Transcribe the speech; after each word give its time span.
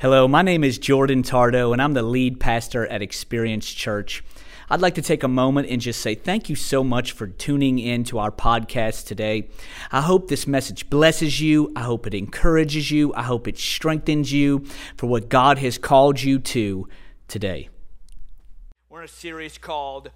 Hello, 0.00 0.28
my 0.28 0.42
name 0.42 0.62
is 0.62 0.78
Jordan 0.78 1.24
Tardo, 1.24 1.72
and 1.72 1.82
I'm 1.82 1.92
the 1.92 2.04
lead 2.04 2.38
pastor 2.38 2.86
at 2.86 3.02
Experience 3.02 3.68
Church. 3.68 4.22
I'd 4.70 4.80
like 4.80 4.94
to 4.94 5.02
take 5.02 5.24
a 5.24 5.28
moment 5.28 5.70
and 5.70 5.80
just 5.80 6.00
say 6.00 6.14
thank 6.14 6.48
you 6.48 6.54
so 6.54 6.84
much 6.84 7.10
for 7.10 7.26
tuning 7.26 7.80
in 7.80 8.04
to 8.04 8.20
our 8.20 8.30
podcast 8.30 9.06
today. 9.06 9.48
I 9.90 10.02
hope 10.02 10.28
this 10.28 10.46
message 10.46 10.88
blesses 10.88 11.40
you. 11.40 11.72
I 11.74 11.82
hope 11.82 12.06
it 12.06 12.14
encourages 12.14 12.92
you. 12.92 13.12
I 13.14 13.24
hope 13.24 13.48
it 13.48 13.58
strengthens 13.58 14.32
you 14.32 14.66
for 14.96 15.08
what 15.08 15.28
God 15.28 15.58
has 15.58 15.78
called 15.78 16.22
you 16.22 16.38
to 16.38 16.88
today. 17.26 17.68
We're 18.88 19.00
in 19.00 19.06
a 19.06 19.08
series 19.08 19.58
called 19.58 20.12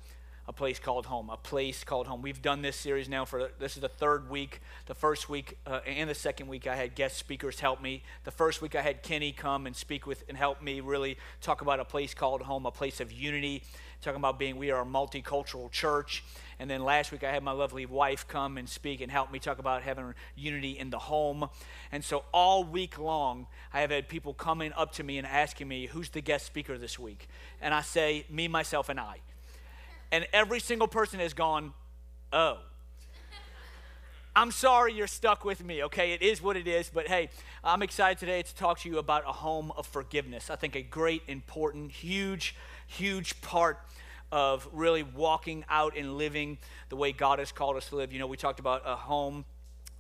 a 0.52 0.54
place 0.54 0.78
called 0.78 1.06
home, 1.06 1.30
a 1.30 1.36
place 1.38 1.82
called 1.82 2.06
home. 2.06 2.20
We've 2.20 2.42
done 2.42 2.60
this 2.60 2.76
series 2.76 3.08
now 3.08 3.24
for 3.24 3.48
this 3.58 3.76
is 3.76 3.80
the 3.80 3.88
third 3.88 4.28
week. 4.28 4.60
The 4.84 4.94
first 4.94 5.30
week 5.30 5.56
uh, 5.66 5.80
and 5.86 6.10
the 6.10 6.14
second 6.14 6.46
week, 6.46 6.66
I 6.66 6.76
had 6.76 6.94
guest 6.94 7.16
speakers 7.16 7.58
help 7.58 7.80
me. 7.80 8.02
The 8.24 8.32
first 8.32 8.60
week, 8.60 8.74
I 8.74 8.82
had 8.82 9.02
Kenny 9.02 9.32
come 9.32 9.66
and 9.66 9.74
speak 9.74 10.06
with 10.06 10.24
and 10.28 10.36
help 10.36 10.60
me 10.60 10.80
really 10.80 11.16
talk 11.40 11.62
about 11.62 11.80
a 11.80 11.86
place 11.86 12.12
called 12.12 12.42
home, 12.42 12.66
a 12.66 12.70
place 12.70 13.00
of 13.00 13.10
unity, 13.10 13.62
talking 14.02 14.18
about 14.18 14.38
being 14.38 14.58
we 14.58 14.70
are 14.70 14.82
a 14.82 14.84
multicultural 14.84 15.70
church. 15.70 16.22
And 16.58 16.68
then 16.68 16.84
last 16.84 17.12
week, 17.12 17.24
I 17.24 17.32
had 17.32 17.42
my 17.42 17.52
lovely 17.52 17.86
wife 17.86 18.28
come 18.28 18.58
and 18.58 18.68
speak 18.68 19.00
and 19.00 19.10
help 19.10 19.32
me 19.32 19.38
talk 19.38 19.58
about 19.58 19.82
having 19.82 20.12
unity 20.36 20.78
in 20.78 20.90
the 20.90 20.98
home. 20.98 21.48
And 21.90 22.04
so 22.04 22.24
all 22.34 22.62
week 22.62 22.98
long, 22.98 23.46
I 23.72 23.80
have 23.80 23.90
had 23.90 24.06
people 24.06 24.34
coming 24.34 24.74
up 24.74 24.92
to 24.92 25.02
me 25.02 25.16
and 25.16 25.26
asking 25.26 25.66
me, 25.66 25.86
"Who's 25.86 26.10
the 26.10 26.20
guest 26.20 26.44
speaker 26.44 26.76
this 26.76 26.98
week?" 26.98 27.26
And 27.58 27.72
I 27.72 27.80
say, 27.80 28.26
"Me, 28.28 28.48
myself, 28.48 28.90
and 28.90 29.00
I." 29.00 29.20
and 30.12 30.26
every 30.32 30.60
single 30.60 30.86
person 30.86 31.18
has 31.18 31.32
gone, 31.32 31.72
oh. 32.32 32.58
I'm 34.36 34.50
sorry 34.50 34.94
you're 34.94 35.08
stuck 35.08 35.44
with 35.44 35.64
me, 35.64 35.82
okay? 35.84 36.12
It 36.12 36.22
is 36.22 36.40
what 36.40 36.56
it 36.56 36.66
is, 36.66 36.90
but 36.92 37.08
hey, 37.08 37.28
I'm 37.64 37.82
excited 37.82 38.18
today 38.18 38.42
to 38.42 38.54
talk 38.54 38.78
to 38.80 38.88
you 38.88 38.98
about 38.98 39.24
a 39.26 39.32
home 39.32 39.72
of 39.76 39.86
forgiveness. 39.86 40.48
I 40.48 40.56
think 40.56 40.76
a 40.76 40.82
great, 40.82 41.22
important, 41.28 41.92
huge, 41.92 42.54
huge 42.86 43.40
part 43.42 43.78
of 44.30 44.66
really 44.72 45.02
walking 45.02 45.64
out 45.68 45.96
and 45.96 46.16
living 46.16 46.56
the 46.88 46.96
way 46.96 47.12
God 47.12 47.40
has 47.40 47.52
called 47.52 47.76
us 47.76 47.88
to 47.90 47.96
live. 47.96 48.12
You 48.12 48.18
know, 48.18 48.26
we 48.26 48.38
talked 48.38 48.60
about 48.60 48.82
a 48.86 48.96
home 48.96 49.44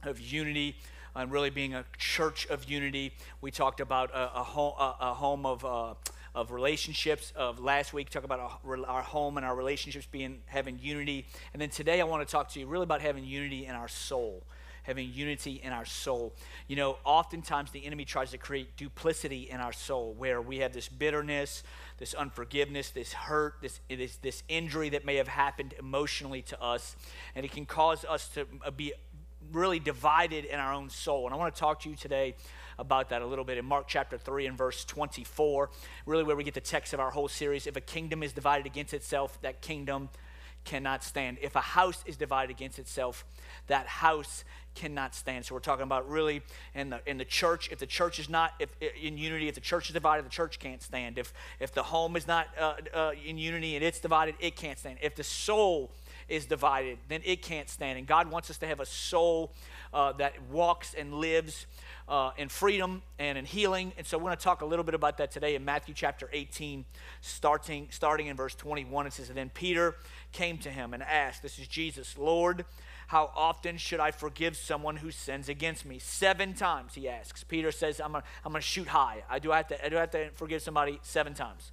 of 0.02 0.18
unity 0.18 0.76
and 1.14 1.30
really 1.30 1.50
being 1.50 1.74
a 1.74 1.84
church 1.98 2.46
of 2.46 2.64
unity. 2.64 3.12
We 3.42 3.50
talked 3.50 3.80
about 3.80 4.10
a, 4.12 4.40
a, 4.40 4.42
home, 4.42 4.74
a, 4.78 4.96
a 5.00 5.14
home 5.14 5.46
of. 5.46 5.64
Uh, 5.64 5.94
of 6.34 6.50
relationships. 6.50 7.32
Of 7.36 7.60
last 7.60 7.92
week, 7.92 8.10
talk 8.10 8.24
about 8.24 8.40
our, 8.40 8.86
our 8.86 9.02
home 9.02 9.36
and 9.36 9.46
our 9.46 9.54
relationships 9.54 10.06
being 10.10 10.40
having 10.46 10.78
unity, 10.80 11.26
and 11.52 11.60
then 11.60 11.70
today 11.70 12.00
I 12.00 12.04
want 12.04 12.26
to 12.26 12.30
talk 12.30 12.48
to 12.50 12.60
you 12.60 12.66
really 12.66 12.84
about 12.84 13.00
having 13.00 13.24
unity 13.24 13.66
in 13.66 13.74
our 13.74 13.88
soul 13.88 14.42
having 14.82 15.12
unity 15.12 15.60
in 15.62 15.72
our 15.72 15.84
soul. 15.84 16.32
You 16.66 16.76
know, 16.76 16.98
oftentimes 17.04 17.70
the 17.70 17.84
enemy 17.86 18.04
tries 18.04 18.30
to 18.32 18.38
create 18.38 18.76
duplicity 18.76 19.48
in 19.50 19.60
our 19.60 19.72
soul 19.72 20.14
where 20.18 20.40
we 20.40 20.58
have 20.58 20.72
this 20.72 20.88
bitterness, 20.88 21.62
this 21.98 22.14
unforgiveness, 22.14 22.90
this 22.90 23.12
hurt, 23.12 23.54
this, 23.62 23.80
this, 23.88 24.16
this 24.16 24.42
injury 24.48 24.88
that 24.90 25.04
may 25.04 25.16
have 25.16 25.28
happened 25.28 25.74
emotionally 25.78 26.42
to 26.42 26.60
us, 26.60 26.96
and 27.34 27.44
it 27.44 27.52
can 27.52 27.66
cause 27.66 28.04
us 28.04 28.28
to 28.30 28.46
be 28.76 28.92
really 29.52 29.78
divided 29.78 30.44
in 30.44 30.58
our 30.58 30.72
own 30.72 30.88
soul. 30.90 31.26
And 31.26 31.34
I 31.34 31.36
want 31.36 31.54
to 31.54 31.60
talk 31.60 31.80
to 31.80 31.90
you 31.90 31.96
today 31.96 32.34
about 32.82 33.08
that 33.08 33.22
a 33.22 33.26
little 33.26 33.44
bit 33.44 33.56
in 33.56 33.64
Mark 33.64 33.86
chapter 33.88 34.18
3 34.18 34.46
and 34.46 34.58
verse 34.58 34.84
24, 34.84 35.70
really 36.04 36.24
where 36.24 36.36
we 36.36 36.44
get 36.44 36.52
the 36.52 36.60
text 36.60 36.92
of 36.92 37.00
our 37.00 37.10
whole 37.10 37.28
series. 37.28 37.66
If 37.66 37.76
a 37.76 37.80
kingdom 37.80 38.22
is 38.22 38.32
divided 38.32 38.66
against 38.66 38.92
itself, 38.92 39.40
that 39.40 39.62
kingdom 39.62 40.10
cannot 40.64 41.02
stand. 41.02 41.38
If 41.40 41.56
a 41.56 41.60
house 41.60 42.02
is 42.06 42.16
divided 42.16 42.50
against 42.50 42.78
itself, 42.78 43.24
that 43.68 43.86
house 43.86 44.44
cannot 44.74 45.14
stand. 45.14 45.44
So 45.44 45.54
we're 45.54 45.60
talking 45.60 45.84
about 45.84 46.08
really 46.08 46.42
in 46.74 46.90
the 46.90 47.00
in 47.06 47.18
the 47.18 47.24
church. 47.24 47.68
If 47.70 47.78
the 47.78 47.86
church 47.86 48.18
is 48.18 48.28
not 48.28 48.52
if, 48.58 48.74
in 48.80 49.18
unity, 49.18 49.48
if 49.48 49.54
the 49.54 49.60
church 49.60 49.88
is 49.88 49.94
divided, 49.94 50.24
the 50.24 50.30
church 50.30 50.58
can't 50.58 50.82
stand. 50.82 51.18
If 51.18 51.32
if 51.60 51.72
the 51.72 51.82
home 51.82 52.16
is 52.16 52.26
not 52.26 52.48
uh, 52.58 52.74
uh, 52.94 53.12
in 53.24 53.38
unity 53.38 53.76
and 53.76 53.84
it's 53.84 54.00
divided, 54.00 54.34
it 54.40 54.56
can't 54.56 54.78
stand. 54.78 54.98
If 55.02 55.14
the 55.14 55.24
soul 55.24 55.90
is 56.28 56.46
divided, 56.46 56.98
then 57.08 57.20
it 57.24 57.42
can't 57.42 57.68
stand. 57.68 57.98
And 57.98 58.06
God 58.06 58.30
wants 58.30 58.50
us 58.50 58.58
to 58.58 58.66
have 58.66 58.80
a 58.80 58.86
soul 58.86 59.52
uh, 59.92 60.12
that 60.12 60.34
walks 60.50 60.94
and 60.94 61.14
lives 61.14 61.66
uh, 62.08 62.30
in 62.36 62.48
freedom 62.48 63.02
and 63.18 63.38
in 63.38 63.44
healing. 63.44 63.92
And 63.96 64.06
so 64.06 64.18
we're 64.18 64.24
going 64.24 64.36
to 64.36 64.42
talk 64.42 64.62
a 64.62 64.66
little 64.66 64.84
bit 64.84 64.94
about 64.94 65.18
that 65.18 65.30
today 65.30 65.54
in 65.54 65.64
Matthew 65.64 65.94
chapter 65.94 66.28
18, 66.32 66.84
starting, 67.20 67.88
starting 67.90 68.26
in 68.26 68.36
verse 68.36 68.54
21. 68.54 69.06
It 69.06 69.12
says, 69.12 69.28
And 69.28 69.38
then 69.38 69.50
Peter 69.50 69.96
came 70.32 70.58
to 70.58 70.70
him 70.70 70.94
and 70.94 71.02
asked, 71.02 71.42
This 71.42 71.58
is 71.58 71.68
Jesus, 71.68 72.16
Lord, 72.18 72.64
how 73.08 73.30
often 73.36 73.76
should 73.76 74.00
I 74.00 74.10
forgive 74.10 74.56
someone 74.56 74.96
who 74.96 75.10
sins 75.10 75.48
against 75.48 75.84
me? 75.84 75.98
Seven 75.98 76.54
times, 76.54 76.94
he 76.94 77.08
asks. 77.08 77.44
Peter 77.44 77.70
says, 77.70 78.00
I'm 78.00 78.12
going 78.12 78.22
to 78.54 78.60
shoot 78.60 78.88
high. 78.88 79.24
I 79.28 79.38
do, 79.38 79.50
have 79.50 79.68
to, 79.68 79.84
I 79.84 79.88
do 79.88 79.96
have 79.96 80.10
to 80.12 80.30
forgive 80.30 80.62
somebody 80.62 80.98
seven 81.02 81.34
times. 81.34 81.72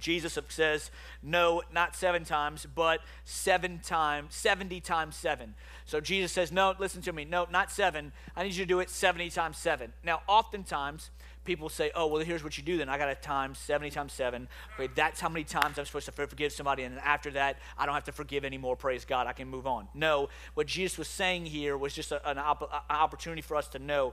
Jesus 0.00 0.38
says, 0.48 0.90
no, 1.22 1.62
not 1.72 1.94
seven 1.94 2.24
times, 2.24 2.66
but 2.74 3.00
seven 3.24 3.80
times, 3.82 4.34
70 4.34 4.80
times 4.80 5.16
seven. 5.16 5.54
So 5.84 6.00
Jesus 6.00 6.32
says, 6.32 6.50
no, 6.50 6.74
listen 6.78 7.02
to 7.02 7.12
me, 7.12 7.24
no, 7.24 7.46
not 7.50 7.70
seven. 7.70 8.12
I 8.34 8.42
need 8.42 8.54
you 8.54 8.64
to 8.64 8.68
do 8.68 8.80
it 8.80 8.90
70 8.90 9.30
times 9.30 9.58
seven. 9.58 9.92
Now, 10.04 10.22
oftentimes, 10.26 11.10
people 11.44 11.68
say, 11.68 11.90
oh, 11.94 12.06
well, 12.06 12.22
here's 12.22 12.44
what 12.44 12.58
you 12.58 12.64
do 12.64 12.76
then. 12.76 12.88
I 12.88 12.98
got 12.98 13.06
to 13.06 13.14
times 13.14 13.58
70 13.58 13.90
times 13.90 14.12
7. 14.12 14.46
Okay, 14.78 14.92
that's 14.94 15.20
how 15.20 15.28
many 15.28 15.44
times 15.44 15.78
I'm 15.78 15.84
supposed 15.86 16.06
to 16.06 16.12
forgive 16.12 16.52
somebody. 16.52 16.82
And 16.82 16.98
after 16.98 17.30
that, 17.32 17.58
I 17.78 17.86
don't 17.86 17.94
have 17.94 18.04
to 18.04 18.12
forgive 18.12 18.44
anymore. 18.44 18.76
Praise 18.76 19.04
God. 19.04 19.26
I 19.26 19.32
can 19.32 19.48
move 19.48 19.66
on. 19.66 19.88
No, 19.94 20.28
what 20.54 20.66
Jesus 20.66 20.98
was 20.98 21.08
saying 21.08 21.46
here 21.46 21.76
was 21.76 21.94
just 21.94 22.12
a, 22.12 22.28
an, 22.28 22.38
op- 22.38 22.62
an 22.62 22.96
opportunity 22.96 23.42
for 23.42 23.56
us 23.56 23.68
to 23.68 23.78
know 23.78 24.12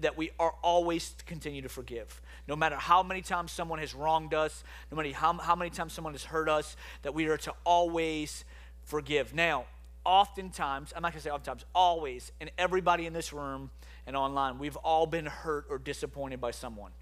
that 0.00 0.16
we 0.16 0.30
are 0.38 0.54
always 0.62 1.10
to 1.10 1.24
continue 1.24 1.62
to 1.62 1.68
forgive. 1.68 2.20
No 2.46 2.56
matter 2.56 2.76
how 2.76 3.02
many 3.02 3.22
times 3.22 3.52
someone 3.52 3.78
has 3.78 3.94
wronged 3.94 4.34
us, 4.34 4.62
no 4.90 4.96
matter 4.96 5.12
how, 5.12 5.32
how 5.34 5.56
many 5.56 5.70
times 5.70 5.92
someone 5.92 6.14
has 6.14 6.24
hurt 6.24 6.48
us, 6.48 6.76
that 7.02 7.14
we 7.14 7.26
are 7.26 7.38
to 7.38 7.54
always 7.64 8.44
forgive. 8.84 9.34
Now, 9.34 9.64
oftentimes, 10.04 10.92
I'm 10.94 11.02
not 11.02 11.12
going 11.12 11.20
to 11.20 11.24
say 11.24 11.30
oftentimes, 11.30 11.64
always, 11.74 12.32
and 12.40 12.50
everybody 12.58 13.06
in 13.06 13.12
this 13.12 13.32
room 13.32 13.70
and 14.06 14.16
online, 14.16 14.58
we've 14.58 14.76
all 14.76 15.06
been 15.06 15.26
hurt 15.26 15.66
or 15.68 15.78
disappointed 15.78 16.40
by 16.40 16.50
someone. 16.50 16.92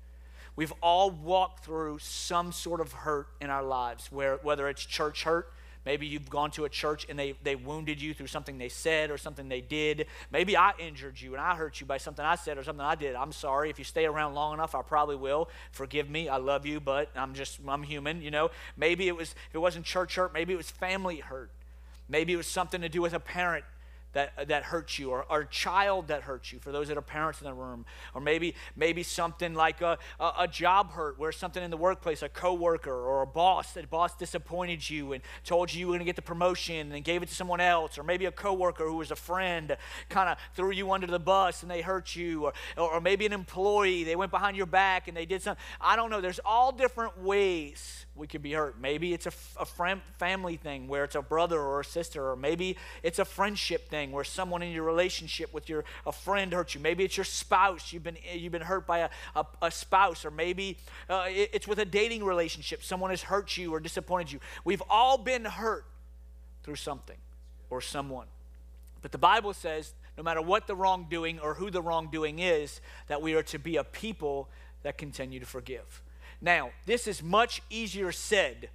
We've 0.56 0.72
all 0.82 1.10
walked 1.10 1.65
through 1.65 1.98
some 1.98 2.53
sort 2.53 2.81
of 2.81 2.92
hurt 2.92 3.26
in 3.41 3.50
our 3.50 3.62
lives, 3.62 4.10
where, 4.12 4.37
whether 4.42 4.69
it's 4.69 4.84
church 4.84 5.25
hurt, 5.25 5.53
maybe 5.84 6.06
you've 6.06 6.31
gone 6.31 6.50
to 6.53 6.65
a 6.65 6.69
church 6.69 7.06
and 7.10 7.19
they, 7.19 7.34
they 7.42 7.56
wounded 7.56 8.00
you 8.00 8.15
through 8.15 8.28
something 8.28 8.56
they 8.56 8.69
said 8.69 9.10
or 9.10 9.19
something 9.19 9.48
they 9.48 9.60
did. 9.60 10.06
Maybe 10.31 10.56
I 10.56 10.72
injured 10.78 11.20
you 11.20 11.32
and 11.32 11.41
I 11.42 11.56
hurt 11.56 11.81
you 11.81 11.87
by 11.87 11.98
something 11.98 12.25
I 12.25 12.37
said 12.37 12.56
or 12.56 12.62
something 12.62 12.84
I 12.84 12.94
did. 12.94 13.16
I'm 13.16 13.32
sorry. 13.32 13.69
If 13.69 13.78
you 13.78 13.84
stay 13.84 14.06
around 14.06 14.34
long 14.34 14.54
enough, 14.54 14.75
I 14.75 14.82
probably 14.82 15.16
will. 15.16 15.50
Forgive 15.72 16.09
me. 16.09 16.28
I 16.28 16.36
love 16.36 16.65
you, 16.65 16.81
but 16.81 17.10
I'm 17.16 17.34
just, 17.34 17.59
I'm 17.66 17.82
human, 17.82 18.22
you 18.22 18.31
know. 18.31 18.50
Maybe 18.76 19.09
it 19.09 19.16
was, 19.16 19.32
if 19.32 19.54
it 19.54 19.59
wasn't 19.59 19.84
church 19.84 20.15
hurt, 20.15 20.32
maybe 20.32 20.54
it 20.54 20.56
was 20.56 20.71
family 20.71 21.16
hurt. 21.16 21.50
Maybe 22.09 22.32
it 22.32 22.36
was 22.36 22.47
something 22.47 22.81
to 22.81 22.88
do 22.88 23.03
with 23.03 23.12
a 23.12 23.21
parent 23.21 23.65
that, 24.14 24.48
that 24.48 24.64
hurts 24.64 24.98
you 24.98 25.10
or, 25.10 25.25
or 25.30 25.41
a 25.41 25.47
child 25.47 26.08
that 26.08 26.22
hurts 26.22 26.52
you 26.52 26.58
for 26.58 26.72
those 26.72 26.88
that 26.88 26.97
are 26.97 27.02
parents 27.02 27.41
in 27.41 27.47
the 27.47 27.54
room. 27.54 27.84
Or 28.14 28.20
maybe 28.20 28.54
maybe 28.76 29.02
something 29.02 29.54
like 29.54 29.80
a, 29.80 29.98
a, 30.19 30.32
a, 30.41 30.48
job 30.48 30.92
hurt 30.92 31.19
where 31.19 31.32
something 31.32 31.62
in 31.62 31.70
the 31.70 31.76
workplace 31.76 32.22
a 32.22 32.28
coworker 32.28 32.92
or 32.92 33.22
a 33.22 33.26
boss 33.26 33.72
that 33.72 33.91
boss 33.91 34.16
disappointed 34.16 34.88
you 34.88 35.12
and 35.12 35.22
told 35.44 35.72
you 35.72 35.80
you 35.80 35.86
were 35.86 35.92
going 35.92 36.00
to 36.00 36.04
get 36.04 36.16
the 36.16 36.22
promotion 36.22 36.92
and 36.92 37.04
gave 37.04 37.22
it 37.22 37.28
to 37.28 37.34
someone 37.34 37.60
else. 37.60 37.98
Or 37.98 38.03
maybe 38.03 38.24
a 38.26 38.32
coworker 38.32 38.86
who 38.86 38.97
was 38.97 39.10
a 39.10 39.16
friend 39.16 39.76
kind 40.08 40.28
of 40.28 40.38
threw 40.54 40.70
you 40.70 40.92
under 40.92 41.06
the 41.06 41.19
bus 41.19 41.62
and 41.62 41.70
they 41.70 41.82
hurt 41.82 42.16
you. 42.16 42.44
Or, 42.44 42.53
or, 42.76 42.94
or 42.94 43.00
maybe 43.00 43.26
an 43.26 43.32
employee 43.32 44.04
they 44.04 44.16
went 44.16 44.30
behind 44.30 44.56
your 44.56 44.66
back 44.66 45.08
and 45.08 45.16
they 45.16 45.26
did 45.26 45.42
something 45.42 45.62
i 45.80 45.97
don't 45.97 46.10
know 46.10 46.20
there's 46.20 46.41
all 46.44 46.72
different 46.72 47.20
ways 47.20 48.03
we 48.16 48.28
could 48.28 48.42
be 48.42 48.52
hurt. 48.52 48.80
Maybe 48.80 49.12
it's 49.12 49.26
a, 49.26 49.32
a 49.58 49.66
family 50.19 50.56
thing 50.56 50.86
where 50.86 51.02
it's 51.02 51.16
a 51.16 51.22
brother 51.22 51.60
or 51.60 51.80
a 51.80 51.84
sister, 51.84 52.30
or 52.30 52.36
maybe 52.36 52.76
it's 53.02 53.19
a 53.19 53.25
friendship 53.25 53.88
thing 53.88 54.12
where 54.12 54.22
someone 54.22 54.62
in 54.62 54.72
your 54.72 54.84
relationship 54.84 55.52
with 55.52 55.69
your 55.69 55.84
a 56.06 56.12
friend 56.12 56.53
hurt 56.53 56.74
you. 56.74 56.80
Maybe 56.80 57.04
it's 57.04 57.16
your 57.16 57.24
spouse. 57.24 57.92
You've 57.92 58.04
been 58.04 58.16
you've 58.32 58.53
been 58.53 58.62
hurt 58.62 58.86
by 58.86 58.98
a, 58.98 59.10
a, 59.34 59.47
a 59.62 59.71
spouse, 59.71 60.24
or 60.24 60.30
maybe 60.30 60.78
uh, 61.10 61.27
it, 61.28 61.50
it's 61.53 61.66
with 61.66 61.80
a 61.80 61.84
dating 61.84 62.24
relationship. 62.24 62.84
Someone 62.84 63.10
has 63.10 63.22
hurt 63.22 63.56
you 63.56 63.74
or 63.74 63.80
disappointed 63.80 64.33
you. 64.33 64.41
We've 64.65 64.83
all 64.89 65.18
been 65.18 65.44
hurt 65.44 65.84
through 66.62 66.77
something 66.77 67.18
or 67.68 67.80
someone. 67.80 68.27
But 69.03 69.10
the 69.12 69.18
Bible 69.18 69.53
says 69.53 69.92
no 70.16 70.22
matter 70.22 70.41
what 70.41 70.68
the 70.68 70.77
wrongdoing 70.77 71.41
or 71.41 71.54
who 71.54 71.71
the 71.71 71.83
wrongdoing 71.83 72.39
is, 72.39 72.80
that 73.09 73.21
we 73.21 73.34
are 73.34 73.42
to 73.42 73.59
be 73.59 73.77
a 73.77 73.84
people 73.84 74.48
that 74.84 74.97
continue 74.97 75.41
to 75.41 75.47
forgive. 75.47 76.03
Now, 76.44 76.72
this 76.84 77.06
is 77.06 77.22
much 77.22 77.62
easier 77.70 78.12
said 78.12 78.68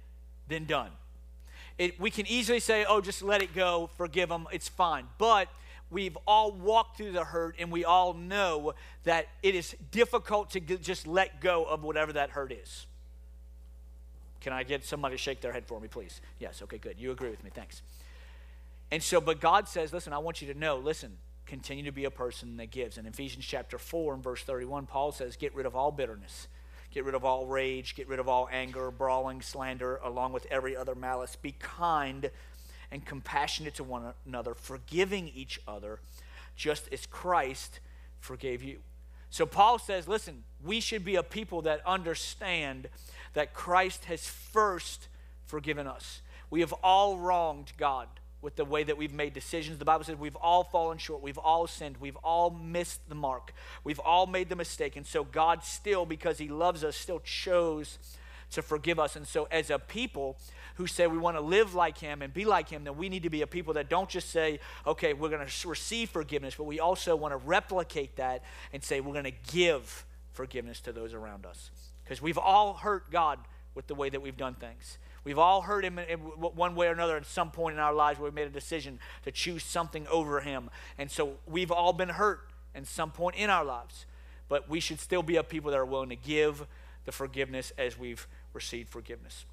than 0.48 0.64
done. 0.64 0.90
It, 1.78 2.00
we 2.00 2.10
can 2.10 2.26
easily 2.26 2.58
say, 2.58 2.84
oh, 2.86 3.00
just 3.00 3.22
let 3.22 3.42
it 3.42 3.54
go, 3.54 3.90
forgive 3.96 4.28
them, 4.28 4.48
it's 4.52 4.68
fine. 4.68 5.06
But 5.18 5.46
we've 5.88 6.18
all 6.26 6.50
walked 6.50 6.96
through 6.96 7.12
the 7.12 7.22
hurt 7.22 7.54
and 7.60 7.70
we 7.70 7.84
all 7.84 8.12
know 8.12 8.74
that 9.04 9.28
it 9.44 9.54
is 9.54 9.76
difficult 9.92 10.50
to 10.50 10.60
just 10.60 11.06
let 11.06 11.40
go 11.40 11.62
of 11.64 11.84
whatever 11.84 12.12
that 12.14 12.30
hurt 12.30 12.50
is. 12.50 12.86
Can 14.40 14.52
I 14.52 14.64
get 14.64 14.84
somebody 14.84 15.14
to 15.14 15.18
shake 15.18 15.40
their 15.40 15.52
head 15.52 15.64
for 15.64 15.78
me, 15.78 15.86
please? 15.86 16.20
Yes, 16.40 16.62
okay, 16.62 16.78
good. 16.78 16.98
You 16.98 17.12
agree 17.12 17.30
with 17.30 17.44
me, 17.44 17.50
thanks. 17.54 17.82
And 18.90 19.00
so, 19.00 19.20
but 19.20 19.40
God 19.40 19.68
says, 19.68 19.92
listen, 19.92 20.12
I 20.12 20.18
want 20.18 20.42
you 20.42 20.52
to 20.52 20.58
know, 20.58 20.78
listen, 20.78 21.18
continue 21.46 21.84
to 21.84 21.92
be 21.92 22.04
a 22.04 22.10
person 22.10 22.56
that 22.56 22.72
gives. 22.72 22.98
In 22.98 23.06
Ephesians 23.06 23.44
chapter 23.44 23.78
4 23.78 24.14
and 24.14 24.24
verse 24.24 24.42
31, 24.42 24.86
Paul 24.86 25.12
says, 25.12 25.36
get 25.36 25.54
rid 25.54 25.66
of 25.66 25.76
all 25.76 25.92
bitterness 25.92 26.48
Get 26.90 27.04
rid 27.04 27.14
of 27.14 27.24
all 27.24 27.46
rage, 27.46 27.94
get 27.94 28.08
rid 28.08 28.18
of 28.18 28.28
all 28.28 28.48
anger, 28.50 28.90
brawling, 28.90 29.42
slander, 29.42 30.00
along 30.02 30.32
with 30.32 30.46
every 30.50 30.76
other 30.76 30.94
malice. 30.94 31.36
Be 31.36 31.54
kind 31.58 32.30
and 32.90 33.04
compassionate 33.04 33.74
to 33.76 33.84
one 33.84 34.12
another, 34.26 34.54
forgiving 34.54 35.28
each 35.28 35.60
other, 35.68 36.00
just 36.56 36.92
as 36.92 37.06
Christ 37.06 37.80
forgave 38.18 38.62
you. 38.62 38.80
So 39.30 39.46
Paul 39.46 39.78
says, 39.78 40.08
listen, 40.08 40.42
we 40.64 40.80
should 40.80 41.04
be 41.04 41.14
a 41.14 41.22
people 41.22 41.62
that 41.62 41.86
understand 41.86 42.88
that 43.34 43.54
Christ 43.54 44.06
has 44.06 44.26
first 44.26 45.06
forgiven 45.46 45.86
us. 45.86 46.20
We 46.50 46.60
have 46.60 46.72
all 46.82 47.16
wronged 47.16 47.72
God 47.78 48.08
with 48.42 48.56
the 48.56 48.64
way 48.64 48.82
that 48.84 48.96
we've 48.96 49.12
made 49.12 49.34
decisions. 49.34 49.78
The 49.78 49.84
Bible 49.84 50.04
says 50.04 50.16
we've 50.16 50.36
all 50.36 50.64
fallen 50.64 50.98
short. 50.98 51.22
We've 51.22 51.38
all 51.38 51.66
sinned. 51.66 51.96
We've 51.98 52.16
all 52.16 52.50
missed 52.50 53.08
the 53.08 53.14
mark. 53.14 53.52
We've 53.84 53.98
all 53.98 54.26
made 54.26 54.48
the 54.48 54.56
mistake. 54.56 54.96
And 54.96 55.06
so 55.06 55.24
God 55.24 55.62
still, 55.62 56.06
because 56.06 56.38
He 56.38 56.48
loves 56.48 56.82
us, 56.84 56.96
still 56.96 57.20
chose 57.20 57.98
to 58.52 58.62
forgive 58.62 58.98
us. 58.98 59.16
And 59.16 59.26
so, 59.26 59.46
as 59.50 59.70
a 59.70 59.78
people 59.78 60.36
who 60.74 60.86
say 60.86 61.06
we 61.06 61.18
want 61.18 61.36
to 61.36 61.40
live 61.40 61.74
like 61.74 61.98
Him 61.98 62.22
and 62.22 62.32
be 62.32 62.44
like 62.44 62.68
Him, 62.68 62.84
then 62.84 62.96
we 62.96 63.08
need 63.08 63.22
to 63.22 63.30
be 63.30 63.42
a 63.42 63.46
people 63.46 63.74
that 63.74 63.88
don't 63.88 64.08
just 64.08 64.30
say, 64.30 64.60
okay, 64.86 65.12
we're 65.12 65.28
going 65.28 65.46
to 65.46 65.68
receive 65.68 66.10
forgiveness, 66.10 66.54
but 66.56 66.64
we 66.64 66.80
also 66.80 67.16
want 67.16 67.32
to 67.32 67.36
replicate 67.36 68.16
that 68.16 68.42
and 68.72 68.82
say 68.82 69.00
we're 69.00 69.12
going 69.12 69.24
to 69.24 69.52
give 69.52 70.04
forgiveness 70.32 70.80
to 70.80 70.92
those 70.92 71.14
around 71.14 71.46
us. 71.46 71.70
Because 72.04 72.20
we've 72.20 72.38
all 72.38 72.74
hurt 72.74 73.10
God 73.10 73.38
with 73.74 73.86
the 73.86 73.94
way 73.94 74.08
that 74.10 74.20
we've 74.20 74.36
done 74.36 74.54
things. 74.54 74.98
We've 75.24 75.38
all 75.38 75.62
heard 75.62 75.84
him 75.84 75.98
in 75.98 76.18
one 76.18 76.74
way 76.74 76.86
or 76.86 76.92
another 76.92 77.16
at 77.16 77.26
some 77.26 77.50
point 77.50 77.74
in 77.74 77.80
our 77.80 77.92
lives 77.92 78.18
where 78.18 78.30
we 78.30 78.34
made 78.34 78.46
a 78.46 78.50
decision 78.50 78.98
to 79.24 79.30
choose 79.30 79.62
something 79.62 80.06
over 80.08 80.40
him. 80.40 80.70
And 80.96 81.10
so 81.10 81.34
we've 81.46 81.70
all 81.70 81.92
been 81.92 82.08
hurt 82.08 82.40
at 82.74 82.86
some 82.86 83.10
point 83.10 83.36
in 83.36 83.50
our 83.50 83.64
lives. 83.64 84.06
But 84.48 84.68
we 84.68 84.80
should 84.80 84.98
still 84.98 85.22
be 85.22 85.36
a 85.36 85.42
people 85.42 85.70
that 85.70 85.76
are 85.76 85.84
willing 85.84 86.08
to 86.08 86.16
give 86.16 86.66
the 87.04 87.12
forgiveness 87.12 87.72
as 87.78 87.98
we've 87.98 88.26
received 88.52 88.88
forgiveness. 88.88 89.44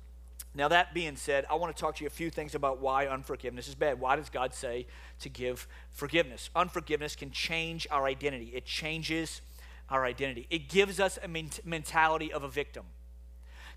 Now, 0.55 0.69
that 0.69 0.93
being 0.93 1.15
said, 1.17 1.45
I 1.51 1.55
want 1.55 1.75
to 1.75 1.79
talk 1.79 1.97
to 1.97 2.03
you 2.03 2.07
a 2.07 2.11
few 2.11 2.31
things 2.31 2.55
about 2.55 2.79
why 2.79 3.05
unforgiveness 3.05 3.67
is 3.67 3.75
bad. 3.75 3.99
Why 3.99 4.15
does 4.15 4.29
God 4.29 4.55
say 4.55 4.87
to 5.19 5.29
give 5.29 5.67
forgiveness? 5.91 6.49
Unforgiveness 6.55 7.15
can 7.15 7.29
change 7.29 7.87
our 7.91 8.05
identity, 8.05 8.51
it 8.55 8.65
changes 8.65 9.41
our 9.89 10.03
identity. 10.05 10.47
It 10.49 10.67
gives 10.67 10.99
us 10.99 11.17
a 11.23 11.27
mentality 11.27 12.33
of 12.33 12.43
a 12.43 12.49
victim. 12.49 12.83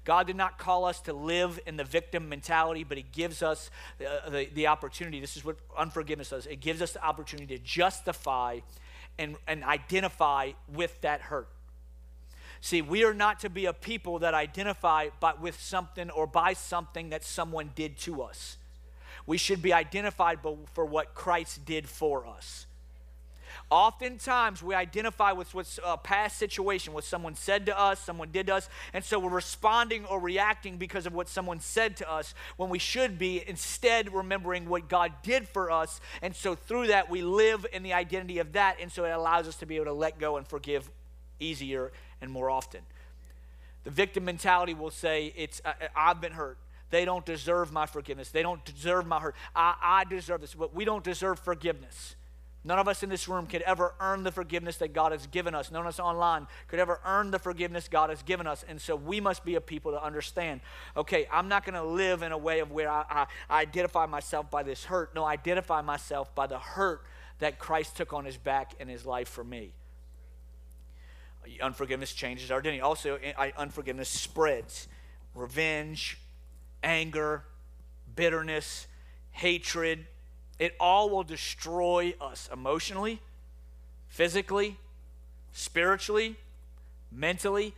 God 0.04 0.26
did 0.26 0.36
not 0.36 0.58
call 0.58 0.86
us 0.86 1.00
to 1.02 1.12
live 1.12 1.60
in 1.66 1.76
the 1.76 1.84
victim 1.84 2.28
mentality, 2.28 2.84
but 2.84 2.96
He 2.96 3.04
gives 3.12 3.42
us 3.42 3.70
uh, 4.00 4.30
the, 4.30 4.48
the 4.54 4.66
opportunity. 4.66 5.20
This 5.20 5.36
is 5.36 5.44
what 5.44 5.56
unforgiveness 5.76 6.30
does 6.30 6.46
it 6.46 6.60
gives 6.60 6.80
us 6.80 6.92
the 6.92 7.04
opportunity 7.04 7.58
to 7.58 7.62
justify 7.62 8.60
and, 9.18 9.36
and 9.46 9.62
identify 9.64 10.52
with 10.72 10.98
that 11.02 11.20
hurt. 11.22 11.48
See, 12.62 12.82
we 12.82 13.04
are 13.04 13.14
not 13.14 13.40
to 13.40 13.50
be 13.50 13.66
a 13.66 13.72
people 13.72 14.18
that 14.20 14.34
identify 14.34 15.08
but 15.18 15.40
with 15.40 15.60
something 15.60 16.10
or 16.10 16.26
by 16.26 16.52
something 16.52 17.10
that 17.10 17.24
someone 17.24 17.72
did 17.74 17.98
to 18.00 18.22
us. 18.22 18.56
We 19.26 19.38
should 19.38 19.62
be 19.62 19.72
identified 19.72 20.40
for 20.72 20.84
what 20.84 21.14
Christ 21.14 21.64
did 21.64 21.88
for 21.88 22.26
us. 22.26 22.66
Oftentimes, 23.70 24.64
we 24.64 24.74
identify 24.74 25.30
with 25.30 25.54
what's 25.54 25.78
a 25.84 25.96
past 25.96 26.38
situation, 26.38 26.92
what 26.92 27.04
someone 27.04 27.36
said 27.36 27.66
to 27.66 27.78
us, 27.78 28.00
someone 28.00 28.32
did 28.32 28.48
to 28.48 28.56
us, 28.56 28.68
and 28.92 29.04
so 29.04 29.20
we're 29.20 29.30
responding 29.30 30.04
or 30.06 30.18
reacting 30.18 30.76
because 30.76 31.06
of 31.06 31.14
what 31.14 31.28
someone 31.28 31.60
said 31.60 31.96
to 31.98 32.10
us 32.10 32.34
when 32.56 32.68
we 32.68 32.80
should 32.80 33.16
be 33.16 33.44
instead 33.46 34.12
remembering 34.12 34.68
what 34.68 34.88
God 34.88 35.12
did 35.22 35.46
for 35.46 35.70
us. 35.70 36.00
And 36.20 36.34
so 36.34 36.56
through 36.56 36.88
that, 36.88 37.08
we 37.08 37.22
live 37.22 37.64
in 37.72 37.84
the 37.84 37.92
identity 37.92 38.38
of 38.38 38.54
that, 38.54 38.78
and 38.80 38.90
so 38.90 39.04
it 39.04 39.10
allows 39.10 39.46
us 39.46 39.54
to 39.58 39.66
be 39.66 39.76
able 39.76 39.84
to 39.84 39.92
let 39.92 40.18
go 40.18 40.36
and 40.36 40.48
forgive 40.48 40.90
easier 41.38 41.92
and 42.20 42.28
more 42.28 42.50
often. 42.50 42.80
The 43.84 43.90
victim 43.90 44.24
mentality 44.24 44.74
will 44.74 44.90
say, 44.90 45.32
"It's 45.36 45.62
uh, 45.64 45.74
uh, 45.80 45.86
I've 45.94 46.20
been 46.20 46.32
hurt." 46.32 46.58
They 46.90 47.04
don't 47.04 47.24
deserve 47.24 47.72
my 47.72 47.86
forgiveness. 47.86 48.30
They 48.30 48.42
don't 48.42 48.64
deserve 48.64 49.06
my 49.06 49.20
hurt. 49.20 49.36
I, 49.54 49.76
I 49.80 50.04
deserve 50.04 50.40
this, 50.40 50.54
but 50.54 50.74
we 50.74 50.84
don't 50.84 51.04
deserve 51.04 51.38
forgiveness. 51.38 52.16
None 52.62 52.78
of 52.78 52.88
us 52.88 53.02
in 53.02 53.08
this 53.08 53.26
room 53.26 53.46
could 53.46 53.62
ever 53.62 53.94
earn 54.00 54.22
the 54.22 54.30
forgiveness 54.30 54.76
that 54.78 54.92
God 54.92 55.12
has 55.12 55.26
given 55.26 55.54
us. 55.54 55.70
None 55.70 55.80
of 55.80 55.86
us 55.86 55.98
online 55.98 56.46
could 56.68 56.78
ever 56.78 57.00
earn 57.06 57.30
the 57.30 57.38
forgiveness 57.38 57.88
God 57.88 58.10
has 58.10 58.22
given 58.22 58.46
us. 58.46 58.64
And 58.68 58.78
so 58.78 58.96
we 58.96 59.18
must 59.18 59.44
be 59.46 59.54
a 59.54 59.62
people 59.62 59.92
to 59.92 60.02
understand 60.02 60.60
okay, 60.94 61.26
I'm 61.32 61.48
not 61.48 61.64
going 61.64 61.74
to 61.74 61.82
live 61.82 62.22
in 62.22 62.32
a 62.32 62.38
way 62.38 62.60
of 62.60 62.70
where 62.70 62.90
I, 62.90 63.04
I, 63.08 63.26
I, 63.48 63.60
identify 63.62 64.04
myself 64.04 64.50
by 64.50 64.62
this 64.62 64.84
hurt. 64.84 65.14
No, 65.14 65.24
I 65.24 65.32
identify 65.32 65.80
myself 65.80 66.34
by 66.34 66.46
the 66.46 66.58
hurt 66.58 67.02
that 67.38 67.58
Christ 67.58 67.96
took 67.96 68.12
on 68.12 68.26
his 68.26 68.36
back 68.36 68.74
in 68.78 68.88
his 68.88 69.06
life 69.06 69.28
for 69.28 69.42
me. 69.42 69.72
Unforgiveness 71.62 72.12
changes 72.12 72.50
our 72.50 72.58
identity. 72.58 72.82
Also, 72.82 73.18
unforgiveness 73.56 74.10
spreads 74.10 74.86
revenge, 75.34 76.18
anger, 76.82 77.44
bitterness, 78.14 78.86
hatred, 79.30 80.06
it 80.60 80.76
all 80.78 81.08
will 81.08 81.24
destroy 81.24 82.14
us 82.20 82.50
emotionally, 82.52 83.18
physically, 84.08 84.76
spiritually, 85.52 86.36
mentally. 87.10 87.74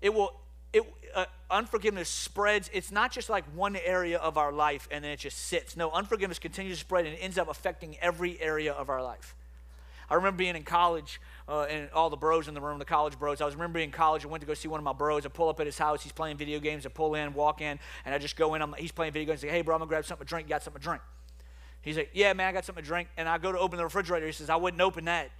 It 0.00 0.14
will, 0.14 0.40
it, 0.72 0.82
uh, 1.14 1.26
unforgiveness 1.50 2.08
spreads. 2.08 2.70
It's 2.72 2.90
not 2.90 3.12
just 3.12 3.28
like 3.28 3.44
one 3.54 3.76
area 3.76 4.16
of 4.16 4.38
our 4.38 4.50
life 4.50 4.88
and 4.90 5.04
then 5.04 5.10
it 5.10 5.18
just 5.18 5.36
sits. 5.36 5.76
No, 5.76 5.90
unforgiveness 5.90 6.38
continues 6.38 6.78
to 6.78 6.84
spread 6.84 7.04
and 7.04 7.14
it 7.14 7.18
ends 7.18 7.36
up 7.36 7.50
affecting 7.50 7.98
every 8.00 8.40
area 8.40 8.72
of 8.72 8.88
our 8.88 9.02
life. 9.02 9.36
I 10.08 10.14
remember 10.14 10.38
being 10.38 10.56
in 10.56 10.64
college 10.64 11.20
uh, 11.48 11.66
and 11.68 11.90
all 11.90 12.08
the 12.08 12.16
bros 12.16 12.48
in 12.48 12.54
the 12.54 12.62
room, 12.62 12.78
the 12.78 12.86
college 12.86 13.18
bros. 13.18 13.42
I 13.42 13.44
was 13.44 13.54
remember 13.54 13.78
being 13.78 13.90
in 13.90 13.92
college. 13.92 14.24
I 14.24 14.28
went 14.28 14.40
to 14.40 14.46
go 14.46 14.54
see 14.54 14.68
one 14.68 14.80
of 14.80 14.84
my 14.84 14.94
bros. 14.94 15.26
I 15.26 15.28
pull 15.28 15.50
up 15.50 15.60
at 15.60 15.66
his 15.66 15.76
house. 15.76 16.02
He's 16.02 16.12
playing 16.12 16.38
video 16.38 16.60
games. 16.60 16.86
I 16.86 16.88
pull 16.88 17.14
in, 17.14 17.34
walk 17.34 17.60
in, 17.60 17.78
and 18.06 18.14
I 18.14 18.18
just 18.18 18.36
go 18.36 18.54
in. 18.54 18.62
I'm, 18.62 18.72
he's 18.78 18.92
playing 18.92 19.12
video 19.12 19.26
games. 19.32 19.44
I 19.44 19.48
say, 19.48 19.52
hey, 19.52 19.60
bro, 19.60 19.74
I'm 19.74 19.80
going 19.80 19.88
to 19.88 19.92
grab 19.92 20.06
something 20.06 20.26
to 20.26 20.28
drink. 20.28 20.48
Got 20.48 20.62
something 20.62 20.80
to 20.80 20.84
drink? 20.84 21.02
He's 21.82 21.96
like, 21.96 22.10
Yeah, 22.14 22.32
man, 22.32 22.48
I 22.48 22.52
got 22.52 22.64
something 22.64 22.82
to 22.82 22.88
drink. 22.88 23.08
And 23.16 23.28
I 23.28 23.38
go 23.38 23.52
to 23.52 23.58
open 23.58 23.76
the 23.76 23.84
refrigerator. 23.84 24.26
He 24.26 24.32
says, 24.32 24.48
I 24.48 24.56
wouldn't 24.56 24.80
open 24.80 25.04
that. 25.04 25.30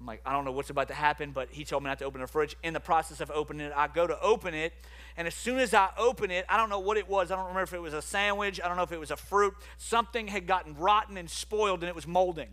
I'm 0.00 0.06
like, 0.06 0.22
I 0.24 0.32
don't 0.32 0.46
know 0.46 0.52
what's 0.52 0.70
about 0.70 0.88
to 0.88 0.94
happen, 0.94 1.32
but 1.32 1.48
he 1.50 1.62
told 1.62 1.82
me 1.82 1.88
not 1.88 1.98
to 1.98 2.06
open 2.06 2.22
the 2.22 2.26
fridge. 2.26 2.56
In 2.62 2.72
the 2.72 2.80
process 2.80 3.20
of 3.20 3.30
opening 3.32 3.66
it, 3.66 3.72
I 3.76 3.86
go 3.86 4.06
to 4.06 4.18
open 4.20 4.54
it. 4.54 4.72
And 5.18 5.26
as 5.26 5.34
soon 5.34 5.58
as 5.58 5.74
I 5.74 5.90
open 5.98 6.30
it, 6.30 6.46
I 6.48 6.56
don't 6.56 6.70
know 6.70 6.78
what 6.78 6.96
it 6.96 7.06
was. 7.06 7.30
I 7.30 7.36
don't 7.36 7.44
remember 7.44 7.64
if 7.64 7.74
it 7.74 7.82
was 7.82 7.92
a 7.92 8.00
sandwich. 8.00 8.60
I 8.64 8.68
don't 8.68 8.78
know 8.78 8.82
if 8.82 8.92
it 8.92 9.00
was 9.00 9.10
a 9.10 9.16
fruit. 9.16 9.54
Something 9.76 10.28
had 10.28 10.46
gotten 10.46 10.74
rotten 10.76 11.18
and 11.18 11.28
spoiled 11.28 11.80
and 11.80 11.88
it 11.88 11.94
was 11.94 12.06
molding. 12.06 12.48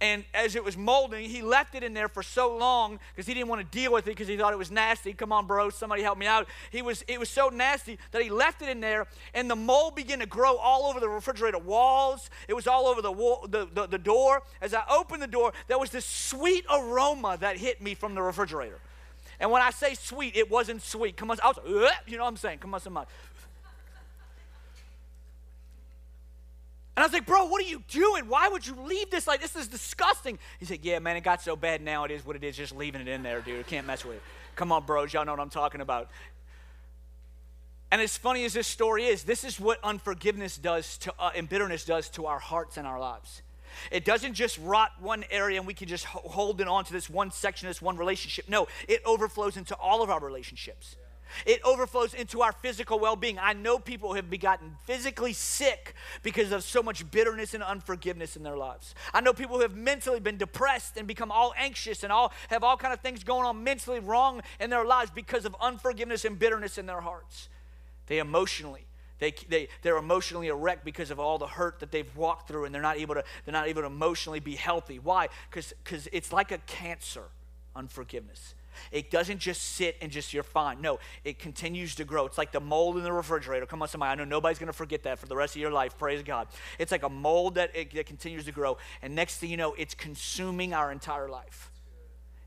And 0.00 0.24
as 0.32 0.56
it 0.56 0.64
was 0.64 0.78
molding, 0.78 1.28
he 1.28 1.42
left 1.42 1.74
it 1.74 1.82
in 1.82 1.92
there 1.92 2.08
for 2.08 2.22
so 2.22 2.56
long 2.56 2.98
because 3.14 3.26
he 3.26 3.34
didn't 3.34 3.48
want 3.48 3.60
to 3.60 3.78
deal 3.78 3.92
with 3.92 4.06
it 4.06 4.12
because 4.12 4.28
he 4.28 4.36
thought 4.36 4.54
it 4.54 4.58
was 4.58 4.70
nasty. 4.70 5.12
Come 5.12 5.30
on, 5.30 5.46
bro, 5.46 5.68
somebody 5.68 6.02
help 6.02 6.16
me 6.16 6.26
out. 6.26 6.46
He 6.70 6.80
was, 6.80 7.04
it 7.06 7.20
was 7.20 7.28
so 7.28 7.50
nasty 7.50 7.98
that 8.12 8.22
he 8.22 8.30
left 8.30 8.62
it 8.62 8.70
in 8.70 8.80
there, 8.80 9.06
and 9.34 9.50
the 9.50 9.56
mold 9.56 9.94
began 9.94 10.20
to 10.20 10.26
grow 10.26 10.56
all 10.56 10.84
over 10.84 11.00
the 11.00 11.08
refrigerator 11.08 11.58
walls. 11.58 12.30
It 12.48 12.54
was 12.54 12.66
all 12.66 12.86
over 12.86 13.02
the, 13.02 13.12
wall, 13.12 13.46
the, 13.46 13.68
the, 13.74 13.86
the 13.86 13.98
door. 13.98 14.42
As 14.62 14.72
I 14.72 14.82
opened 14.90 15.20
the 15.22 15.26
door, 15.26 15.52
there 15.68 15.78
was 15.78 15.90
this 15.90 16.06
sweet 16.06 16.64
aroma 16.72 17.36
that 17.40 17.58
hit 17.58 17.82
me 17.82 17.94
from 17.94 18.14
the 18.14 18.22
refrigerator. 18.22 18.78
And 19.38 19.50
when 19.50 19.62
I 19.62 19.70
say 19.70 19.94
sweet, 19.94 20.36
it 20.36 20.50
wasn't 20.50 20.82
sweet. 20.82 21.16
Come 21.16 21.30
on, 21.30 21.38
I 21.42 21.48
was, 21.48 21.58
you 22.06 22.18
know 22.18 22.24
what 22.24 22.28
I'm 22.28 22.36
saying? 22.36 22.58
Come 22.58 22.74
on, 22.74 22.80
somebody. 22.80 23.08
And 27.00 27.04
I 27.04 27.06
was 27.06 27.14
like, 27.14 27.24
bro, 27.24 27.46
what 27.46 27.64
are 27.64 27.66
you 27.66 27.82
doing? 27.88 28.28
Why 28.28 28.50
would 28.50 28.66
you 28.66 28.74
leave 28.74 29.10
this 29.10 29.26
like 29.26 29.40
this 29.40 29.56
is 29.56 29.68
disgusting? 29.68 30.38
He 30.58 30.66
said, 30.66 30.80
Yeah, 30.82 30.98
man, 30.98 31.16
it 31.16 31.22
got 31.22 31.40
so 31.40 31.56
bad 31.56 31.80
now 31.80 32.04
it 32.04 32.10
is 32.10 32.26
what 32.26 32.36
it 32.36 32.44
is, 32.44 32.58
just 32.58 32.76
leaving 32.76 33.00
it 33.00 33.08
in 33.08 33.22
there, 33.22 33.40
dude. 33.40 33.66
Can't 33.68 33.86
mess 33.86 34.04
with 34.04 34.16
it. 34.16 34.22
Come 34.54 34.70
on, 34.70 34.84
bros, 34.84 35.10
y'all 35.14 35.24
know 35.24 35.32
what 35.32 35.40
I'm 35.40 35.48
talking 35.48 35.80
about. 35.80 36.10
And 37.90 38.02
as 38.02 38.18
funny 38.18 38.44
as 38.44 38.52
this 38.52 38.66
story 38.66 39.06
is, 39.06 39.22
this 39.22 39.44
is 39.44 39.58
what 39.58 39.78
unforgiveness 39.82 40.58
does 40.58 40.98
to 40.98 41.14
uh, 41.18 41.30
and 41.34 41.48
bitterness 41.48 41.86
does 41.86 42.10
to 42.10 42.26
our 42.26 42.38
hearts 42.38 42.76
and 42.76 42.86
our 42.86 43.00
lives. 43.00 43.40
It 43.90 44.04
doesn't 44.04 44.34
just 44.34 44.58
rot 44.58 44.92
one 45.00 45.24
area 45.30 45.56
and 45.56 45.66
we 45.66 45.72
can 45.72 45.88
just 45.88 46.04
hold 46.04 46.60
it 46.60 46.68
on 46.68 46.84
to 46.84 46.92
this 46.92 47.08
one 47.08 47.30
section, 47.30 47.66
this 47.66 47.80
one 47.80 47.96
relationship. 47.96 48.46
No, 48.46 48.68
it 48.88 49.00
overflows 49.06 49.56
into 49.56 49.74
all 49.76 50.02
of 50.02 50.10
our 50.10 50.20
relationships. 50.20 50.96
It 51.46 51.60
overflows 51.64 52.14
into 52.14 52.42
our 52.42 52.52
physical 52.52 52.98
well 52.98 53.16
being. 53.16 53.38
I 53.38 53.52
know 53.52 53.78
people 53.78 54.14
have 54.14 54.30
gotten 54.40 54.76
physically 54.84 55.32
sick 55.32 55.94
because 56.22 56.52
of 56.52 56.62
so 56.62 56.82
much 56.82 57.10
bitterness 57.10 57.54
and 57.54 57.62
unforgiveness 57.62 58.36
in 58.36 58.42
their 58.42 58.56
lives. 58.56 58.94
I 59.12 59.20
know 59.20 59.32
people 59.32 59.56
who 59.56 59.62
have 59.62 59.76
mentally 59.76 60.20
been 60.20 60.36
depressed 60.36 60.96
and 60.96 61.06
become 61.06 61.30
all 61.30 61.52
anxious 61.56 62.02
and 62.02 62.12
all 62.12 62.32
have 62.48 62.64
all 62.64 62.76
kind 62.76 62.94
of 62.94 63.00
things 63.00 63.24
going 63.24 63.46
on 63.46 63.62
mentally 63.64 64.00
wrong 64.00 64.42
in 64.58 64.70
their 64.70 64.84
lives 64.84 65.10
because 65.10 65.44
of 65.44 65.56
unforgiveness 65.60 66.24
and 66.24 66.38
bitterness 66.38 66.78
in 66.78 66.86
their 66.86 67.00
hearts. 67.00 67.48
They 68.06 68.18
emotionally 68.18 68.86
they, 69.20 69.34
they, 69.48 69.68
they're 69.82 69.98
emotionally 69.98 70.48
erect 70.48 70.84
because 70.84 71.10
of 71.10 71.20
all 71.20 71.38
the 71.38 71.46
hurt 71.46 71.78
that 71.80 71.92
they've 71.92 72.16
walked 72.16 72.48
through 72.48 72.64
and 72.64 72.74
they're 72.74 72.82
not 72.82 72.96
able 72.96 73.14
to, 73.14 73.24
they're 73.44 73.52
not 73.52 73.68
able 73.68 73.82
to 73.82 73.86
emotionally 73.86 74.40
be 74.40 74.56
healthy. 74.56 74.98
Why? 74.98 75.28
Because 75.48 75.74
Because 75.84 76.08
it's 76.10 76.32
like 76.32 76.50
a 76.50 76.58
cancer, 76.66 77.24
unforgiveness. 77.76 78.54
It 78.90 79.10
doesn't 79.10 79.38
just 79.38 79.62
sit 79.62 79.96
and 80.00 80.10
just 80.10 80.32
you're 80.32 80.42
fine. 80.42 80.80
No, 80.80 80.98
it 81.24 81.38
continues 81.38 81.94
to 81.96 82.04
grow. 82.04 82.26
It's 82.26 82.38
like 82.38 82.52
the 82.52 82.60
mold 82.60 82.96
in 82.96 83.02
the 83.02 83.12
refrigerator. 83.12 83.66
Come 83.66 83.82
on, 83.82 83.88
somebody. 83.88 84.12
I 84.12 84.14
know 84.14 84.24
nobody's 84.24 84.58
going 84.58 84.68
to 84.68 84.72
forget 84.72 85.02
that 85.04 85.18
for 85.18 85.26
the 85.26 85.36
rest 85.36 85.56
of 85.56 85.62
your 85.62 85.70
life. 85.70 85.98
Praise 85.98 86.22
God. 86.22 86.48
It's 86.78 86.92
like 86.92 87.02
a 87.02 87.08
mold 87.08 87.56
that, 87.56 87.74
it, 87.74 87.92
that 87.94 88.06
continues 88.06 88.44
to 88.46 88.52
grow. 88.52 88.78
And 89.02 89.14
next 89.14 89.38
thing 89.38 89.50
you 89.50 89.56
know, 89.56 89.74
it's 89.74 89.94
consuming 89.94 90.74
our 90.74 90.92
entire 90.92 91.28
life. 91.28 91.70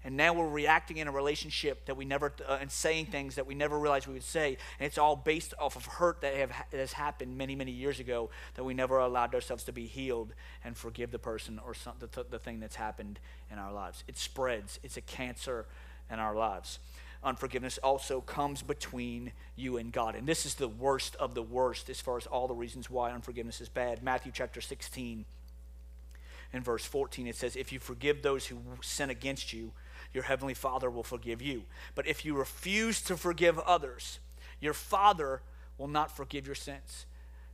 And 0.05 0.17
now 0.17 0.33
we're 0.33 0.49
reacting 0.49 0.97
in 0.97 1.07
a 1.07 1.11
relationship 1.11 1.85
that 1.85 1.95
we 1.95 2.03
never, 2.03 2.33
uh, 2.47 2.57
and 2.59 2.69
saying 2.69 3.05
things 3.05 3.35
that 3.35 3.47
we 3.47 3.55
never 3.55 3.79
realized 3.79 4.07
we 4.07 4.13
would 4.13 4.23
say. 4.23 4.57
And 4.79 4.85
it's 4.85 4.97
all 4.97 5.15
based 5.15 5.53
off 5.57 5.77
of 5.77 5.85
hurt 5.85 6.21
that, 6.21 6.35
have, 6.35 6.51
has 6.73 6.91
happened 6.91 7.37
many, 7.37 7.55
many 7.55 7.71
years 7.71 8.01
ago 8.01 8.29
that 8.55 8.65
we 8.65 8.73
never 8.73 8.97
allowed 8.97 9.33
ourselves 9.33 9.63
to 9.65 9.71
be 9.71 9.85
healed 9.85 10.33
and 10.63 10.75
forgive 10.75 11.11
the 11.11 11.19
person 11.19 11.59
or 11.65 11.73
some, 11.73 11.93
the, 11.99 12.25
the 12.29 12.39
thing 12.39 12.59
that's 12.59 12.75
happened 12.75 13.19
in 13.49 13.57
our 13.57 13.71
lives. 13.71 14.03
It 14.07 14.17
spreads, 14.17 14.79
it's 14.83 14.97
a 14.97 15.01
cancer 15.01 15.67
in 16.11 16.19
our 16.19 16.35
lives. 16.35 16.79
Unforgiveness 17.23 17.77
also 17.77 18.19
comes 18.19 18.61
between 18.61 19.31
you 19.55 19.77
and 19.77 19.93
God. 19.93 20.15
And 20.15 20.27
this 20.27 20.45
is 20.45 20.55
the 20.55 20.67
worst 20.67 21.15
of 21.15 21.35
the 21.35 21.41
worst 21.41 21.89
as 21.89 22.01
far 22.01 22.17
as 22.17 22.25
all 22.25 22.47
the 22.47 22.53
reasons 22.53 22.89
why 22.89 23.11
unforgiveness 23.11 23.61
is 23.61 23.69
bad. 23.69 24.03
Matthew 24.03 24.31
chapter 24.33 24.59
16 24.59 25.23
and 26.51 26.63
verse 26.63 26.85
14, 26.85 27.27
it 27.27 27.35
says, 27.35 27.55
If 27.55 27.71
you 27.71 27.79
forgive 27.79 28.21
those 28.21 28.47
who 28.47 28.57
sin 28.81 29.09
against 29.09 29.53
you, 29.53 29.71
your 30.13 30.23
heavenly 30.23 30.53
Father 30.53 30.89
will 30.89 31.03
forgive 31.03 31.41
you. 31.41 31.63
But 31.95 32.07
if 32.07 32.25
you 32.25 32.35
refuse 32.35 33.01
to 33.03 33.15
forgive 33.15 33.57
others, 33.59 34.19
your 34.59 34.73
Father 34.73 35.41
will 35.77 35.87
not 35.87 36.15
forgive 36.15 36.45
your 36.45 36.55
sins. 36.55 37.05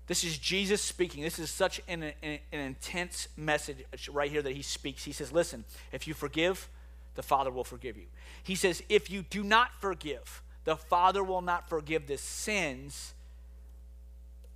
This 0.07 0.23
is 0.23 0.39
Jesus 0.39 0.81
speaking. 0.81 1.23
This 1.23 1.37
is 1.37 1.51
such 1.51 1.79
an, 1.87 2.01
an, 2.23 2.39
an, 2.51 2.59
intense 2.59 3.27
message 3.37 4.09
right 4.11 4.31
here 4.31 4.41
that 4.41 4.55
he 4.55 4.63
speaks. 4.63 5.03
He 5.03 5.11
says, 5.11 5.31
Listen, 5.31 5.65
if 5.91 6.07
you 6.07 6.15
forgive, 6.15 6.67
the 7.19 7.23
Father 7.23 7.51
will 7.51 7.65
forgive 7.65 7.97
you. 7.97 8.05
He 8.43 8.55
says, 8.55 8.81
If 8.87 9.09
you 9.09 9.23
do 9.23 9.43
not 9.43 9.71
forgive, 9.81 10.41
the 10.63 10.77
Father 10.77 11.21
will 11.21 11.41
not 11.41 11.67
forgive 11.67 12.07
the 12.07 12.17
sins 12.17 13.13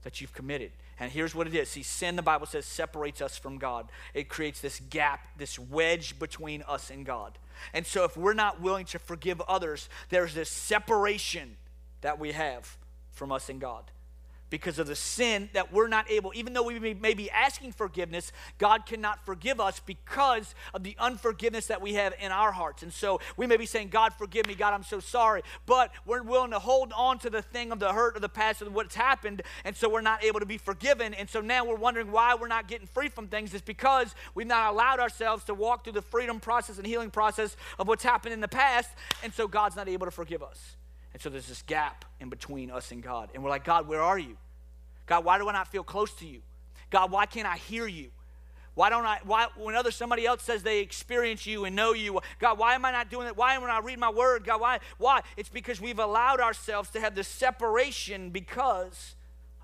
that 0.03 0.21
you've 0.21 0.31
committed. 0.31 0.71
And 0.97 1.11
here's 1.11 1.35
what 1.35 1.45
it 1.45 1.53
is. 1.53 1.67
See, 1.67 1.83
sin, 1.83 2.15
the 2.15 2.21
Bible 2.21 2.45
says, 2.45 2.65
separates 2.65 3.21
us 3.21 3.37
from 3.37 3.57
God. 3.57 3.89
It 4.13 4.29
creates 4.29 4.61
this 4.61 4.79
gap, 4.89 5.27
this 5.37 5.59
wedge 5.59 6.17
between 6.19 6.63
us 6.69 6.89
and 6.89 7.05
God. 7.05 7.37
And 7.73 7.85
so 7.85 8.05
if 8.05 8.15
we're 8.15 8.33
not 8.33 8.61
willing 8.61 8.85
to 8.85 8.99
forgive 8.99 9.41
others, 9.41 9.89
there's 10.09 10.33
this 10.33 10.49
separation 10.49 11.57
that 11.99 12.17
we 12.17 12.31
have 12.31 12.77
from 13.11 13.33
us 13.33 13.49
and 13.49 13.59
God 13.59 13.83
because 14.53 14.77
of 14.77 14.85
the 14.85 14.95
sin 14.95 15.49
that 15.53 15.73
we're 15.73 15.87
not 15.87 16.07
able, 16.11 16.31
even 16.35 16.53
though 16.53 16.61
we 16.61 16.77
may 16.93 17.15
be 17.15 17.27
asking 17.31 17.71
forgiveness, 17.71 18.31
God 18.59 18.85
cannot 18.85 19.25
forgive 19.25 19.59
us 19.59 19.79
because 19.79 20.53
of 20.75 20.83
the 20.83 20.95
unforgiveness 20.99 21.65
that 21.65 21.81
we 21.81 21.95
have 21.95 22.13
in 22.21 22.31
our 22.31 22.51
hearts. 22.51 22.83
And 22.83 22.93
so 22.93 23.19
we 23.35 23.47
may 23.47 23.57
be 23.57 23.65
saying, 23.65 23.87
God, 23.87 24.13
forgive 24.13 24.45
me, 24.45 24.53
God, 24.53 24.75
I'm 24.75 24.83
so 24.83 24.99
sorry, 24.99 25.41
but 25.65 25.89
we're 26.05 26.21
willing 26.21 26.51
to 26.51 26.59
hold 26.59 26.93
on 26.95 27.17
to 27.19 27.31
the 27.31 27.41
thing 27.41 27.71
of 27.71 27.79
the 27.79 27.91
hurt 27.93 28.15
of 28.15 28.21
the 28.21 28.29
past 28.29 28.61
of 28.61 28.71
what's 28.71 28.93
happened, 28.93 29.41
and 29.65 29.75
so 29.75 29.89
we're 29.89 30.01
not 30.01 30.23
able 30.23 30.39
to 30.39 30.45
be 30.45 30.59
forgiven. 30.59 31.15
And 31.15 31.27
so 31.27 31.41
now 31.41 31.65
we're 31.65 31.73
wondering 31.73 32.11
why 32.11 32.35
we're 32.35 32.47
not 32.47 32.67
getting 32.67 32.85
free 32.85 33.09
from 33.09 33.29
things. 33.29 33.55
It's 33.55 33.63
because 33.63 34.13
we've 34.35 34.45
not 34.45 34.71
allowed 34.71 34.99
ourselves 34.99 35.45
to 35.45 35.55
walk 35.55 35.83
through 35.83 35.93
the 35.93 36.03
freedom 36.03 36.39
process 36.39 36.77
and 36.77 36.85
healing 36.85 37.09
process 37.09 37.57
of 37.79 37.87
what's 37.87 38.03
happened 38.03 38.35
in 38.35 38.39
the 38.39 38.47
past, 38.47 38.91
and 39.23 39.33
so 39.33 39.47
God's 39.47 39.75
not 39.75 39.89
able 39.89 40.05
to 40.05 40.11
forgive 40.11 40.43
us. 40.43 40.75
And 41.11 41.19
so 41.19 41.31
there's 41.31 41.47
this 41.47 41.63
gap 41.63 42.05
in 42.19 42.29
between 42.29 42.69
us 42.69 42.91
and 42.91 43.01
God. 43.01 43.31
And 43.33 43.43
we're 43.43 43.49
like, 43.49 43.63
God, 43.63 43.87
where 43.87 44.01
are 44.01 44.19
you? 44.19 44.37
God, 45.05 45.25
why 45.25 45.37
do 45.37 45.47
I 45.49 45.53
not 45.53 45.67
feel 45.67 45.83
close 45.83 46.11
to 46.15 46.25
you? 46.25 46.41
God, 46.89 47.11
why 47.11 47.25
can't 47.25 47.47
I 47.47 47.57
hear 47.57 47.87
you? 47.87 48.09
Why 48.75 48.89
don't 48.89 49.05
I, 49.05 49.19
why, 49.23 49.47
when 49.55 49.75
other 49.75 49.91
somebody 49.91 50.25
else 50.25 50.41
says 50.41 50.63
they 50.63 50.79
experience 50.79 51.45
you 51.45 51.65
and 51.65 51.75
know 51.75 51.93
you, 51.93 52.19
God, 52.39 52.57
why 52.57 52.73
am 52.73 52.85
I 52.85 52.91
not 52.91 53.09
doing 53.09 53.25
that? 53.25 53.37
Why 53.37 53.53
am 53.53 53.63
I 53.63 53.67
not 53.67 53.83
reading 53.83 53.99
my 53.99 54.09
word? 54.09 54.43
God, 54.43 54.61
why? 54.61 54.79
Why? 54.97 55.21
It's 55.37 55.49
because 55.49 55.79
we've 55.79 55.99
allowed 55.99 56.39
ourselves 56.39 56.89
to 56.91 56.99
have 56.99 57.13
this 57.13 57.27
separation 57.27 58.31
because 58.31 59.15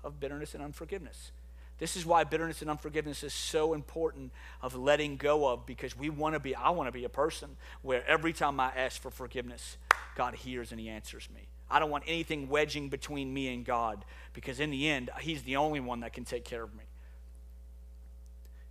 of 0.04 0.20
bitterness 0.20 0.54
and 0.54 0.62
unforgiveness. 0.62 1.32
This 1.78 1.96
is 1.96 2.04
why 2.04 2.24
bitterness 2.24 2.60
and 2.60 2.70
unforgiveness 2.70 3.24
is 3.24 3.32
so 3.32 3.72
important 3.72 4.32
of 4.60 4.76
letting 4.76 5.16
go 5.16 5.48
of 5.48 5.66
because 5.66 5.96
we 5.96 6.10
want 6.10 6.34
to 6.34 6.40
be, 6.40 6.54
I 6.54 6.70
want 6.70 6.86
to 6.88 6.92
be 6.92 7.04
a 7.04 7.08
person 7.08 7.56
where 7.82 8.06
every 8.06 8.34
time 8.34 8.60
I 8.60 8.70
ask 8.76 9.00
for 9.00 9.10
forgiveness, 9.10 9.78
God 10.14 10.34
hears 10.34 10.72
and 10.72 10.80
He 10.80 10.88
answers 10.88 11.28
me. 11.34 11.48
I 11.70 11.78
don't 11.78 11.90
want 11.90 12.04
anything 12.06 12.48
wedging 12.48 12.90
between 12.90 13.32
me 13.32 13.52
and 13.52 13.64
God 13.64 14.04
because 14.32 14.60
in 14.60 14.70
the 14.70 14.88
end, 14.88 15.10
He's 15.20 15.42
the 15.42 15.56
only 15.56 15.80
one 15.80 16.00
that 16.00 16.12
can 16.12 16.24
take 16.24 16.44
care 16.44 16.62
of 16.62 16.74
me. 16.74 16.84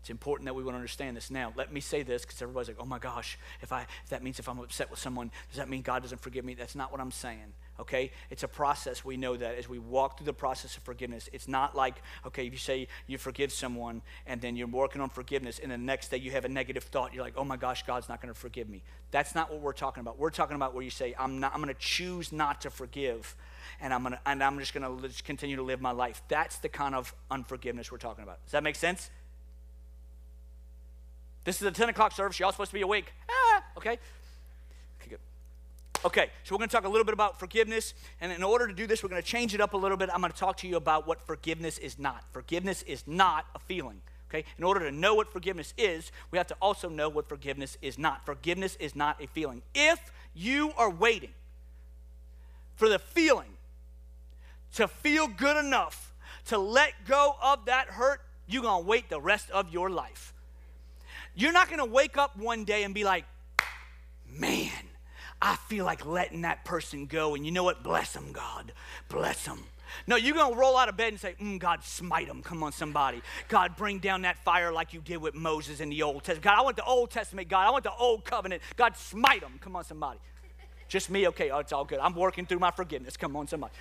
It's 0.02 0.10
important 0.10 0.46
that 0.46 0.54
we 0.54 0.64
would 0.64 0.76
understand 0.76 1.18
this. 1.18 1.30
Now, 1.30 1.54
let 1.56 1.74
me 1.74 1.82
say 1.82 2.04
this 2.04 2.24
because 2.24 2.42
everybody's 2.42 2.70
like, 2.70 2.78
oh 2.80 2.86
my 2.86 3.00
gosh, 3.00 3.38
if, 3.62 3.74
I, 3.74 3.82
if 4.04 4.10
that 4.10 4.24
means 4.24 4.40
if 4.40 4.48
I'm 4.48 4.60
upset 4.60 4.90
with 4.90 5.00
someone, 5.00 5.30
does 5.50 5.58
that 5.58 5.70
mean 5.70 5.82
God 5.82 6.04
doesn't 6.04 6.22
forgive 6.22 6.46
me? 6.46 6.54
That's 6.54 6.76
not 6.76 6.92
what 6.92 7.02
I'm 7.02 7.12
saying 7.12 7.54
okay? 7.80 8.12
It's 8.30 8.44
a 8.44 8.48
process. 8.48 9.06
We 9.06 9.18
know 9.18 9.38
that 9.38 9.56
as 9.56 9.70
we 9.70 9.80
walk 9.80 10.18
through 10.18 10.26
the 10.26 10.34
process 10.34 10.78
of 10.78 10.84
forgiveness. 10.84 11.30
It's 11.34 11.48
not 11.48 11.76
like, 11.76 12.02
okay, 12.26 12.46
if 12.46 12.52
you 12.52 12.60
say 12.60 12.88
you 13.08 13.18
forgive 13.18 13.52
someone 13.52 14.02
and 14.26 14.42
then 14.42 14.56
you're 14.56 14.68
working 14.68 15.02
on 15.02 15.10
forgiveness 15.10 15.60
and 15.60 15.72
the 15.72 15.78
next 15.78 16.10
day 16.10 16.18
you 16.18 16.32
have 16.32 16.46
a 16.46 16.50
negative 16.50 16.84
thought, 16.84 17.14
you're 17.14 17.24
like, 17.24 17.36
oh 17.38 17.44
my 17.44 17.58
gosh, 17.58 17.86
God's 17.86 18.10
not 18.10 18.22
going 18.22 18.34
to 18.34 18.40
forgive 18.40 18.70
me. 18.70 18.84
That's 19.12 19.34
not 19.34 19.52
what 19.52 19.62
we're 19.62 19.74
talking 19.74 20.02
about. 20.02 20.20
We're 20.20 20.30
talking 20.30 20.56
about 20.56 20.74
where 20.74 20.84
you 20.84 20.92
say, 20.92 21.16
I'm, 21.18 21.40
not, 21.40 21.54
I'm 21.54 21.62
going 21.62 21.74
to 21.74 21.80
choose 21.80 22.32
not 22.32 22.62
to 22.62 22.70
forgive 22.70 23.36
and 23.82 23.94
I'm, 23.94 24.04
gonna, 24.04 24.20
and 24.26 24.44
I'm 24.44 24.60
just 24.60 24.74
going 24.74 25.02
to 25.02 25.24
continue 25.24 25.56
to 25.56 25.64
live 25.64 25.82
my 25.82 25.92
life. 25.92 26.22
That's 26.28 26.58
the 26.58 26.70
kind 26.70 26.96
of 26.96 27.14
unforgiveness 27.32 27.92
we're 27.92 27.98
talking 27.98 28.24
about. 28.24 28.44
Does 28.46 28.52
that 28.52 28.64
make 28.64 28.76
sense? 28.76 29.10
This 31.46 31.62
is 31.62 31.68
a 31.68 31.72
10 31.72 31.90
o'clock 31.90 32.12
service. 32.12 32.38
You're 32.40 32.46
all 32.46 32.52
supposed 32.52 32.72
to 32.72 32.76
be 32.76 32.82
awake. 32.82 33.14
Ah, 33.30 33.64
okay? 33.78 33.98
Okay, 36.06 36.30
so 36.46 36.56
we're 36.56 36.60
going 36.60 36.70
to 36.70 36.76
talk 36.76 36.86
a 36.86 36.90
little 36.90 37.04
bit 37.04 37.14
about 37.14 37.40
forgiveness. 37.40 37.94
And 38.22 38.32
in 38.32 38.42
order 38.42 38.68
to 38.68 38.74
do 38.74 38.88
this, 38.88 39.04
we're 39.04 39.10
going 39.10 39.22
to 39.22 39.28
change 39.28 39.54
it 39.54 39.60
up 39.60 39.74
a 39.74 39.78
little 39.78 39.98
bit. 39.98 40.10
I'm 40.14 40.22
going 40.22 40.32
to 40.32 40.38
talk 40.38 40.56
to 40.58 40.68
you 40.68 40.78
about 40.78 41.06
what 41.06 41.26
forgiveness 41.28 41.78
is 41.78 42.00
not. 42.00 42.24
Forgiveness 42.32 42.84
is 42.84 43.04
not 43.06 43.46
a 43.54 43.60
feeling. 43.60 44.02
Okay? 44.30 44.46
In 44.58 44.64
order 44.64 44.80
to 44.90 44.96
know 44.96 45.14
what 45.16 45.30
forgiveness 45.32 45.74
is, 45.78 46.14
we 46.32 46.38
have 46.38 46.48
to 46.48 46.56
also 46.62 46.88
know 46.88 47.10
what 47.10 47.28
forgiveness 47.28 47.78
is 47.82 47.98
not. 47.98 48.26
Forgiveness 48.26 48.78
is 48.80 48.96
not 48.96 49.22
a 49.22 49.28
feeling. 49.28 49.62
If 49.76 50.00
you 50.34 50.72
are 50.78 50.90
waiting 50.90 51.32
for 52.76 52.88
the 52.88 53.00
feeling 53.00 53.58
to 54.76 54.88
feel 54.88 55.28
good 55.28 55.58
enough 55.58 56.14
to 56.46 56.58
let 56.58 56.94
go 57.06 57.36
of 57.42 57.66
that 57.66 57.88
hurt, 57.88 58.22
you're 58.48 58.62
going 58.62 58.84
to 58.84 58.88
wait 58.88 59.10
the 59.10 59.20
rest 59.20 59.52
of 59.52 59.74
your 59.74 59.90
life. 59.90 60.34
You're 61.36 61.52
not 61.52 61.68
going 61.68 61.80
to 61.80 61.86
wake 61.86 62.18
up 62.18 62.38
one 62.38 62.64
day 62.64 62.84
and 62.84 62.94
be 62.94 63.04
like, 63.04 63.26
man, 64.32 64.72
I 65.42 65.56
feel 65.56 65.86
like 65.86 66.06
letting 66.06 66.42
that 66.42 66.66
person 66.66 67.06
go. 67.06 67.36
And 67.36 67.46
you 67.46 67.52
know 67.52 67.64
what? 67.64 67.84
Bless 67.84 68.14
them, 68.14 68.32
God. 68.32 68.74
Bless 69.08 69.46
them. 69.46 69.64
No, 70.06 70.16
you're 70.16 70.36
going 70.36 70.54
to 70.54 70.60
roll 70.60 70.78
out 70.78 70.90
of 70.90 70.98
bed 70.98 71.14
and 71.14 71.20
say, 71.20 71.36
mm, 71.42 71.60
God, 71.60 71.84
smite 71.84 72.28
them. 72.28 72.44
Come 72.44 72.62
on, 72.64 72.72
somebody. 72.72 73.22
God, 73.48 73.76
bring 73.76 74.00
down 74.00 74.22
that 74.24 74.38
fire 74.44 74.72
like 74.72 74.94
you 74.94 75.02
did 75.02 75.18
with 75.18 75.34
Moses 75.34 75.80
in 75.80 75.90
the 75.90 76.04
Old 76.04 76.24
Testament. 76.24 76.44
God, 76.44 76.60
I 76.60 76.62
want 76.62 76.76
the 76.76 76.84
Old 76.84 77.10
Testament. 77.10 77.48
God, 77.48 77.68
I 77.68 77.72
want 77.72 77.84
the 77.84 77.94
Old 77.94 78.26
Covenant. 78.26 78.62
God, 78.76 78.96
smite 78.98 79.42
them. 79.42 79.54
Come 79.62 79.76
on, 79.76 79.84
somebody. 79.84 80.20
Just 80.88 81.10
me? 81.10 81.28
Okay, 81.30 81.50
oh, 81.52 81.60
it's 81.60 81.72
all 81.72 81.86
good. 81.86 82.00
I'm 82.00 82.16
working 82.16 82.46
through 82.46 82.60
my 82.60 82.72
forgiveness. 82.72 83.16
Come 83.18 83.36
on, 83.36 83.48
somebody. 83.48 83.74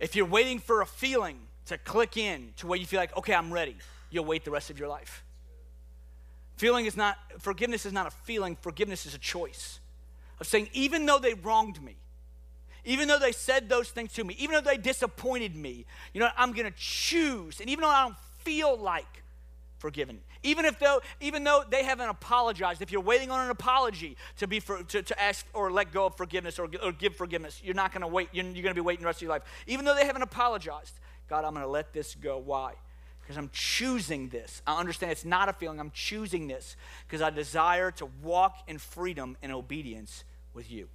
If 0.00 0.16
you're 0.16 0.26
waiting 0.26 0.58
for 0.58 0.80
a 0.80 0.86
feeling 0.86 1.38
to 1.66 1.78
click 1.78 2.16
in 2.16 2.52
to 2.58 2.66
where 2.66 2.78
you 2.78 2.86
feel 2.86 3.00
like, 3.00 3.16
okay, 3.16 3.34
I'm 3.34 3.52
ready, 3.52 3.76
you'll 4.10 4.24
wait 4.24 4.44
the 4.44 4.50
rest 4.50 4.70
of 4.70 4.78
your 4.78 4.88
life. 4.88 5.24
Feeling 6.56 6.86
is 6.86 6.96
not, 6.96 7.18
forgiveness 7.38 7.84
is 7.84 7.92
not 7.92 8.06
a 8.06 8.10
feeling, 8.10 8.56
forgiveness 8.60 9.06
is 9.06 9.14
a 9.14 9.18
choice 9.18 9.80
of 10.40 10.46
saying, 10.46 10.68
even 10.72 11.06
though 11.06 11.18
they 11.18 11.34
wronged 11.34 11.82
me, 11.82 11.96
even 12.84 13.08
though 13.08 13.18
they 13.18 13.32
said 13.32 13.68
those 13.68 13.90
things 13.90 14.12
to 14.12 14.24
me, 14.24 14.36
even 14.38 14.54
though 14.54 14.70
they 14.70 14.76
disappointed 14.76 15.56
me, 15.56 15.86
you 16.12 16.20
know, 16.20 16.28
I'm 16.36 16.52
to 16.66 16.76
choose. 16.76 17.60
And 17.60 17.70
even 17.70 17.82
though 17.82 17.88
I 17.88 18.04
don't 18.04 18.16
feel 18.42 18.76
like 18.76 19.22
forgiven, 19.78 20.20
even 20.42 20.66
if 20.66 20.78
though, 20.78 21.00
even 21.20 21.44
though 21.44 21.64
they 21.68 21.82
haven't 21.82 22.08
apologized, 22.08 22.82
if 22.82 22.92
you're 22.92 23.00
waiting 23.00 23.30
on 23.30 23.40
an 23.40 23.50
apology 23.50 24.16
to 24.36 24.46
be 24.46 24.60
for, 24.60 24.82
to, 24.82 25.02
to 25.02 25.22
ask 25.22 25.46
or 25.54 25.72
let 25.72 25.92
go 25.92 26.06
of 26.06 26.16
forgiveness 26.16 26.58
or, 26.58 26.68
or 26.82 26.92
give 26.92 27.16
forgiveness, 27.16 27.60
you're 27.64 27.74
not 27.74 27.92
to 28.02 28.06
wait. 28.06 28.28
You're, 28.32 28.44
you're 28.44 28.62
to 28.68 28.74
be 28.74 28.82
waiting 28.82 29.00
the 29.00 29.06
rest 29.06 29.18
of 29.18 29.22
your 29.22 29.30
life. 29.30 29.42
Even 29.66 29.86
though 29.86 29.94
they 29.94 30.04
haven't 30.04 30.22
apologized, 30.22 30.92
God, 31.28 31.44
I'm 31.44 31.54
to 31.64 31.70
let 31.70 31.94
this 31.94 32.14
go. 32.14 32.36
Why? 32.36 32.74
Because 33.24 33.38
I'm 33.38 33.48
choosing 33.52 34.28
this. 34.28 34.60
I 34.66 34.78
understand 34.78 35.10
it's 35.10 35.24
not 35.24 35.48
a 35.48 35.54
feeling. 35.54 35.80
I'm 35.80 35.90
choosing 35.92 36.46
this 36.46 36.76
because 37.06 37.22
I 37.22 37.30
desire 37.30 37.90
to 37.92 38.06
walk 38.22 38.58
in 38.68 38.76
freedom 38.76 39.38
and 39.42 39.50
obedience 39.50 40.24
with 40.52 40.70
you. 40.70 40.88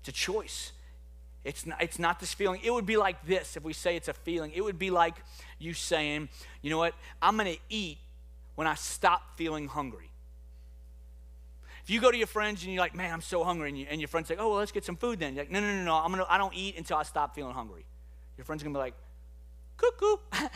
It's 0.00 0.08
a 0.08 0.12
choice. 0.12 0.72
It's 1.44 1.66
not, 1.66 1.82
it's 1.82 1.98
not 1.98 2.18
this 2.18 2.32
feeling. 2.32 2.60
It 2.64 2.72
would 2.72 2.86
be 2.86 2.96
like 2.96 3.26
this 3.26 3.56
if 3.58 3.62
we 3.62 3.74
say 3.74 3.94
it's 3.94 4.08
a 4.08 4.14
feeling. 4.14 4.52
It 4.54 4.62
would 4.62 4.78
be 4.78 4.90
like 4.90 5.16
you 5.58 5.74
saying, 5.74 6.30
you 6.62 6.70
know 6.70 6.78
what, 6.78 6.94
I'm 7.20 7.36
going 7.36 7.54
to 7.54 7.60
eat 7.68 7.98
when 8.54 8.66
I 8.66 8.74
stop 8.74 9.36
feeling 9.36 9.68
hungry. 9.68 10.10
If 11.84 11.90
you 11.90 12.00
go 12.00 12.10
to 12.10 12.16
your 12.16 12.26
friends 12.26 12.62
and 12.64 12.72
you're 12.72 12.80
like, 12.80 12.94
man, 12.94 13.12
I'm 13.12 13.20
so 13.20 13.44
hungry, 13.44 13.68
and, 13.68 13.78
you, 13.78 13.86
and 13.88 14.00
your 14.00 14.08
friends 14.08 14.28
say, 14.28 14.36
oh, 14.38 14.48
well, 14.48 14.58
let's 14.58 14.72
get 14.72 14.84
some 14.84 14.96
food 14.96 15.18
then. 15.18 15.34
You're 15.34 15.44
like, 15.44 15.50
no, 15.50 15.60
no, 15.60 15.74
no, 15.74 15.84
no, 15.84 15.94
I'm 15.94 16.10
gonna, 16.10 16.26
I 16.28 16.38
don't 16.38 16.54
eat 16.54 16.76
until 16.76 16.96
I 16.96 17.02
stop 17.02 17.34
feeling 17.34 17.54
hungry. 17.54 17.84
Your 18.36 18.44
friend's 18.44 18.62
going 18.62 18.72
to 18.72 18.78
be 18.78 18.82
like, 18.82 18.94
cuckoo. 19.76 20.16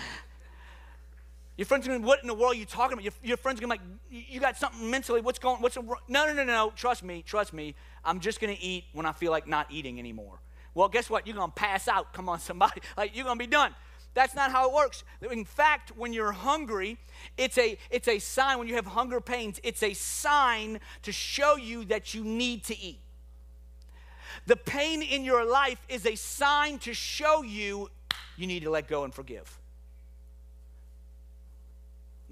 Your 1.57 1.67
friend's 1.67 1.87
are 1.87 1.91
going 1.91 2.01
to 2.01 2.05
be, 2.05 2.09
what 2.09 2.21
in 2.23 2.29
the 2.29 2.35
world 2.35 2.55
are 2.55 2.59
you 2.59 2.65
talking 2.65 2.95
about? 2.95 3.05
Your, 3.05 3.13
your 3.23 3.37
friend's 3.37 3.61
going 3.61 3.71
to 3.71 3.85
be 3.85 3.91
like, 4.11 4.27
you 4.33 4.41
got 4.41 4.57
something 4.57 4.91
mentally. 4.91 5.21
What's 5.21 5.39
going, 5.39 5.61
what's, 5.61 5.77
no, 5.77 5.97
no, 6.09 6.33
no, 6.33 6.45
no. 6.45 6.73
Trust 6.75 7.03
me, 7.03 7.23
trust 7.23 7.53
me. 7.53 7.75
I'm 8.05 8.21
just 8.21 8.41
going 8.41 8.55
to 8.57 8.63
eat 8.63 8.85
when 8.95 9.05
I 9.05 9.13
feel 9.13 9.31
like 9.31 9.47
not 9.47 9.67
eating 9.71 9.99
anymore. 9.99 10.41
Well, 10.75 10.89
guess 10.89 11.11
what? 11.11 11.27
You're 11.27 11.37
going 11.37 11.51
to 11.51 11.55
pass 11.55 11.89
out. 11.89 12.15
Come 12.15 12.29
on, 12.29 12.41
somebody. 12.41 12.81
Like, 12.97 13.15
you're 13.15 13.25
going 13.25 13.39
to 13.39 13.45
be 13.45 13.51
done. 13.51 13.75
That's 14.15 14.35
not 14.35 14.51
how 14.51 14.69
it 14.69 14.75
works. 14.75 15.05
In 15.31 15.45
fact, 15.45 15.91
when 15.97 16.13
you're 16.13 16.33
hungry, 16.33 16.99
it's 17.39 17.57
a, 17.57 17.79
it's 17.91 18.09
a 18.09 18.19
sign, 18.19 18.59
when 18.59 18.69
you 18.69 18.75
have 18.75 18.87
hunger 18.87 19.21
pains, 19.21 19.59
it's 19.63 19.83
a 19.83 19.95
sign 19.95 20.81
to 21.03 21.13
show 21.13 21.57
you 21.57 21.85
that 21.87 22.13
you 22.13 22.23
need 22.25 22.65
to 22.65 22.79
eat. 22.79 22.99
The 24.47 24.57
pain 24.57 25.03
in 25.03 25.25
your 25.25 25.45
life 25.45 25.81
is 25.89 26.05
a 26.07 26.15
sign 26.15 26.79
to 26.81 26.95
show 26.95 27.43
you 27.43 27.91
you 28.37 28.47
need 28.47 28.63
to 28.65 28.71
let 28.71 28.89
go 28.89 29.05
and 29.05 29.15
forgive. 29.15 29.59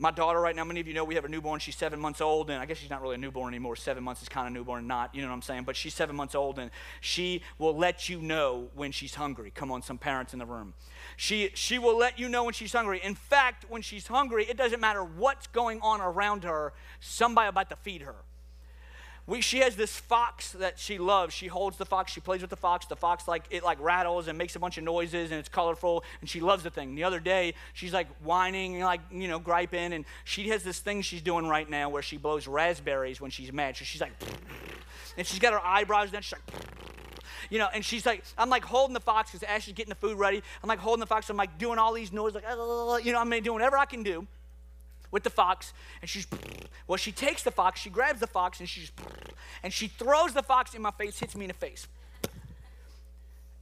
My 0.02 0.10
daughter, 0.10 0.40
right 0.40 0.56
now, 0.56 0.64
many 0.64 0.80
of 0.80 0.88
you 0.88 0.94
know 0.94 1.04
we 1.04 1.14
have 1.16 1.26
a 1.26 1.28
newborn. 1.28 1.60
She's 1.60 1.76
seven 1.76 2.00
months 2.00 2.22
old, 2.22 2.48
and 2.48 2.58
I 2.58 2.64
guess 2.64 2.78
she's 2.78 2.88
not 2.88 3.02
really 3.02 3.16
a 3.16 3.18
newborn 3.18 3.52
anymore. 3.52 3.76
Seven 3.76 4.02
months 4.02 4.22
is 4.22 4.30
kind 4.30 4.46
of 4.46 4.54
newborn, 4.54 4.86
not, 4.86 5.14
you 5.14 5.20
know 5.20 5.28
what 5.28 5.34
I'm 5.34 5.42
saying? 5.42 5.64
But 5.64 5.76
she's 5.76 5.92
seven 5.92 6.16
months 6.16 6.34
old, 6.34 6.58
and 6.58 6.70
she 7.02 7.42
will 7.58 7.76
let 7.76 8.08
you 8.08 8.22
know 8.22 8.70
when 8.74 8.92
she's 8.92 9.14
hungry. 9.14 9.52
Come 9.54 9.70
on, 9.70 9.82
some 9.82 9.98
parents 9.98 10.32
in 10.32 10.38
the 10.38 10.46
room. 10.46 10.72
She, 11.18 11.50
she 11.52 11.78
will 11.78 11.98
let 11.98 12.18
you 12.18 12.30
know 12.30 12.44
when 12.44 12.54
she's 12.54 12.72
hungry. 12.72 13.02
In 13.04 13.14
fact, 13.14 13.66
when 13.68 13.82
she's 13.82 14.06
hungry, 14.06 14.46
it 14.46 14.56
doesn't 14.56 14.80
matter 14.80 15.04
what's 15.04 15.46
going 15.48 15.80
on 15.82 16.00
around 16.00 16.44
her, 16.44 16.72
somebody 17.00 17.50
about 17.50 17.68
to 17.68 17.76
feed 17.76 18.00
her. 18.00 18.16
We, 19.30 19.42
she 19.42 19.60
has 19.60 19.76
this 19.76 19.96
fox 19.96 20.50
that 20.54 20.76
she 20.76 20.98
loves. 20.98 21.32
She 21.32 21.46
holds 21.46 21.76
the 21.76 21.86
fox. 21.86 22.10
She 22.10 22.20
plays 22.20 22.40
with 22.40 22.50
the 22.50 22.56
fox. 22.56 22.86
The 22.86 22.96
fox 22.96 23.28
like 23.28 23.44
it 23.50 23.62
like 23.62 23.80
rattles 23.80 24.26
and 24.26 24.36
makes 24.36 24.56
a 24.56 24.58
bunch 24.58 24.76
of 24.76 24.82
noises 24.82 25.30
and 25.30 25.38
it's 25.38 25.48
colorful 25.48 26.02
and 26.20 26.28
she 26.28 26.40
loves 26.40 26.64
the 26.64 26.70
thing. 26.70 26.96
The 26.96 27.04
other 27.04 27.20
day 27.20 27.54
she's 27.72 27.92
like 27.92 28.08
whining 28.24 28.74
and 28.74 28.84
like 28.84 29.02
you 29.12 29.28
know 29.28 29.38
griping 29.38 29.92
and 29.92 30.04
she 30.24 30.48
has 30.48 30.64
this 30.64 30.80
thing 30.80 31.00
she's 31.02 31.22
doing 31.22 31.46
right 31.46 31.70
now 31.70 31.88
where 31.90 32.02
she 32.02 32.16
blows 32.16 32.48
raspberries 32.48 33.20
when 33.20 33.30
she's 33.30 33.52
mad. 33.52 33.76
So 33.76 33.84
she's 33.84 34.00
like, 34.00 34.10
and 35.16 35.24
she's 35.24 35.38
got 35.38 35.52
her 35.52 35.64
eyebrows 35.64 36.10
down. 36.10 36.22
She's 36.22 36.32
like. 36.32 36.66
You 37.50 37.58
know, 37.58 37.68
and 37.72 37.84
she's 37.84 38.06
like, 38.06 38.22
I'm 38.38 38.48
like 38.48 38.64
holding 38.64 38.94
the 38.94 39.00
fox 39.00 39.32
because 39.32 39.42
Ashley's 39.48 39.74
getting 39.74 39.90
the 39.90 39.96
food 39.96 40.18
ready. 40.18 40.40
I'm 40.62 40.68
like 40.68 40.78
holding 40.78 41.00
the 41.00 41.06
fox. 41.06 41.28
I'm 41.30 41.36
like 41.36 41.58
doing 41.58 41.78
all 41.78 41.92
these 41.92 42.12
noises, 42.12 42.40
like, 42.42 43.04
you 43.04 43.12
know, 43.12 43.18
I'm 43.18 43.30
doing 43.30 43.54
whatever 43.54 43.76
I 43.76 43.86
can 43.86 44.04
do 44.04 44.26
with 45.10 45.22
the 45.22 45.30
fox, 45.30 45.72
and 46.00 46.08
she's 46.08 46.26
well, 46.86 46.96
she 46.96 47.12
takes 47.12 47.42
the 47.42 47.50
fox, 47.50 47.80
she 47.80 47.90
grabs 47.90 48.20
the 48.20 48.26
fox, 48.26 48.60
and 48.60 48.68
she's 48.68 48.92
and 49.62 49.72
she 49.72 49.88
throws 49.88 50.32
the 50.32 50.42
fox 50.42 50.74
in 50.74 50.82
my 50.82 50.90
face, 50.92 51.18
hits 51.18 51.34
me 51.36 51.44
in 51.44 51.48
the 51.48 51.54
face. 51.54 51.86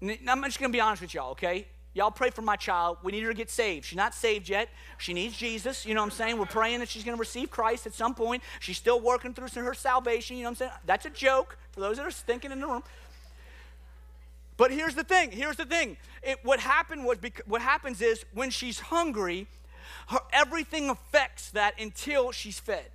I'm 0.02 0.44
just 0.44 0.60
gonna 0.60 0.72
be 0.72 0.80
honest 0.80 1.02
with 1.02 1.14
y'all, 1.14 1.32
okay? 1.32 1.66
Y'all 1.94 2.12
pray 2.12 2.30
for 2.30 2.42
my 2.42 2.54
child. 2.54 2.98
We 3.02 3.10
need 3.10 3.24
her 3.24 3.30
to 3.30 3.36
get 3.36 3.50
saved. 3.50 3.86
She's 3.86 3.96
not 3.96 4.14
saved 4.14 4.48
yet. 4.48 4.68
She 4.98 5.12
needs 5.14 5.36
Jesus. 5.36 5.84
You 5.84 5.94
know 5.94 6.02
what 6.02 6.12
I'm 6.12 6.16
saying? 6.16 6.38
We're 6.38 6.46
praying 6.46 6.78
that 6.78 6.88
she's 6.88 7.02
going 7.02 7.16
to 7.16 7.20
receive 7.20 7.50
Christ 7.50 7.86
at 7.86 7.94
some 7.94 8.14
point. 8.14 8.42
She's 8.60 8.76
still 8.76 9.00
working 9.00 9.34
through 9.34 9.48
her 9.48 9.74
salvation. 9.74 10.36
You 10.36 10.44
know 10.44 10.50
what 10.50 10.60
I'm 10.60 10.68
saying? 10.68 10.70
That's 10.86 11.06
a 11.06 11.10
joke 11.10 11.58
for 11.72 11.80
those 11.80 11.96
that 11.96 12.06
are 12.06 12.10
thinking 12.12 12.52
in 12.52 12.60
the 12.60 12.68
room. 12.68 12.84
But 14.56 14.70
here's 14.70 14.94
the 14.94 15.02
thing. 15.02 15.32
Here's 15.32 15.56
the 15.56 15.64
thing. 15.64 15.96
It, 16.22 16.38
what 16.44 16.60
happened 16.60 17.04
was 17.04 17.18
what 17.46 17.62
happens 17.62 18.00
is 18.00 18.24
when 18.34 18.50
she's 18.50 18.78
hungry, 18.78 19.46
her, 20.08 20.20
everything 20.32 20.90
affects 20.90 21.50
that 21.50 21.80
until 21.80 22.32
she's 22.32 22.58
fed. 22.58 22.90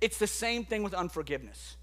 It's 0.00 0.18
the 0.18 0.26
same 0.26 0.64
thing 0.64 0.82
with 0.82 0.94
unforgiveness. 0.94 1.76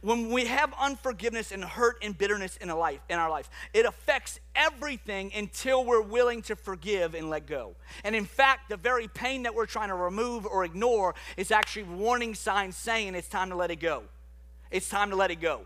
When 0.00 0.30
we 0.30 0.46
have 0.46 0.72
unforgiveness 0.80 1.52
and 1.52 1.64
hurt 1.64 1.98
and 2.02 2.16
bitterness 2.16 2.56
in, 2.56 2.70
a 2.70 2.76
life, 2.76 3.00
in 3.08 3.18
our 3.18 3.30
life, 3.30 3.48
it 3.72 3.86
affects 3.86 4.40
everything 4.56 5.32
until 5.34 5.84
we're 5.84 6.00
willing 6.02 6.42
to 6.42 6.56
forgive 6.56 7.14
and 7.14 7.30
let 7.30 7.46
go. 7.46 7.76
And 8.02 8.16
in 8.16 8.24
fact, 8.24 8.70
the 8.70 8.76
very 8.76 9.06
pain 9.06 9.44
that 9.44 9.54
we're 9.54 9.66
trying 9.66 9.88
to 9.88 9.94
remove 9.94 10.46
or 10.46 10.64
ignore 10.64 11.14
is 11.36 11.50
actually 11.50 11.84
warning 11.84 12.34
signs 12.34 12.76
saying 12.76 13.14
it's 13.14 13.28
time 13.28 13.50
to 13.50 13.56
let 13.56 13.70
it 13.70 13.78
go. 13.78 14.02
It's 14.70 14.88
time 14.88 15.10
to 15.10 15.16
let 15.16 15.30
it 15.30 15.40
go. 15.40 15.62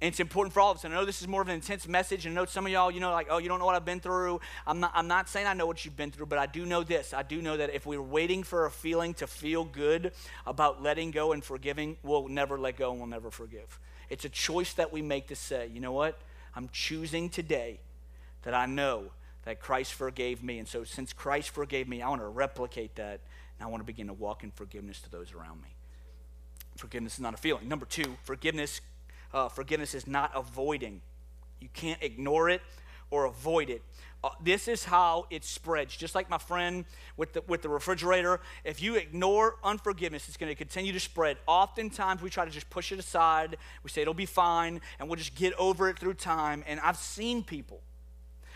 And 0.00 0.08
it's 0.08 0.20
important 0.20 0.54
for 0.54 0.60
all 0.60 0.70
of 0.70 0.78
us. 0.78 0.84
And 0.84 0.94
I 0.94 0.96
know 0.96 1.04
this 1.04 1.20
is 1.20 1.28
more 1.28 1.42
of 1.42 1.48
an 1.48 1.54
intense 1.54 1.86
message. 1.86 2.24
And 2.24 2.36
I 2.36 2.40
know 2.40 2.46
some 2.46 2.64
of 2.64 2.72
y'all, 2.72 2.90
you 2.90 3.00
know, 3.00 3.12
like, 3.12 3.26
oh, 3.28 3.36
you 3.36 3.48
don't 3.48 3.58
know 3.58 3.66
what 3.66 3.74
I've 3.74 3.84
been 3.84 4.00
through. 4.00 4.40
I'm 4.66 4.80
not, 4.80 4.92
I'm 4.94 5.08
not 5.08 5.28
saying 5.28 5.46
I 5.46 5.52
know 5.52 5.66
what 5.66 5.84
you've 5.84 5.96
been 5.96 6.10
through, 6.10 6.26
but 6.26 6.38
I 6.38 6.46
do 6.46 6.64
know 6.64 6.82
this. 6.82 7.12
I 7.12 7.22
do 7.22 7.42
know 7.42 7.58
that 7.58 7.74
if 7.74 7.84
we're 7.84 8.00
waiting 8.00 8.42
for 8.42 8.64
a 8.64 8.70
feeling 8.70 9.12
to 9.14 9.26
feel 9.26 9.64
good 9.64 10.12
about 10.46 10.82
letting 10.82 11.10
go 11.10 11.32
and 11.32 11.44
forgiving, 11.44 11.98
we'll 12.02 12.28
never 12.28 12.58
let 12.58 12.78
go 12.78 12.90
and 12.92 12.98
we'll 12.98 13.10
never 13.10 13.30
forgive. 13.30 13.78
It's 14.08 14.24
a 14.24 14.30
choice 14.30 14.72
that 14.74 14.90
we 14.90 15.02
make 15.02 15.28
to 15.28 15.36
say, 15.36 15.70
you 15.72 15.80
know 15.80 15.92
what? 15.92 16.18
I'm 16.54 16.70
choosing 16.72 17.28
today 17.28 17.80
that 18.42 18.54
I 18.54 18.64
know 18.64 19.10
that 19.44 19.60
Christ 19.60 19.92
forgave 19.92 20.42
me. 20.42 20.58
And 20.58 20.66
so 20.66 20.82
since 20.82 21.12
Christ 21.12 21.50
forgave 21.50 21.88
me, 21.88 22.00
I 22.00 22.08
want 22.08 22.22
to 22.22 22.26
replicate 22.28 22.96
that. 22.96 23.20
And 23.58 23.66
I 23.66 23.70
want 23.70 23.82
to 23.82 23.86
begin 23.86 24.06
to 24.06 24.14
walk 24.14 24.44
in 24.44 24.50
forgiveness 24.50 25.02
to 25.02 25.10
those 25.10 25.34
around 25.34 25.60
me. 25.60 25.68
Forgiveness 26.76 27.14
is 27.14 27.20
not 27.20 27.34
a 27.34 27.36
feeling. 27.36 27.68
Number 27.68 27.84
two, 27.84 28.16
forgiveness 28.24 28.80
uh, 29.32 29.48
forgiveness 29.48 29.94
is 29.94 30.06
not 30.06 30.32
avoiding. 30.34 31.00
You 31.60 31.68
can't 31.72 32.02
ignore 32.02 32.48
it 32.48 32.62
or 33.10 33.24
avoid 33.24 33.70
it. 33.70 33.82
Uh, 34.22 34.28
this 34.42 34.68
is 34.68 34.84
how 34.84 35.26
it 35.30 35.44
spreads. 35.44 35.96
Just 35.96 36.14
like 36.14 36.28
my 36.28 36.36
friend 36.36 36.84
with 37.16 37.32
the, 37.32 37.42
with 37.46 37.62
the 37.62 37.68
refrigerator, 37.68 38.40
if 38.64 38.82
you 38.82 38.96
ignore 38.96 39.56
unforgiveness, 39.64 40.28
it's 40.28 40.36
going 40.36 40.50
to 40.50 40.54
continue 40.54 40.92
to 40.92 41.00
spread. 41.00 41.38
Oftentimes, 41.46 42.20
we 42.20 42.28
try 42.28 42.44
to 42.44 42.50
just 42.50 42.68
push 42.68 42.92
it 42.92 42.98
aside. 42.98 43.56
We 43.82 43.88
say 43.88 44.02
it'll 44.02 44.12
be 44.12 44.26
fine, 44.26 44.82
and 44.98 45.08
we'll 45.08 45.16
just 45.16 45.34
get 45.34 45.54
over 45.54 45.88
it 45.88 45.98
through 45.98 46.14
time. 46.14 46.62
And 46.66 46.80
I've 46.80 46.98
seen 46.98 47.42
people, 47.42 47.80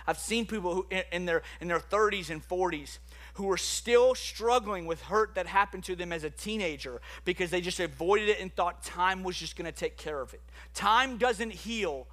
I've 0.07 0.19
seen 0.19 0.45
people 0.47 0.75
who 0.75 0.87
in, 0.91 1.03
in 1.13 1.25
their 1.25 1.43
in 1.63 1.69
their 1.69 1.81
30s 1.81 2.29
and 2.29 2.47
40s 2.47 2.99
who 3.35 3.51
are 3.51 3.57
still 3.57 4.15
struggling 4.15 4.87
with 4.87 5.03
hurt 5.03 5.35
that 5.35 5.47
happened 5.47 5.85
to 5.85 5.97
them 5.97 6.13
as 6.13 6.25
a 6.25 6.31
teenager 6.31 7.01
because 7.25 7.51
they 7.51 7.61
just 7.61 7.81
avoided 7.81 8.29
it 8.29 8.41
and 8.41 8.55
thought 8.55 8.83
time 8.83 9.23
was 9.23 9.37
just 9.37 9.57
going 9.57 9.67
to 9.67 9.77
take 9.77 9.97
care 9.97 10.21
of 10.21 10.33
it. 10.35 10.41
Time 10.73 11.19
doesn't 11.19 11.51
heal 11.51 12.07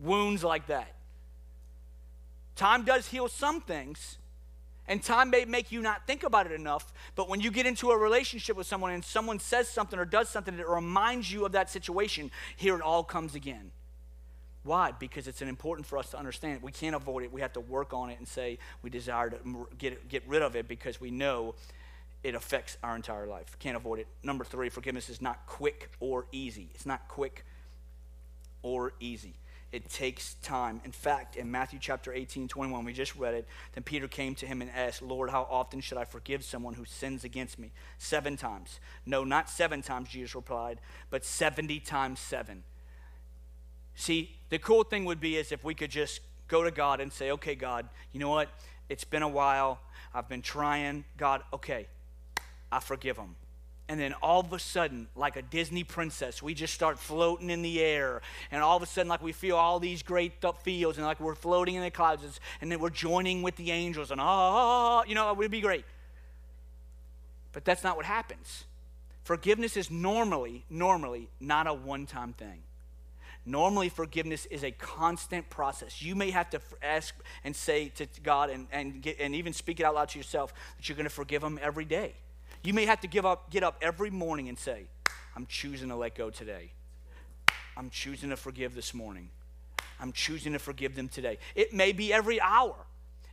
wounds 0.00 0.42
like 0.42 0.66
that. 0.66 0.94
Time 2.56 2.84
does 2.84 3.08
heal 3.08 3.28
some 3.28 3.60
things, 3.60 4.18
and 4.86 5.02
time 5.02 5.30
may 5.30 5.44
make 5.44 5.72
you 5.72 5.80
not 5.80 6.06
think 6.06 6.22
about 6.22 6.46
it 6.46 6.52
enough, 6.52 6.92
but 7.16 7.28
when 7.28 7.40
you 7.40 7.50
get 7.50 7.66
into 7.66 7.90
a 7.90 7.98
relationship 7.98 8.56
with 8.56 8.66
someone 8.66 8.92
and 8.92 9.04
someone 9.04 9.38
says 9.38 9.68
something 9.68 9.98
or 9.98 10.04
does 10.04 10.28
something 10.28 10.56
that 10.56 10.68
reminds 10.68 11.32
you 11.32 11.44
of 11.44 11.52
that 11.52 11.70
situation, 11.70 12.30
here 12.56 12.76
it 12.76 12.82
all 12.82 13.02
comes 13.02 13.34
again. 13.34 13.72
Why? 14.64 14.92
Because 14.98 15.28
it's 15.28 15.42
important 15.42 15.86
for 15.86 15.98
us 15.98 16.10
to 16.10 16.18
understand. 16.18 16.62
We 16.62 16.72
can't 16.72 16.96
avoid 16.96 17.22
it. 17.22 17.32
We 17.32 17.42
have 17.42 17.52
to 17.52 17.60
work 17.60 17.92
on 17.92 18.10
it 18.10 18.18
and 18.18 18.26
say 18.26 18.58
we 18.82 18.90
desire 18.90 19.30
to 19.30 19.68
get, 19.78 20.08
get 20.08 20.26
rid 20.26 20.42
of 20.42 20.56
it 20.56 20.66
because 20.66 21.00
we 21.00 21.10
know 21.10 21.54
it 22.22 22.34
affects 22.34 22.78
our 22.82 22.96
entire 22.96 23.26
life. 23.26 23.56
Can't 23.58 23.76
avoid 23.76 24.00
it. 24.00 24.06
Number 24.22 24.42
three, 24.42 24.70
forgiveness 24.70 25.10
is 25.10 25.20
not 25.20 25.46
quick 25.46 25.90
or 26.00 26.26
easy. 26.32 26.70
It's 26.74 26.86
not 26.86 27.06
quick 27.08 27.44
or 28.62 28.94
easy. 28.98 29.34
It 29.70 29.90
takes 29.90 30.34
time. 30.34 30.80
In 30.84 30.92
fact, 30.92 31.36
in 31.36 31.50
Matthew 31.50 31.78
chapter 31.82 32.12
18, 32.12 32.48
21, 32.48 32.84
we 32.84 32.92
just 32.92 33.16
read 33.16 33.34
it. 33.34 33.46
Then 33.72 33.82
Peter 33.82 34.08
came 34.08 34.34
to 34.36 34.46
him 34.46 34.62
and 34.62 34.70
asked, 34.70 35.02
Lord, 35.02 35.30
how 35.30 35.46
often 35.50 35.80
should 35.80 35.98
I 35.98 36.04
forgive 36.04 36.44
someone 36.44 36.74
who 36.74 36.84
sins 36.84 37.24
against 37.24 37.58
me? 37.58 37.72
Seven 37.98 38.36
times. 38.36 38.78
No, 39.04 39.24
not 39.24 39.50
seven 39.50 39.82
times, 39.82 40.08
Jesus 40.08 40.34
replied, 40.34 40.80
but 41.10 41.24
70 41.24 41.80
times 41.80 42.20
seven. 42.20 42.62
See, 43.94 44.36
the 44.50 44.58
cool 44.58 44.84
thing 44.84 45.04
would 45.04 45.20
be 45.20 45.36
is 45.36 45.52
if 45.52 45.64
we 45.64 45.74
could 45.74 45.90
just 45.90 46.20
go 46.48 46.62
to 46.62 46.70
God 46.70 47.00
and 47.00 47.12
say, 47.12 47.30
okay, 47.32 47.54
God, 47.54 47.88
you 48.12 48.20
know 48.20 48.28
what? 48.28 48.48
It's 48.88 49.04
been 49.04 49.22
a 49.22 49.28
while. 49.28 49.80
I've 50.14 50.28
been 50.28 50.42
trying. 50.42 51.04
God, 51.16 51.42
okay, 51.52 51.86
I 52.70 52.80
forgive 52.80 53.16
them. 53.16 53.36
And 53.88 54.00
then 54.00 54.14
all 54.14 54.40
of 54.40 54.52
a 54.52 54.58
sudden, 54.58 55.08
like 55.14 55.36
a 55.36 55.42
Disney 55.42 55.84
princess, 55.84 56.42
we 56.42 56.54
just 56.54 56.72
start 56.72 56.98
floating 56.98 57.50
in 57.50 57.60
the 57.60 57.80
air. 57.82 58.22
And 58.50 58.62
all 58.62 58.76
of 58.76 58.82
a 58.82 58.86
sudden, 58.86 59.08
like 59.08 59.22
we 59.22 59.32
feel 59.32 59.56
all 59.56 59.78
these 59.78 60.02
great 60.02 60.32
feels, 60.62 60.96
and 60.96 61.06
like 61.06 61.20
we're 61.20 61.34
floating 61.34 61.74
in 61.74 61.82
the 61.82 61.90
clouds, 61.90 62.40
and 62.62 62.72
then 62.72 62.80
we're 62.80 62.88
joining 62.88 63.42
with 63.42 63.56
the 63.56 63.70
angels, 63.70 64.10
and 64.10 64.20
ah, 64.22 65.04
you 65.06 65.14
know, 65.14 65.30
it 65.30 65.36
would 65.36 65.50
be 65.50 65.60
great. 65.60 65.84
But 67.52 67.64
that's 67.64 67.84
not 67.84 67.96
what 67.96 68.06
happens. 68.06 68.64
Forgiveness 69.22 69.76
is 69.76 69.90
normally, 69.90 70.64
normally 70.70 71.28
not 71.38 71.66
a 71.66 71.74
one 71.74 72.06
time 72.06 72.32
thing. 72.32 72.62
Normally, 73.46 73.90
forgiveness 73.90 74.46
is 74.46 74.64
a 74.64 74.70
constant 74.70 75.50
process. 75.50 76.00
You 76.00 76.14
may 76.14 76.30
have 76.30 76.48
to 76.50 76.60
ask 76.82 77.14
and 77.44 77.54
say 77.54 77.88
to 77.96 78.06
God 78.22 78.48
and, 78.48 78.66
and, 78.72 79.02
get, 79.02 79.20
and 79.20 79.34
even 79.34 79.52
speak 79.52 79.80
it 79.80 79.84
out 79.84 79.94
loud 79.94 80.08
to 80.10 80.18
yourself 80.18 80.54
that 80.76 80.88
you're 80.88 80.96
going 80.96 81.04
to 81.04 81.10
forgive 81.10 81.42
them 81.42 81.58
every 81.62 81.84
day. 81.84 82.14
You 82.62 82.72
may 82.72 82.86
have 82.86 83.00
to 83.02 83.08
give 83.08 83.26
up, 83.26 83.50
get 83.50 83.62
up 83.62 83.76
every 83.82 84.10
morning 84.10 84.48
and 84.48 84.58
say, 84.58 84.84
I'm 85.36 85.44
choosing 85.46 85.90
to 85.90 85.96
let 85.96 86.14
go 86.14 86.30
today. 86.30 86.70
I'm 87.76 87.90
choosing 87.90 88.30
to 88.30 88.36
forgive 88.36 88.74
this 88.74 88.94
morning. 88.94 89.28
I'm 90.00 90.12
choosing 90.12 90.54
to 90.54 90.58
forgive 90.58 90.94
them 90.94 91.08
today. 91.08 91.38
It 91.54 91.72
may 91.74 91.92
be 91.92 92.12
every 92.12 92.40
hour 92.40 92.76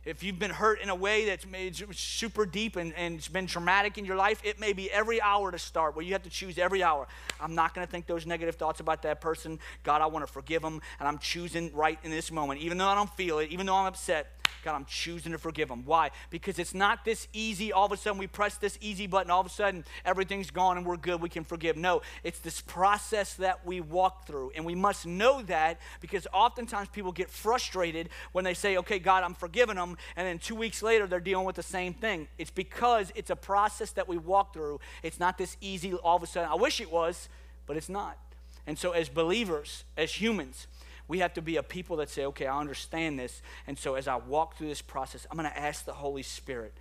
if 0.04 0.22
you've 0.22 0.38
been 0.38 0.50
hurt 0.50 0.80
in 0.80 0.88
a 0.88 0.94
way 0.94 1.26
that's 1.26 1.46
made 1.46 1.76
super 1.94 2.44
deep 2.44 2.76
and, 2.76 2.92
and 2.94 3.16
it's 3.16 3.28
been 3.28 3.46
traumatic 3.46 3.98
in 3.98 4.04
your 4.04 4.16
life, 4.16 4.40
it 4.44 4.58
may 4.58 4.72
be 4.72 4.90
every 4.90 5.22
hour 5.22 5.52
to 5.52 5.58
start 5.58 5.94
where 5.94 6.04
you 6.04 6.12
have 6.12 6.24
to 6.24 6.30
choose 6.30 6.58
every 6.58 6.82
hour. 6.82 7.06
I'm 7.40 7.54
not 7.54 7.74
going 7.74 7.86
to 7.86 7.90
think 7.90 8.06
those 8.06 8.26
negative 8.26 8.56
thoughts 8.56 8.80
about 8.80 9.02
that 9.02 9.20
person. 9.20 9.60
God, 9.84 10.02
I 10.02 10.06
want 10.06 10.26
to 10.26 10.32
forgive 10.32 10.62
them, 10.62 10.80
and 10.98 11.08
I'm 11.08 11.18
choosing 11.18 11.72
right 11.72 11.98
in 12.02 12.10
this 12.10 12.32
moment. 12.32 12.60
Even 12.60 12.78
though 12.78 12.88
I 12.88 12.94
don't 12.94 13.10
feel 13.10 13.38
it, 13.38 13.50
even 13.50 13.66
though 13.66 13.76
I'm 13.76 13.86
upset, 13.86 14.32
God, 14.62 14.74
I'm 14.74 14.84
choosing 14.84 15.32
to 15.32 15.38
forgive 15.38 15.68
them. 15.68 15.84
Why? 15.84 16.10
Because 16.30 16.58
it's 16.58 16.74
not 16.74 17.04
this 17.04 17.26
easy. 17.32 17.72
All 17.72 17.86
of 17.86 17.92
a 17.92 17.96
sudden, 17.96 18.18
we 18.18 18.26
press 18.26 18.56
this 18.56 18.78
easy 18.80 19.06
button. 19.06 19.30
All 19.30 19.40
of 19.40 19.46
a 19.46 19.50
sudden, 19.50 19.84
everything's 20.04 20.50
gone 20.50 20.76
and 20.76 20.86
we're 20.86 20.96
good. 20.96 21.20
We 21.20 21.28
can 21.28 21.44
forgive. 21.44 21.76
No, 21.76 22.02
it's 22.22 22.38
this 22.38 22.60
process 22.60 23.34
that 23.34 23.66
we 23.66 23.80
walk 23.80 24.26
through. 24.26 24.52
And 24.54 24.64
we 24.64 24.74
must 24.74 25.06
know 25.06 25.42
that 25.42 25.80
because 26.00 26.26
oftentimes 26.32 26.88
people 26.88 27.12
get 27.12 27.28
frustrated 27.28 28.08
when 28.32 28.44
they 28.44 28.54
say, 28.54 28.76
okay, 28.78 28.98
God, 28.98 29.24
I'm 29.24 29.34
forgiving 29.34 29.76
them. 29.76 29.96
And 30.16 30.26
then 30.26 30.38
two 30.38 30.54
weeks 30.54 30.82
later, 30.82 31.06
they're 31.06 31.20
dealing 31.20 31.44
with 31.44 31.56
the 31.56 31.62
same 31.62 31.94
thing. 31.94 32.28
It's 32.38 32.50
because 32.50 33.12
it's 33.14 33.30
a 33.30 33.36
process 33.36 33.90
that 33.92 34.08
we 34.08 34.18
walk 34.18 34.54
through. 34.54 34.80
It's 35.02 35.18
not 35.18 35.38
this 35.38 35.56
easy 35.60 35.92
all 35.94 36.16
of 36.16 36.22
a 36.22 36.26
sudden. 36.26 36.50
I 36.50 36.54
wish 36.54 36.80
it 36.80 36.90
was, 36.90 37.28
but 37.66 37.76
it's 37.76 37.88
not. 37.88 38.18
And 38.66 38.78
so, 38.78 38.92
as 38.92 39.08
believers, 39.08 39.84
as 39.96 40.12
humans, 40.12 40.68
we 41.12 41.18
have 41.18 41.34
to 41.34 41.42
be 41.42 41.58
a 41.58 41.62
people 41.62 41.98
that 41.98 42.08
say, 42.08 42.24
okay, 42.24 42.46
I 42.46 42.58
understand 42.58 43.18
this. 43.18 43.42
And 43.66 43.78
so 43.78 43.96
as 43.96 44.08
I 44.08 44.16
walk 44.16 44.56
through 44.56 44.68
this 44.68 44.80
process, 44.80 45.26
I'm 45.30 45.36
going 45.36 45.46
to 45.46 45.58
ask 45.58 45.84
the 45.84 45.92
Holy 45.92 46.22
Spirit, 46.22 46.72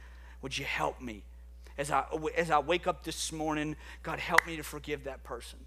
would 0.41 0.57
you 0.57 0.63
help 0.63 1.01
me? 1.01 1.23
As 1.77 1.91
I, 1.91 2.05
as 2.37 2.49
I 2.49 2.59
wake 2.59 2.87
up 2.87 3.03
this 3.03 3.33
morning, 3.33 3.75
God, 4.03 4.19
help 4.19 4.47
me 4.47 4.55
to 4.55 4.63
forgive 4.63 5.03
that 5.03 5.25
person. 5.25 5.59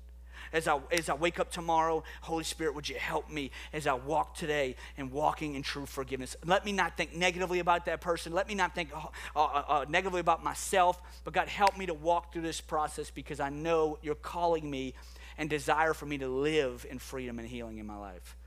As 0.50 0.66
I, 0.66 0.78
as 0.90 1.10
I 1.10 1.14
wake 1.14 1.38
up 1.38 1.52
tomorrow, 1.52 2.04
Holy 2.22 2.42
Spirit, 2.42 2.74
would 2.74 2.88
you 2.88 2.96
help 2.96 3.28
me 3.28 3.50
as 3.74 3.86
I 3.86 3.92
walk 3.92 4.34
today 4.34 4.76
and 4.96 5.12
walking 5.12 5.56
in 5.56 5.62
true 5.62 5.84
forgiveness? 5.84 6.34
Let 6.46 6.64
me 6.64 6.72
not 6.72 6.96
think 6.96 7.14
negatively 7.14 7.58
about 7.58 7.84
that 7.84 8.00
person. 8.00 8.32
Let 8.32 8.48
me 8.48 8.54
not 8.54 8.74
think 8.74 8.88
uh, 8.96 9.08
uh, 9.36 9.62
uh, 9.68 9.84
negatively 9.90 10.20
about 10.20 10.42
myself. 10.42 11.02
But 11.22 11.34
God, 11.34 11.48
help 11.48 11.76
me 11.76 11.84
to 11.84 11.94
walk 11.94 12.32
through 12.32 12.42
this 12.42 12.62
process 12.62 13.10
because 13.10 13.40
I 13.40 13.50
know 13.50 13.98
you're 14.00 14.14
calling 14.14 14.70
me 14.70 14.94
and 15.36 15.50
desire 15.50 15.92
for 15.92 16.06
me 16.06 16.16
to 16.16 16.28
live 16.28 16.86
in 16.88 16.98
freedom 16.98 17.38
and 17.38 17.46
healing 17.46 17.76
in 17.76 17.86
my 17.86 17.98
life. 17.98 18.38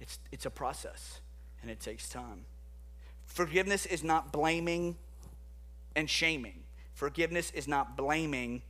It's, 0.00 0.18
it's 0.32 0.46
a 0.46 0.50
process 0.50 1.20
and 1.62 1.70
it 1.70 1.80
takes 1.80 2.08
time. 2.08 2.44
Forgiveness 3.26 3.86
is 3.86 4.02
not 4.02 4.32
blaming 4.32 4.96
and 5.94 6.08
shaming. 6.08 6.60
Forgiveness 6.94 7.50
is 7.54 7.68
not 7.68 7.96
blaming 7.96 8.62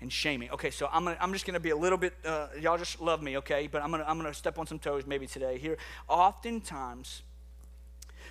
and 0.00 0.12
shaming. 0.12 0.50
Okay, 0.50 0.70
so 0.70 0.88
I'm, 0.92 1.04
gonna, 1.04 1.16
I'm 1.20 1.32
just 1.32 1.44
going 1.44 1.54
to 1.54 1.60
be 1.60 1.70
a 1.70 1.76
little 1.76 1.98
bit, 1.98 2.14
uh, 2.24 2.48
y'all 2.60 2.78
just 2.78 3.00
love 3.00 3.22
me, 3.22 3.36
okay? 3.38 3.68
But 3.70 3.82
I'm 3.82 3.90
going 3.90 4.02
to 4.02 4.08
I'm 4.08 4.16
gonna 4.16 4.32
step 4.32 4.58
on 4.58 4.66
some 4.66 4.78
toes 4.78 5.06
maybe 5.06 5.26
today 5.26 5.58
here. 5.58 5.76
Oftentimes, 6.08 7.22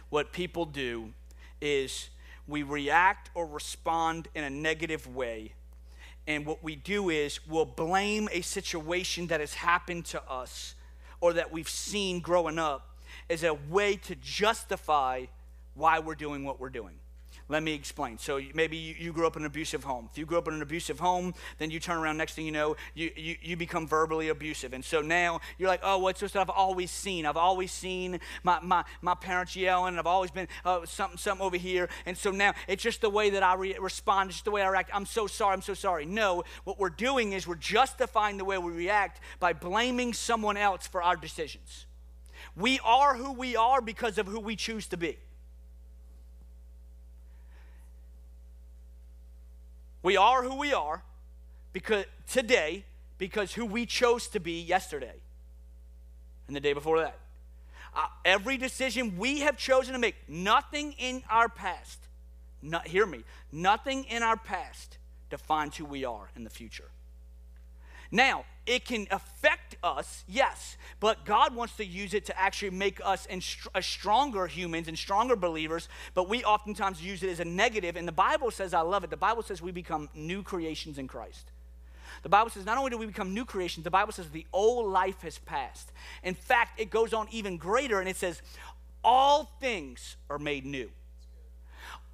what 0.10 0.32
people 0.32 0.66
do 0.66 1.14
is 1.62 2.10
we 2.48 2.64
react 2.64 3.30
or 3.36 3.46
respond 3.46 4.28
in 4.34 4.44
a 4.44 4.50
negative 4.50 5.14
way. 5.14 5.54
And 6.26 6.46
what 6.46 6.64
we 6.64 6.76
do 6.76 7.10
is 7.10 7.40
we'll 7.48 7.66
blame 7.66 8.30
a 8.32 8.42
situation 8.42 9.28
that 9.28 9.40
has 9.40 9.54
happened 9.54 10.06
to 10.06 10.24
us 10.30 10.76
or 11.22 11.34
that 11.34 11.52
we've 11.52 11.70
seen 11.70 12.20
growing 12.20 12.60
up 12.60 12.88
as 13.30 13.44
a 13.44 13.54
way 13.54 13.96
to 13.96 14.16
justify 14.16 15.26
why 15.76 16.00
we're 16.00 16.16
doing 16.16 16.44
what 16.44 16.60
we're 16.60 16.70
doing. 16.70 16.96
Let 17.52 17.64
me 17.64 17.74
explain. 17.74 18.20
So 18.20 18.40
maybe 18.54 18.78
you, 18.78 18.94
you, 19.00 19.12
grew 19.12 19.26
up 19.26 19.36
in 19.36 19.42
an 19.42 19.48
abusive 19.48 19.84
home. 19.84 20.08
If 20.12 20.20
you 20.20 20.26
grew 20.28 20.38
up 20.38 20.48
in 20.48 20.54
an 20.54 20.62
abusive 20.62 21.00
home, 21.00 21.34
then 21.58 21.72
you 21.72 21.80
turn 21.80 21.98
around, 21.98 22.18
next 22.18 22.36
thing 22.36 22.46
you 22.46 22.52
know, 22.52 22.76
you, 22.94 23.10
you, 23.16 23.38
you 23.42 23.58
become 23.58 23.88
verbally 23.88 24.30
abusive. 24.30 24.72
And 24.72 24.86
so 24.86 25.02
now 25.02 25.42
you're 25.58 25.68
like, 25.68 25.80
oh, 25.82 25.98
what's 25.98 26.20
this 26.20 26.36
I've 26.36 26.52
always 26.52 26.92
seen? 26.92 27.26
I've 27.26 27.38
always 27.38 27.72
seen 27.72 28.20
my, 28.44 28.60
my, 28.62 28.84
my 29.02 29.16
parents 29.16 29.56
yelling, 29.56 29.98
I've 29.98 30.06
always 30.06 30.30
been 30.30 30.48
uh, 30.64 30.86
something, 30.86 31.18
something 31.18 31.44
over 31.44 31.58
here. 31.58 31.90
And 32.06 32.16
so 32.16 32.30
now 32.30 32.54
it's 32.68 32.84
just 32.84 33.02
the 33.02 33.10
way 33.10 33.32
that 33.32 33.42
I 33.42 33.56
re- 33.56 33.78
respond, 33.80 34.30
it's 34.30 34.38
just 34.38 34.46
the 34.46 34.52
way 34.52 34.62
I 34.62 34.68
react. 34.68 34.92
I'm 34.94 35.08
so 35.08 35.26
sorry, 35.26 35.54
I'm 35.54 35.64
so 35.64 35.74
sorry. 35.74 36.06
No, 36.06 36.44
what 36.66 36.78
we're 36.78 36.92
doing 36.92 37.34
is 37.34 37.48
we're 37.48 37.56
justifying 37.56 38.38
the 38.38 38.46
way 38.46 38.60
we 38.60 38.72
react 38.72 39.22
by 39.40 39.54
blaming 39.54 40.14
someone 40.14 40.56
else 40.56 40.86
for 40.86 41.02
our 41.02 41.16
decisions. 41.16 41.88
We 42.56 42.80
are 42.84 43.16
who 43.16 43.34
we 43.34 43.56
are 43.56 43.82
because 43.82 44.20
of 44.20 44.28
who 44.28 44.40
we 44.40 44.56
choose 44.56 44.86
to 44.90 44.98
be. 44.98 45.18
We 50.02 50.18
are 50.18 50.44
who 50.44 50.58
we 50.58 50.74
are 50.74 51.04
because 51.74 52.06
today 52.28 52.86
because 53.18 53.54
who 53.54 53.66
we 53.66 53.86
chose 53.86 54.28
to 54.30 54.40
be 54.40 54.62
yesterday 54.62 55.16
and 56.48 56.56
the 56.56 56.60
day 56.60 56.74
before 56.74 57.00
that. 57.00 57.18
Uh, 57.96 58.08
every 58.24 58.58
decision 58.58 59.18
we 59.18 59.42
have 59.42 59.58
chosen 59.58 59.94
to 59.94 60.00
make, 60.00 60.16
nothing 60.28 60.94
in 60.94 61.24
our 61.30 61.50
past, 61.50 62.00
not, 62.62 62.88
hear 62.88 63.06
me, 63.06 63.24
nothing 63.52 64.06
in 64.06 64.24
our 64.24 64.38
past 64.38 64.98
defines 65.30 65.76
who 65.76 65.86
we 65.86 66.06
are 66.06 66.30
in 66.36 66.44
the 66.44 66.50
future. 66.50 66.90
Now, 68.12 68.46
it 68.66 68.86
can 68.86 69.08
affect 69.12 69.49
us, 69.84 70.24
yes, 70.28 70.78
but 71.00 71.26
God 71.26 71.56
wants 71.56 71.76
to 71.78 71.86
use 71.86 72.14
it 72.14 72.26
to 72.26 72.40
actually 72.40 72.72
make 72.72 73.00
us 73.04 73.28
a 73.74 73.82
stronger 73.82 74.48
humans 74.48 74.88
and 74.88 74.98
stronger 74.98 75.36
believers, 75.36 75.90
but 76.14 76.28
we 76.28 76.44
oftentimes 76.44 77.02
use 77.02 77.24
it 77.24 77.30
as 77.30 77.40
a 77.40 77.46
negative. 77.46 77.96
And 77.96 78.08
the 78.08 78.14
Bible 78.14 78.52
says, 78.52 78.74
I 78.74 78.82
love 78.82 79.04
it, 79.04 79.10
the 79.10 79.18
Bible 79.18 79.44
says 79.44 79.62
we 79.62 79.72
become 79.72 80.10
new 80.14 80.44
creations 80.44 80.98
in 80.98 81.08
Christ. 81.08 81.52
The 82.24 82.30
Bible 82.30 82.50
says 82.50 82.66
not 82.66 82.78
only 82.78 82.90
do 82.90 82.98
we 82.98 83.06
become 83.06 83.34
new 83.34 83.46
creations, 83.46 83.84
the 83.84 83.92
Bible 83.92 84.12
says 84.12 84.30
the 84.30 84.46
old 84.52 84.92
life 84.92 85.22
has 85.22 85.38
passed. 85.40 85.92
In 86.24 86.34
fact, 86.34 86.80
it 86.80 86.90
goes 86.90 87.14
on 87.14 87.28
even 87.32 87.58
greater 87.58 88.00
and 88.00 88.10
it 88.10 88.16
says, 88.16 88.42
all 89.04 89.52
things 89.62 90.18
are 90.30 90.40
made 90.40 90.66
new. 90.66 90.90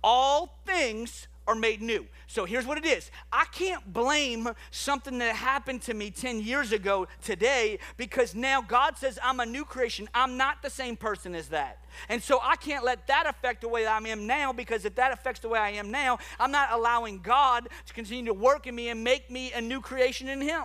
All 0.04 0.60
things 0.66 1.28
are 1.48 1.56
made 1.56 1.82
new. 1.82 2.08
So 2.28 2.46
here's 2.46 2.66
what 2.66 2.78
it 2.78 2.86
is 2.86 3.12
I 3.32 3.46
can't 3.52 3.94
blame 3.94 4.50
something 4.72 5.18
that 5.20 5.36
happened 5.36 5.82
to 5.84 5.94
me 5.94 6.10
10 6.12 6.42
years 6.42 6.72
ago 6.72 7.08
today 7.22 7.80
because 7.98 8.34
now 8.34 8.62
God 8.62 8.98
says 8.98 9.20
I'm 9.22 9.40
a 9.40 9.46
new 9.46 9.66
creation. 9.66 10.10
I'm 10.14 10.38
not 10.38 10.62
the 10.62 10.70
same 10.70 10.96
person 10.96 11.36
as 11.36 11.50
that. 11.50 11.80
And 12.10 12.22
so 12.22 12.40
I 12.42 12.56
can't 12.56 12.84
let 12.84 13.08
that 13.08 13.26
affect 13.28 13.62
the 13.62 13.70
way 13.70 13.86
I 13.86 13.98
am 13.98 14.28
now 14.28 14.52
because 14.52 14.86
if 14.86 14.96
that 14.96 15.12
affects 15.12 15.40
the 15.42 15.50
way 15.50 15.60
I 15.60 15.72
am 15.72 15.92
now, 15.92 16.20
I'm 16.40 16.52
not 16.52 16.72
allowing 16.72 17.20
God 17.20 17.70
to 17.86 17.94
continue 17.94 18.26
to 18.26 18.34
work 18.34 18.68
in 18.68 18.76
me 18.76 18.90
and 18.90 19.04
make 19.04 19.30
me 19.30 19.52
a 19.54 19.62
new 19.62 19.82
creation 19.82 20.28
in 20.28 20.42
Him. 20.42 20.64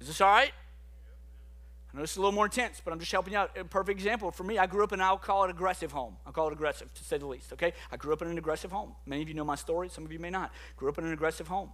Is 0.00 0.08
this 0.08 0.20
all 0.20 0.30
right? 0.30 0.52
I 1.92 1.96
know 1.96 2.02
this 2.02 2.12
is 2.12 2.16
a 2.16 2.20
little 2.20 2.32
more 2.32 2.46
intense, 2.46 2.80
but 2.82 2.92
I'm 2.92 2.98
just 2.98 3.12
helping 3.12 3.34
you 3.34 3.38
out. 3.38 3.56
A 3.58 3.64
perfect 3.64 3.98
example 3.98 4.30
for 4.30 4.44
me, 4.44 4.56
I 4.56 4.66
grew 4.66 4.82
up 4.82 4.92
in, 4.92 5.00
I'll 5.00 5.18
call 5.18 5.44
it 5.44 5.50
aggressive 5.50 5.92
home. 5.92 6.16
I'll 6.24 6.32
call 6.32 6.48
it 6.48 6.52
aggressive, 6.52 6.92
to 6.94 7.04
say 7.04 7.18
the 7.18 7.26
least, 7.26 7.52
okay? 7.52 7.74
I 7.90 7.96
grew 7.96 8.14
up 8.14 8.22
in 8.22 8.28
an 8.28 8.38
aggressive 8.38 8.72
home. 8.72 8.94
Many 9.04 9.22
of 9.22 9.28
you 9.28 9.34
know 9.34 9.44
my 9.44 9.56
story, 9.56 9.90
some 9.90 10.04
of 10.04 10.12
you 10.12 10.18
may 10.18 10.30
not. 10.30 10.52
Grew 10.76 10.88
up 10.88 10.96
in 10.98 11.04
an 11.04 11.12
aggressive 11.12 11.48
home. 11.48 11.70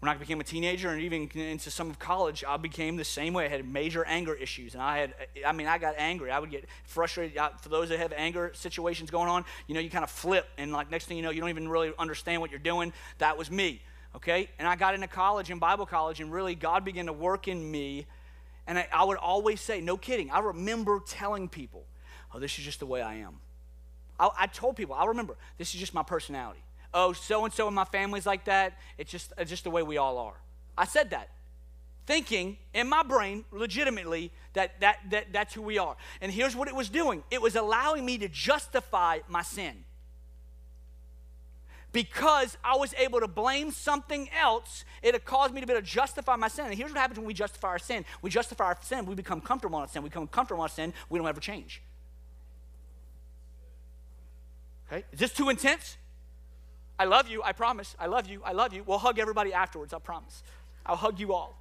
When 0.00 0.08
I 0.08 0.14
became 0.14 0.40
a 0.40 0.44
teenager 0.44 0.90
and 0.90 1.00
even 1.02 1.28
into 1.34 1.72
some 1.72 1.90
of 1.90 1.98
college, 1.98 2.44
I 2.46 2.56
became 2.56 2.96
the 2.96 3.04
same 3.04 3.34
way. 3.34 3.46
I 3.46 3.48
had 3.48 3.66
major 3.66 4.04
anger 4.04 4.32
issues. 4.32 4.74
And 4.74 4.82
I 4.82 4.98
had, 4.98 5.14
I 5.44 5.50
mean, 5.50 5.66
I 5.66 5.78
got 5.78 5.94
angry. 5.98 6.30
I 6.30 6.38
would 6.38 6.52
get 6.52 6.66
frustrated. 6.84 7.36
For 7.62 7.68
those 7.68 7.88
that 7.88 7.98
have 7.98 8.12
anger 8.16 8.52
situations 8.54 9.10
going 9.10 9.28
on, 9.28 9.44
you 9.66 9.74
know, 9.74 9.80
you 9.80 9.90
kind 9.90 10.04
of 10.04 10.10
flip. 10.10 10.46
And 10.56 10.72
like 10.72 10.88
next 10.88 11.06
thing 11.06 11.16
you 11.16 11.24
know, 11.24 11.30
you 11.30 11.40
don't 11.40 11.50
even 11.50 11.68
really 11.68 11.92
understand 11.98 12.40
what 12.40 12.52
you're 12.52 12.60
doing. 12.60 12.92
That 13.18 13.36
was 13.36 13.50
me, 13.50 13.82
okay? 14.14 14.48
And 14.60 14.68
I 14.68 14.76
got 14.76 14.94
into 14.94 15.08
college 15.08 15.50
and 15.50 15.58
Bible 15.58 15.84
college, 15.84 16.20
and 16.20 16.32
really 16.32 16.54
God 16.54 16.84
began 16.84 17.06
to 17.06 17.12
work 17.12 17.48
in 17.48 17.68
me 17.68 18.06
and 18.68 18.78
I, 18.78 18.86
I 18.92 19.04
would 19.04 19.16
always 19.16 19.60
say, 19.60 19.80
no 19.80 19.96
kidding, 19.96 20.30
I 20.30 20.38
remember 20.40 21.00
telling 21.04 21.48
people, 21.48 21.84
oh, 22.32 22.38
this 22.38 22.58
is 22.58 22.64
just 22.64 22.78
the 22.78 22.86
way 22.86 23.02
I 23.02 23.16
am. 23.16 23.40
I, 24.20 24.28
I 24.40 24.46
told 24.46 24.76
people, 24.76 24.94
I 24.94 25.06
remember, 25.06 25.36
this 25.56 25.74
is 25.74 25.80
just 25.80 25.94
my 25.94 26.02
personality. 26.04 26.60
Oh, 26.92 27.12
so 27.14 27.44
and 27.44 27.52
so 27.52 27.66
in 27.66 27.74
my 27.74 27.86
family's 27.86 28.26
like 28.26 28.44
that. 28.44 28.74
It's 28.98 29.10
just, 29.10 29.32
it's 29.38 29.50
just 29.50 29.64
the 29.64 29.70
way 29.70 29.82
we 29.82 29.96
all 29.96 30.18
are. 30.18 30.36
I 30.76 30.84
said 30.84 31.10
that, 31.10 31.30
thinking 32.06 32.58
in 32.74 32.88
my 32.88 33.02
brain, 33.02 33.44
legitimately, 33.50 34.32
that, 34.52 34.78
that, 34.80 34.98
that 35.10 35.32
that's 35.32 35.54
who 35.54 35.62
we 35.62 35.78
are. 35.78 35.96
And 36.20 36.30
here's 36.30 36.54
what 36.54 36.68
it 36.68 36.74
was 36.74 36.88
doing 36.88 37.24
it 37.30 37.40
was 37.40 37.56
allowing 37.56 38.04
me 38.04 38.18
to 38.18 38.28
justify 38.28 39.20
my 39.28 39.42
sin 39.42 39.84
because 41.98 42.56
I 42.62 42.76
was 42.76 42.94
able 42.94 43.18
to 43.18 43.26
blame 43.26 43.72
something 43.72 44.30
else, 44.40 44.84
it 45.02 45.24
caused 45.24 45.52
me 45.52 45.60
to 45.60 45.66
be 45.66 45.72
able 45.72 45.82
to 45.82 45.88
justify 45.88 46.36
my 46.36 46.46
sin. 46.46 46.66
And 46.66 46.74
here's 46.76 46.92
what 46.92 47.00
happens 47.00 47.18
when 47.18 47.26
we 47.26 47.34
justify 47.34 47.66
our 47.66 47.78
sin 47.80 48.04
we 48.22 48.30
justify 48.30 48.66
our 48.66 48.78
sin, 48.80 49.04
we 49.04 49.16
become 49.16 49.40
comfortable 49.40 49.78
in 49.78 49.82
our 49.82 49.88
sin. 49.88 50.04
We 50.04 50.08
become 50.08 50.28
comfortable 50.28 50.62
in 50.62 50.66
our 50.66 50.68
sin, 50.68 50.94
we 51.10 51.18
don't 51.18 51.26
ever 51.26 51.40
change. 51.40 51.82
Okay? 54.86 55.04
Is 55.10 55.18
this 55.18 55.32
too 55.32 55.48
intense? 55.48 55.96
I 57.00 57.04
love 57.04 57.26
you, 57.26 57.42
I 57.42 57.50
promise. 57.50 57.96
I 57.98 58.06
love 58.06 58.28
you, 58.28 58.42
I 58.44 58.52
love 58.52 58.72
you. 58.72 58.84
We'll 58.86 58.98
hug 58.98 59.18
everybody 59.18 59.52
afterwards, 59.52 59.92
I 59.92 59.98
promise. 59.98 60.44
I'll 60.86 60.94
hug 60.94 61.18
you 61.18 61.32
all. 61.32 61.58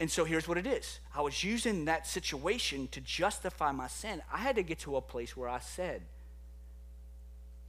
And 0.00 0.10
so 0.10 0.24
here's 0.24 0.48
what 0.48 0.56
it 0.56 0.66
is 0.66 1.00
I 1.14 1.20
was 1.20 1.44
using 1.44 1.84
that 1.84 2.06
situation 2.06 2.88
to 2.92 3.02
justify 3.02 3.70
my 3.70 3.88
sin. 3.88 4.22
I 4.32 4.38
had 4.38 4.56
to 4.56 4.62
get 4.62 4.78
to 4.80 4.96
a 4.96 5.02
place 5.02 5.36
where 5.36 5.50
I 5.50 5.58
said, 5.58 6.04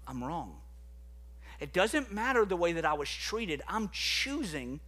I'm 0.09 0.23
wrong. 0.23 0.55
It 1.59 1.71
doesn't 1.71 2.11
matter 2.11 2.43
the 2.43 2.55
way 2.55 2.73
that 2.73 2.83
I 2.83 2.93
was 2.93 3.09
treated, 3.09 3.61
I'm 3.67 3.89
choosing 3.89 4.79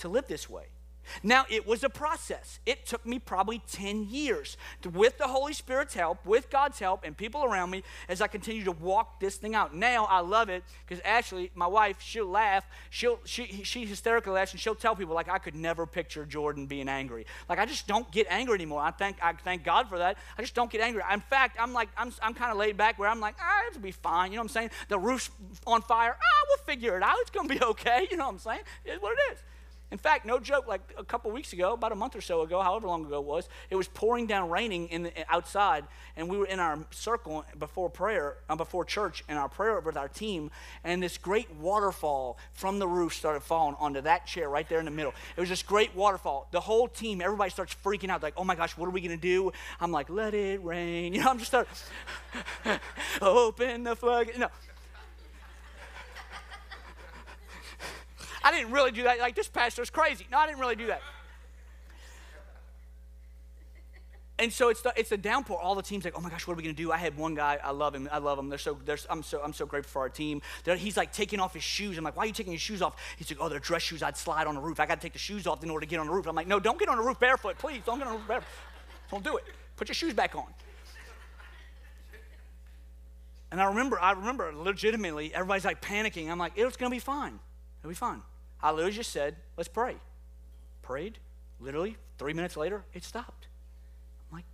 to 0.00 0.08
live 0.08 0.26
this 0.26 0.50
way. 0.50 0.66
Now, 1.22 1.46
it 1.48 1.66
was 1.66 1.84
a 1.84 1.88
process. 1.88 2.60
It 2.66 2.86
took 2.86 3.04
me 3.06 3.18
probably 3.18 3.62
10 3.70 4.08
years 4.08 4.56
to, 4.82 4.90
with 4.90 5.18
the 5.18 5.28
Holy 5.28 5.52
Spirit's 5.52 5.94
help, 5.94 6.24
with 6.24 6.50
God's 6.50 6.78
help, 6.78 7.04
and 7.04 7.16
people 7.16 7.44
around 7.44 7.70
me 7.70 7.82
as 8.08 8.20
I 8.20 8.26
continue 8.26 8.64
to 8.64 8.72
walk 8.72 9.20
this 9.20 9.36
thing 9.36 9.54
out. 9.54 9.74
Now, 9.74 10.04
I 10.06 10.20
love 10.20 10.48
it 10.48 10.64
because 10.86 11.02
Ashley, 11.04 11.50
my 11.54 11.66
wife, 11.66 11.96
she'll 12.00 12.26
laugh. 12.26 12.66
She'll, 12.90 13.18
she, 13.24 13.62
she 13.64 13.84
hysterically 13.86 14.32
laughs 14.32 14.52
and 14.52 14.60
she'll 14.60 14.74
tell 14.74 14.96
people, 14.96 15.14
like, 15.14 15.28
I 15.28 15.38
could 15.38 15.54
never 15.54 15.86
picture 15.86 16.24
Jordan 16.24 16.66
being 16.66 16.88
angry. 16.88 17.26
Like, 17.48 17.58
I 17.58 17.66
just 17.66 17.86
don't 17.86 18.10
get 18.10 18.26
angry 18.30 18.54
anymore. 18.54 18.80
I 18.80 18.90
thank, 18.90 19.16
I 19.22 19.32
thank 19.32 19.64
God 19.64 19.88
for 19.88 19.98
that. 19.98 20.18
I 20.38 20.42
just 20.42 20.54
don't 20.54 20.70
get 20.70 20.80
angry. 20.80 21.02
In 21.12 21.20
fact, 21.20 21.56
I'm 21.60 21.72
like, 21.72 21.88
I'm, 21.96 22.12
I'm 22.22 22.34
kind 22.34 22.50
of 22.50 22.58
laid 22.58 22.76
back 22.76 22.98
where 22.98 23.08
I'm 23.08 23.20
like, 23.20 23.36
ah, 23.40 23.62
it'll 23.68 23.80
be 23.80 23.90
fine. 23.90 24.32
You 24.32 24.36
know 24.36 24.42
what 24.42 24.50
I'm 24.50 24.54
saying? 24.54 24.70
The 24.88 24.98
roof's 24.98 25.30
on 25.66 25.82
fire. 25.82 26.16
Ah, 26.16 26.46
we'll 26.48 26.64
figure 26.64 26.96
it 26.96 27.02
out. 27.02 27.16
It's 27.20 27.30
going 27.30 27.48
to 27.48 27.54
be 27.54 27.62
okay. 27.62 28.06
You 28.16 28.16
know 28.16 28.26
what 28.26 28.34
I'm 28.34 28.38
saying? 28.38 28.60
It's 28.84 29.02
what 29.02 29.12
it 29.12 29.32
is. 29.32 29.38
In 29.92 29.98
fact, 29.98 30.26
no 30.26 30.40
joke, 30.40 30.66
like 30.66 30.80
a 30.98 31.04
couple 31.04 31.30
weeks 31.30 31.52
ago, 31.52 31.74
about 31.74 31.92
a 31.92 31.94
month 31.94 32.16
or 32.16 32.20
so 32.20 32.42
ago, 32.42 32.60
however 32.60 32.88
long 32.88 33.06
ago 33.06 33.20
it 33.20 33.24
was, 33.24 33.48
it 33.70 33.76
was 33.76 33.86
pouring 33.86 34.26
down 34.26 34.50
raining 34.50 34.88
in 34.88 35.04
the, 35.04 35.12
outside, 35.32 35.84
and 36.16 36.28
we 36.28 36.36
were 36.36 36.46
in 36.46 36.58
our 36.58 36.78
circle 36.90 37.44
before 37.56 37.88
prayer, 37.88 38.38
uh, 38.48 38.56
before 38.56 38.84
church, 38.84 39.22
and 39.28 39.38
our 39.38 39.48
prayer 39.48 39.78
with 39.78 39.96
our 39.96 40.08
team, 40.08 40.50
and 40.82 41.00
this 41.00 41.16
great 41.18 41.48
waterfall 41.54 42.36
from 42.52 42.80
the 42.80 42.88
roof 42.88 43.14
started 43.14 43.44
falling 43.44 43.76
onto 43.78 44.00
that 44.00 44.26
chair 44.26 44.48
right 44.48 44.68
there 44.68 44.80
in 44.80 44.86
the 44.86 44.90
middle. 44.90 45.14
It 45.36 45.40
was 45.40 45.48
this 45.48 45.62
great 45.62 45.94
waterfall. 45.94 46.48
The 46.50 46.60
whole 46.60 46.88
team, 46.88 47.20
everybody 47.20 47.50
starts 47.50 47.76
freaking 47.84 48.08
out, 48.08 48.24
like, 48.24 48.34
oh 48.36 48.44
my 48.44 48.56
gosh, 48.56 48.76
what 48.76 48.86
are 48.86 48.90
we 48.90 49.00
gonna 49.00 49.16
do? 49.16 49.52
I'm 49.80 49.92
like, 49.92 50.10
let 50.10 50.34
it 50.34 50.62
rain. 50.64 50.96
You 51.16 51.22
know, 51.22 51.30
I'm 51.30 51.38
just 51.38 51.50
starting, 51.50 51.72
open 53.22 53.84
the 53.84 53.96
flood. 53.96 54.28
No. 54.36 54.48
I 58.46 58.52
didn't 58.52 58.70
really 58.70 58.92
do 58.92 59.02
that. 59.02 59.18
Like, 59.18 59.34
this 59.34 59.48
pastor's 59.48 59.90
crazy. 59.90 60.24
No, 60.30 60.38
I 60.38 60.46
didn't 60.46 60.60
really 60.60 60.76
do 60.76 60.86
that. 60.86 61.02
And 64.38 64.52
so 64.52 64.68
it's 64.68 64.82
the, 64.82 64.92
it's 64.96 65.10
a 65.10 65.16
downpour. 65.16 65.58
All 65.58 65.74
the 65.74 65.82
teams 65.82 66.04
like, 66.04 66.16
oh 66.16 66.20
my 66.20 66.30
gosh, 66.30 66.46
what 66.46 66.54
are 66.54 66.56
we 66.58 66.62
gonna 66.62 66.74
do? 66.74 66.92
I 66.92 66.96
had 66.96 67.16
one 67.16 67.34
guy, 67.34 67.58
I 67.60 67.72
love 67.72 67.92
him, 67.92 68.08
I 68.12 68.18
love 68.18 68.38
him. 68.38 68.48
They're 68.48 68.58
so, 68.58 68.78
they're, 68.84 68.98
I'm 69.10 69.24
so, 69.24 69.40
I'm 69.42 69.52
so 69.52 69.66
grateful 69.66 69.90
for 69.90 70.02
our 70.02 70.08
team. 70.08 70.42
They're, 70.62 70.76
he's 70.76 70.96
like 70.96 71.12
taking 71.12 71.40
off 71.40 71.54
his 71.54 71.64
shoes. 71.64 71.98
I'm 71.98 72.04
like, 72.04 72.16
why 72.16 72.22
are 72.22 72.26
you 72.26 72.32
taking 72.32 72.52
your 72.52 72.60
shoes 72.60 72.82
off? 72.82 72.96
He's 73.16 73.28
like, 73.30 73.38
oh, 73.40 73.48
they're 73.48 73.58
dress 73.58 73.82
shoes. 73.82 74.00
I'd 74.00 74.16
slide 74.16 74.46
on 74.46 74.54
the 74.54 74.60
roof. 74.60 74.78
I 74.78 74.86
got 74.86 75.00
to 75.00 75.00
take 75.00 75.14
the 75.14 75.18
shoes 75.18 75.48
off 75.48 75.64
in 75.64 75.70
order 75.70 75.84
to 75.84 75.90
get 75.90 75.98
on 75.98 76.06
the 76.06 76.12
roof. 76.12 76.28
I'm 76.28 76.36
like, 76.36 76.46
no, 76.46 76.60
don't 76.60 76.78
get 76.78 76.88
on 76.88 76.98
the 76.98 77.02
roof 77.02 77.18
barefoot, 77.18 77.58
please. 77.58 77.80
Don't 77.84 77.98
get 77.98 78.06
on 78.06 78.12
the 78.12 78.18
roof 78.18 78.28
barefoot. 78.28 78.48
Don't 79.10 79.24
do 79.24 79.38
it. 79.38 79.44
Put 79.76 79.88
your 79.88 79.94
shoes 79.94 80.12
back 80.12 80.36
on. 80.36 80.46
And 83.50 83.60
I 83.60 83.64
remember, 83.64 83.98
I 83.98 84.12
remember 84.12 84.52
legitimately, 84.54 85.34
everybody's 85.34 85.64
like 85.64 85.80
panicking. 85.80 86.30
I'm 86.30 86.38
like, 86.38 86.52
it's 86.56 86.76
gonna 86.76 86.90
be 86.90 86.98
fine. 86.98 87.38
It'll 87.80 87.88
be 87.88 87.94
fine. 87.94 88.20
I 88.66 88.72
literally 88.72 88.96
just 88.96 89.12
said, 89.12 89.36
let's 89.56 89.68
pray. 89.68 89.94
Prayed. 90.82 91.20
Literally, 91.60 91.96
three 92.18 92.32
minutes 92.32 92.56
later, 92.56 92.82
it 92.94 93.04
stopped. 93.04 93.46
I'm 94.28 94.38
like, 94.38 94.44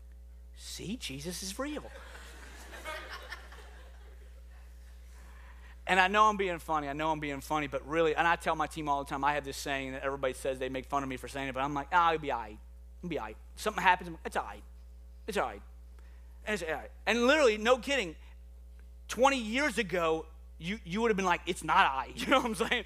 see, 0.55 0.99
Jesus 0.99 1.43
is 1.43 1.59
real. 1.59 1.83
and 5.87 5.99
I 5.99 6.09
know 6.09 6.25
I'm 6.25 6.37
being 6.37 6.59
funny. 6.59 6.91
I 6.91 6.93
know 6.93 7.11
I'm 7.11 7.21
being 7.21 7.41
funny, 7.41 7.69
but 7.69 7.89
really, 7.89 8.15
and 8.15 8.29
I 8.29 8.37
tell 8.37 8.55
my 8.55 8.67
team 8.67 8.87
all 8.87 9.03
the 9.03 9.09
time, 9.09 9.25
I 9.25 9.33
have 9.33 9.47
this 9.47 9.57
saying 9.57 9.93
that 9.93 10.03
everybody 10.03 10.35
says 10.35 10.59
they 10.59 10.69
make 10.69 10.85
fun 10.85 11.03
of 11.03 11.09
me 11.09 11.17
for 11.17 11.27
saying 11.27 11.49
it, 11.49 11.55
but 11.55 11.63
I'm 11.63 11.73
like, 11.73 11.89
ah, 11.91 12.13
it'll 12.13 12.21
be 12.21 12.31
all 12.31 12.41
right. 12.41 12.59
It'll 13.01 13.09
be 13.09 13.19
all 13.19 13.25
right. 13.25 13.37
Something 13.57 13.83
happens, 13.83 14.11
it's 14.27 14.37
all 14.37 14.45
right. 14.45 14.63
It's 15.27 15.39
all 15.39 15.47
right. 15.47 15.63
It's 16.47 16.63
all 16.63 16.69
right. 16.69 16.91
And 17.07 17.27
literally, 17.27 17.57
no 17.57 17.79
kidding, 17.79 18.15
20 19.09 19.39
years 19.39 19.79
ago, 19.79 20.27
you, 20.59 20.81
you 20.85 21.01
would 21.01 21.09
have 21.09 21.17
been 21.17 21.25
like, 21.25 21.41
it's 21.47 21.65
not 21.65 21.87
I. 21.87 22.09
You 22.15 22.27
know 22.27 22.41
what 22.41 22.61
I'm 22.61 22.69
saying? 22.69 22.85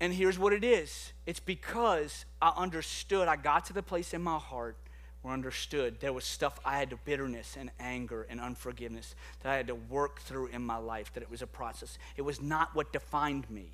And 0.00 0.12
here's 0.12 0.38
what 0.38 0.52
it 0.52 0.64
is 0.64 1.12
it's 1.26 1.40
because 1.40 2.24
I 2.40 2.52
understood, 2.56 3.28
I 3.28 3.36
got 3.36 3.66
to 3.66 3.72
the 3.72 3.82
place 3.82 4.14
in 4.14 4.22
my 4.22 4.38
heart 4.38 4.76
where 5.22 5.32
I 5.32 5.34
understood 5.34 5.98
there 6.00 6.12
was 6.12 6.24
stuff 6.24 6.60
I 6.64 6.78
had 6.78 6.90
to 6.90 6.96
bitterness 6.96 7.56
and 7.58 7.70
anger 7.80 8.26
and 8.30 8.40
unforgiveness 8.40 9.14
that 9.42 9.52
I 9.52 9.56
had 9.56 9.66
to 9.66 9.74
work 9.74 10.20
through 10.20 10.46
in 10.48 10.62
my 10.62 10.76
life, 10.76 11.12
that 11.14 11.22
it 11.22 11.30
was 11.30 11.42
a 11.42 11.46
process. 11.46 11.98
It 12.16 12.22
was 12.22 12.40
not 12.40 12.74
what 12.74 12.92
defined 12.92 13.50
me. 13.50 13.72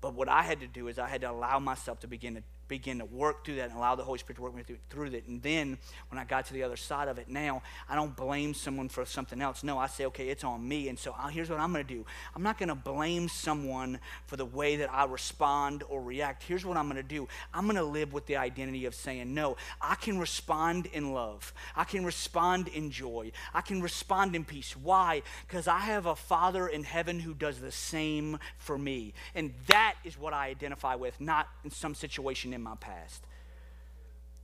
But 0.00 0.14
what 0.14 0.28
I 0.28 0.42
had 0.42 0.58
to 0.60 0.66
do 0.66 0.88
is 0.88 0.98
I 0.98 1.08
had 1.08 1.20
to 1.20 1.30
allow 1.30 1.60
myself 1.60 2.00
to 2.00 2.08
begin 2.08 2.34
to 2.34 2.42
begin 2.72 3.00
to 3.00 3.04
work 3.04 3.44
through 3.44 3.56
that 3.56 3.68
and 3.68 3.76
allow 3.76 3.94
the 3.94 4.02
Holy 4.02 4.18
Spirit 4.18 4.36
to 4.36 4.42
work 4.42 4.54
me 4.54 4.62
through, 4.62 4.78
through. 4.88 5.20
And 5.26 5.42
then 5.42 5.76
when 6.08 6.18
I 6.18 6.24
got 6.24 6.46
to 6.46 6.54
the 6.54 6.62
other 6.62 6.78
side 6.78 7.06
of 7.06 7.18
it 7.18 7.28
now, 7.28 7.60
I 7.86 7.94
don't 7.94 8.16
blame 8.16 8.54
someone 8.54 8.88
for 8.88 9.04
something 9.04 9.42
else. 9.42 9.62
No, 9.62 9.76
I 9.76 9.88
say, 9.88 10.06
okay, 10.06 10.30
it's 10.30 10.42
on 10.42 10.66
me. 10.66 10.88
And 10.88 10.98
so 10.98 11.14
uh, 11.18 11.28
here's 11.28 11.50
what 11.50 11.60
I'm 11.60 11.70
going 11.70 11.86
to 11.86 11.94
do 11.94 12.06
I'm 12.34 12.42
not 12.42 12.58
going 12.58 12.70
to 12.70 12.74
blame 12.74 13.28
someone 13.28 13.98
for 14.24 14.38
the 14.38 14.46
way 14.46 14.76
that 14.76 14.90
I 14.90 15.04
respond 15.04 15.82
or 15.90 16.00
react. 16.00 16.44
Here's 16.44 16.64
what 16.64 16.78
I'm 16.78 16.86
going 16.86 16.96
to 16.96 17.02
do 17.02 17.28
I'm 17.52 17.64
going 17.64 17.76
to 17.76 17.84
live 17.84 18.14
with 18.14 18.24
the 18.24 18.36
identity 18.36 18.86
of 18.86 18.94
saying, 18.94 19.34
no, 19.34 19.58
I 19.78 19.96
can 19.96 20.18
respond 20.18 20.86
in 20.86 21.12
love, 21.12 21.52
I 21.76 21.84
can 21.84 22.06
respond 22.06 22.68
in 22.68 22.90
joy, 22.90 23.32
I 23.52 23.60
can 23.60 23.82
respond 23.82 24.34
in 24.34 24.46
peace. 24.46 24.74
Why? 24.74 25.20
Because 25.46 25.68
I 25.68 25.80
have 25.80 26.06
a 26.06 26.16
Father 26.16 26.68
in 26.68 26.84
heaven 26.84 27.20
who 27.20 27.34
does 27.34 27.60
the 27.60 27.70
same 27.70 28.38
for 28.56 28.78
me. 28.78 29.12
And 29.34 29.52
that 29.66 29.96
is 30.04 30.18
what 30.18 30.32
I 30.32 30.46
identify 30.46 30.94
with, 30.94 31.20
not 31.20 31.48
in 31.64 31.70
some 31.70 31.94
situation 31.94 32.54
in 32.54 32.61
in 32.62 32.70
my 32.70 32.76
past. 32.76 33.24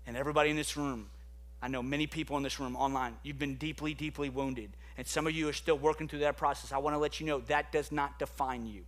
And 0.06 0.16
everybody 0.16 0.50
in 0.50 0.56
this 0.56 0.76
room, 0.76 1.06
I 1.62 1.68
know 1.68 1.82
many 1.82 2.06
people 2.06 2.36
in 2.36 2.42
this 2.42 2.58
room 2.58 2.76
online, 2.76 3.16
you've 3.22 3.38
been 3.38 3.54
deeply, 3.56 3.94
deeply 3.94 4.28
wounded. 4.28 4.70
And 4.96 5.06
some 5.06 5.26
of 5.26 5.32
you 5.32 5.48
are 5.48 5.52
still 5.52 5.78
working 5.78 6.08
through 6.08 6.20
that 6.20 6.36
process. 6.36 6.72
I 6.72 6.78
want 6.78 6.94
to 6.94 6.98
let 6.98 7.20
you 7.20 7.26
know 7.26 7.40
that 7.42 7.72
does 7.72 7.92
not 7.92 8.18
define 8.18 8.66
you. 8.66 8.82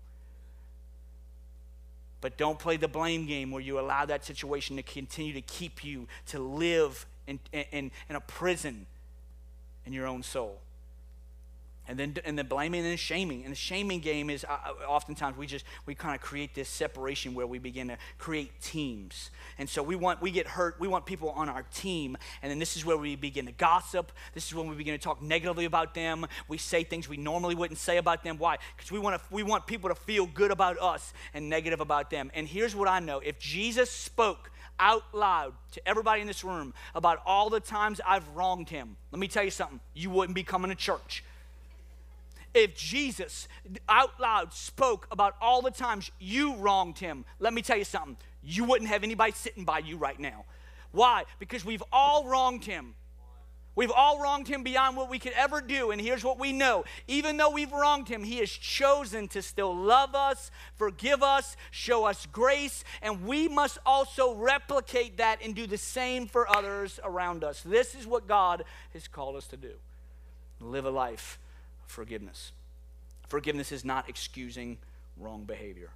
But 2.21 2.37
don't 2.37 2.59
play 2.59 2.77
the 2.77 2.89
blame 2.89 3.27
game 3.27 3.51
where 3.51 3.63
you 3.63 3.79
allow 3.79 4.05
that 4.07 4.25
situation 4.25 4.77
to 4.77 4.83
continue 4.83 5.33
to 5.35 5.41
keep 5.41 5.85
you 5.85 6.07
to 6.27 6.39
live 6.39 7.07
in, 7.27 7.39
in, 7.53 7.91
in 8.09 8.17
a 8.17 8.21
prison 8.21 8.87
in 9.87 9.93
your 9.93 10.07
own 10.07 10.23
soul 10.23 10.59
and 11.91 11.99
then 11.99 12.15
and 12.25 12.39
then 12.39 12.47
blaming 12.47 12.87
and 12.87 12.99
shaming. 12.99 13.43
And 13.43 13.51
the 13.51 13.57
shaming 13.57 13.99
game 13.99 14.31
is 14.31 14.45
uh, 14.45 14.57
uh 14.65 14.87
oftentimes 14.87 15.37
we 15.37 15.47
just 15.47 15.65
we 15.87 15.95
kind 15.97 16.15
of 16.15 16.21
create 16.21 16.55
this 16.55 16.69
separation 16.69 17.35
where 17.35 17.49
we 17.49 17.59
begin 17.59 17.89
to 17.89 17.99
create 18.17 18.53
teams. 18.63 19.31
And 19.59 19.69
so 19.69 19.83
we 19.83 19.97
want 19.97 20.23
we 20.23 20.31
get 20.31 20.47
hurt 20.47 20.79
we 20.79 20.87
want 20.87 21.05
people 21.05 21.31
on 21.31 21.49
our 21.49 21.65
team 21.75 22.17
and 22.43 22.51
then 22.51 22.61
this 22.61 22.77
is 22.77 22.87
where 22.87 22.97
we 22.97 23.17
begin 23.17 23.47
to 23.47 23.53
gossip. 23.53 24.13
This 24.35 24.47
is 24.47 24.55
when 24.55 24.69
we 24.69 24.77
begin 24.77 24.95
to 24.95 25.03
talk 25.03 25.21
negatively 25.21 25.65
about 25.65 25.95
them. 25.95 26.27
We 26.47 26.59
say 26.59 26.85
things 26.85 27.09
we 27.09 27.17
normally 27.17 27.57
wouldn't 27.57 27.79
say 27.79 27.97
about 27.97 28.23
them. 28.23 28.39
Why? 28.39 28.59
Because 28.77 28.93
we 28.93 29.01
want 29.01 29.21
to 29.21 29.35
we 29.35 29.43
want 29.43 29.67
people 29.67 29.91
to 29.91 29.97
feel 29.97 30.27
good 30.27 30.53
about 30.53 30.79
us 30.81 31.13
and 31.35 31.51
negative 31.51 31.81
about 31.81 32.09
them. 32.11 32.31
And 32.35 32.47
here's 32.47 32.77
what 32.77 32.89
i 32.89 33.01
know. 33.01 33.19
If 33.19 33.41
jesus 33.41 33.91
spoke 33.91 34.53
out 34.79 35.03
loud 35.13 35.53
to 35.73 35.89
everybody 35.89 36.21
in 36.21 36.27
this 36.27 36.45
room 36.45 36.73
about 36.95 37.21
all 37.27 37.51
the 37.51 37.61
times 37.61 38.01
I've 38.07 38.27
wronged 38.29 38.71
him. 38.71 38.97
Let 39.13 39.19
me 39.19 39.29
tell 39.29 39.45
you 39.45 39.51
something. 39.51 39.79
You 39.93 40.09
wouldn't 40.09 40.35
be 40.35 40.43
coming 40.43 40.71
to 40.71 40.75
church 40.75 41.23
if 42.55 42.75
Jesus 42.75 43.49
out 43.89 44.19
loud 44.21 44.53
spoke 44.53 45.07
about 45.11 45.37
all 45.41 45.63
the 45.63 45.71
times 45.71 46.11
you 46.19 46.55
wronged 46.57 46.99
him, 46.99 47.25
let 47.39 47.53
me 47.53 47.63
tell 47.63 47.77
you 47.77 47.85
something. 47.85 48.17
You 48.43 48.65
wouldn't 48.65 48.91
have 48.91 49.05
anybody 49.05 49.33
sitting 49.33 49.65
by 49.65 49.79
you 49.79 49.97
right 49.97 50.19
now. 50.19 50.45
Why? 50.93 51.25
Because 51.39 51.65
we've 51.65 51.83
all 51.93 52.27
wronged 52.27 52.65
him. 52.65 52.95
We've 53.77 53.93
all 53.93 54.21
wronged 54.21 54.49
him 54.49 54.65
beyond 54.65 54.97
what 54.97 55.09
we 55.09 55.19
could 55.19 55.33
ever 55.33 55.61
do. 55.61 55.93
And 55.93 56.01
here's 56.01 56.25
what 56.25 56.39
we 56.39 56.53
know 56.53 56.85
even 57.07 57.37
though 57.37 57.51
we've 57.51 57.73
wronged 57.73 58.09
him, 58.09 58.25
he 58.25 58.39
has 58.39 58.51
chosen 58.51 59.29
to 59.29 59.43
still 59.43 59.75
love 59.75 60.15
us, 60.15 60.51
forgive 60.75 61.23
us, 61.23 61.57
show 61.71 62.05
us 62.05 62.27
grace, 62.27 62.83
and 63.01 63.25
we 63.27 63.47
must 63.49 63.79
also 63.87 64.35
replicate 64.35 65.19
that 65.19 65.39
and 65.43 65.55
do 65.55 65.67
the 65.67 65.79
same 65.79 66.27
for 66.27 66.51
others 66.51 66.99
around 67.05 67.45
us. 67.45 67.63
This 67.63 67.95
is 67.95 68.07
what 68.07 68.27
God 68.27 68.65
has 68.93 69.07
called 69.07 69.37
us 69.37 69.47
to 69.49 69.57
do 69.57 69.75
live 70.61 70.85
a 70.85 70.91
life 70.91 71.39
forgiveness. 71.91 72.53
Forgiveness 73.29 73.73
is 73.73 73.85
not 73.85 74.09
excusing 74.09 74.79
wrong 75.17 75.45
behavior. 75.45 75.91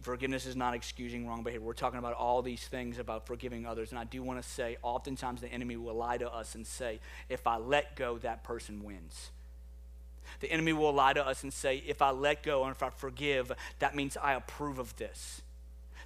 Forgiveness 0.00 0.46
is 0.46 0.56
not 0.56 0.74
excusing 0.74 1.28
wrong 1.28 1.44
behavior. 1.44 1.64
We're 1.64 1.74
talking 1.74 1.98
about 1.98 2.14
all 2.14 2.42
these 2.42 2.62
things 2.66 2.98
about 2.98 3.26
forgiving 3.26 3.66
others. 3.66 3.90
And 3.90 3.98
I 3.98 4.04
do 4.04 4.22
want 4.22 4.42
to 4.42 4.48
say, 4.48 4.78
oftentimes 4.82 5.40
the 5.40 5.48
enemy 5.48 5.76
will 5.76 5.94
lie 5.94 6.18
to 6.18 6.28
us 6.28 6.54
and 6.54 6.66
say, 6.66 6.98
if 7.28 7.46
I 7.46 7.56
let 7.56 7.94
go, 7.94 8.18
that 8.18 8.42
person 8.42 8.82
wins. 8.82 9.30
The 10.40 10.50
enemy 10.50 10.72
will 10.72 10.92
lie 10.92 11.12
to 11.12 11.24
us 11.24 11.42
and 11.42 11.52
say, 11.52 11.82
if 11.86 12.02
I 12.02 12.10
let 12.10 12.42
go 12.42 12.64
and 12.64 12.74
if 12.74 12.82
I 12.82 12.90
forgive, 12.90 13.52
that 13.78 13.94
means 13.94 14.16
I 14.16 14.34
approve 14.34 14.78
of 14.78 14.96
this. 14.96 15.42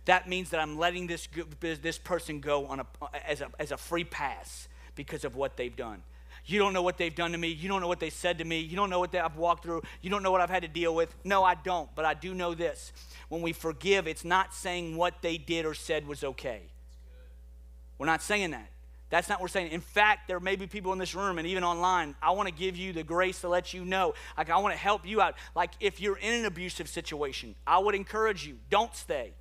That 0.05 0.29
means 0.29 0.51
that 0.51 0.61
I'm 0.61 0.79
letting 0.79 1.07
this, 1.07 1.29
this 1.61 1.99
person 1.99 2.41
go 2.41 2.67
on 2.67 2.81
a, 2.81 2.87
as, 3.27 3.41
a, 3.41 3.49
as 3.59 3.73
a 3.73 3.77
free 3.77 4.05
pass 4.05 4.69
because 4.95 5.25
of 5.25 5.37
what 5.37 5.57
they've 5.57 5.75
done. 5.75 6.03
You 6.47 6.59
don't 6.59 6.73
know 6.75 6.83
what 6.83 6.99
they've 6.99 7.15
done 7.15 7.33
to 7.33 7.39
me. 7.39 7.49
You 7.49 7.69
don't 7.69 7.81
know 7.81 7.89
what 7.89 8.01
they 8.01 8.11
said 8.11 8.39
to 8.39 8.45
me. 8.45 8.61
You 8.61 8.77
don't 8.77 8.91
know 8.91 8.99
what 8.99 9.15
I've 9.15 9.37
walked 9.37 9.63
through. 9.63 9.83
You 10.03 10.11
don't 10.11 10.23
know 10.23 10.31
what 10.31 10.41
I've 10.41 10.51
had 10.51 10.63
to 10.63 10.69
deal 10.69 10.95
with. 10.95 11.15
No, 11.25 11.43
I 11.43 11.55
don't. 11.55 11.89
But 11.95 12.05
I 12.05 12.15
do 12.15 12.35
know 12.35 12.55
this. 12.55 12.93
When 13.29 13.41
we 13.41 13.53
forgive, 13.53 14.07
it's 14.07 14.25
not 14.25 14.53
saying 14.53 14.97
what 14.97 15.23
they 15.23 15.39
did 15.39 15.65
or 15.65 15.73
said 15.73 16.07
was 16.07 16.23
okay. 16.23 16.63
We're 17.97 18.07
not 18.07 18.23
saying 18.23 18.51
that. 18.51 18.69
That's 19.09 19.29
not 19.29 19.37
what 19.37 19.43
we're 19.43 19.49
saying. 19.49 19.71
In 19.71 19.81
fact, 19.81 20.29
there 20.29 20.41
may 20.41 20.57
be 20.57 20.67
people 20.67 20.93
in 20.93 20.99
this 20.99 21.15
room 21.15 21.39
and 21.39 21.47
even 21.47 21.65
online. 21.65 22.15
I 22.21 22.33
want 22.33 22.49
to 22.49 22.55
give 22.55 22.77
you 22.77 22.93
the 22.93 23.05
grace 23.05 23.41
to 23.43 23.49
let 23.49 23.73
you 23.73 23.85
know. 23.85 24.15
Like, 24.37 24.51
I 24.51 24.59
want 24.59 24.75
to 24.75 24.79
help 24.79 25.07
you 25.07 25.21
out. 25.21 25.37
Like, 25.55 25.71
if 25.81 26.01
you're 26.01 26.17
in 26.17 26.35
an 26.35 26.45
abusive 26.45 26.89
situation, 26.89 27.55
I 27.67 27.79
would 27.79 27.95
encourage 27.95 28.47
you 28.47 28.59
don't 28.71 28.95
stay. 28.95 29.33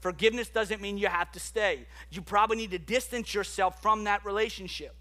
Forgiveness 0.00 0.48
doesn't 0.48 0.80
mean 0.80 0.98
you 0.98 1.08
have 1.08 1.30
to 1.32 1.40
stay. 1.40 1.86
You 2.10 2.22
probably 2.22 2.56
need 2.56 2.72
to 2.72 2.78
distance 2.78 3.34
yourself 3.34 3.80
from 3.82 4.04
that 4.04 4.24
relationship 4.24 4.96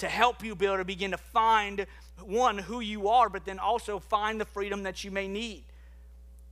to 0.00 0.08
help 0.08 0.44
you 0.44 0.54
be 0.54 0.66
able 0.66 0.78
to 0.78 0.84
begin 0.84 1.12
to 1.12 1.18
find 1.18 1.86
one 2.22 2.58
who 2.58 2.80
you 2.80 3.08
are, 3.08 3.28
but 3.28 3.44
then 3.44 3.58
also 3.58 3.98
find 3.98 4.40
the 4.40 4.44
freedom 4.44 4.82
that 4.82 5.04
you 5.04 5.10
may 5.10 5.28
need. 5.28 5.64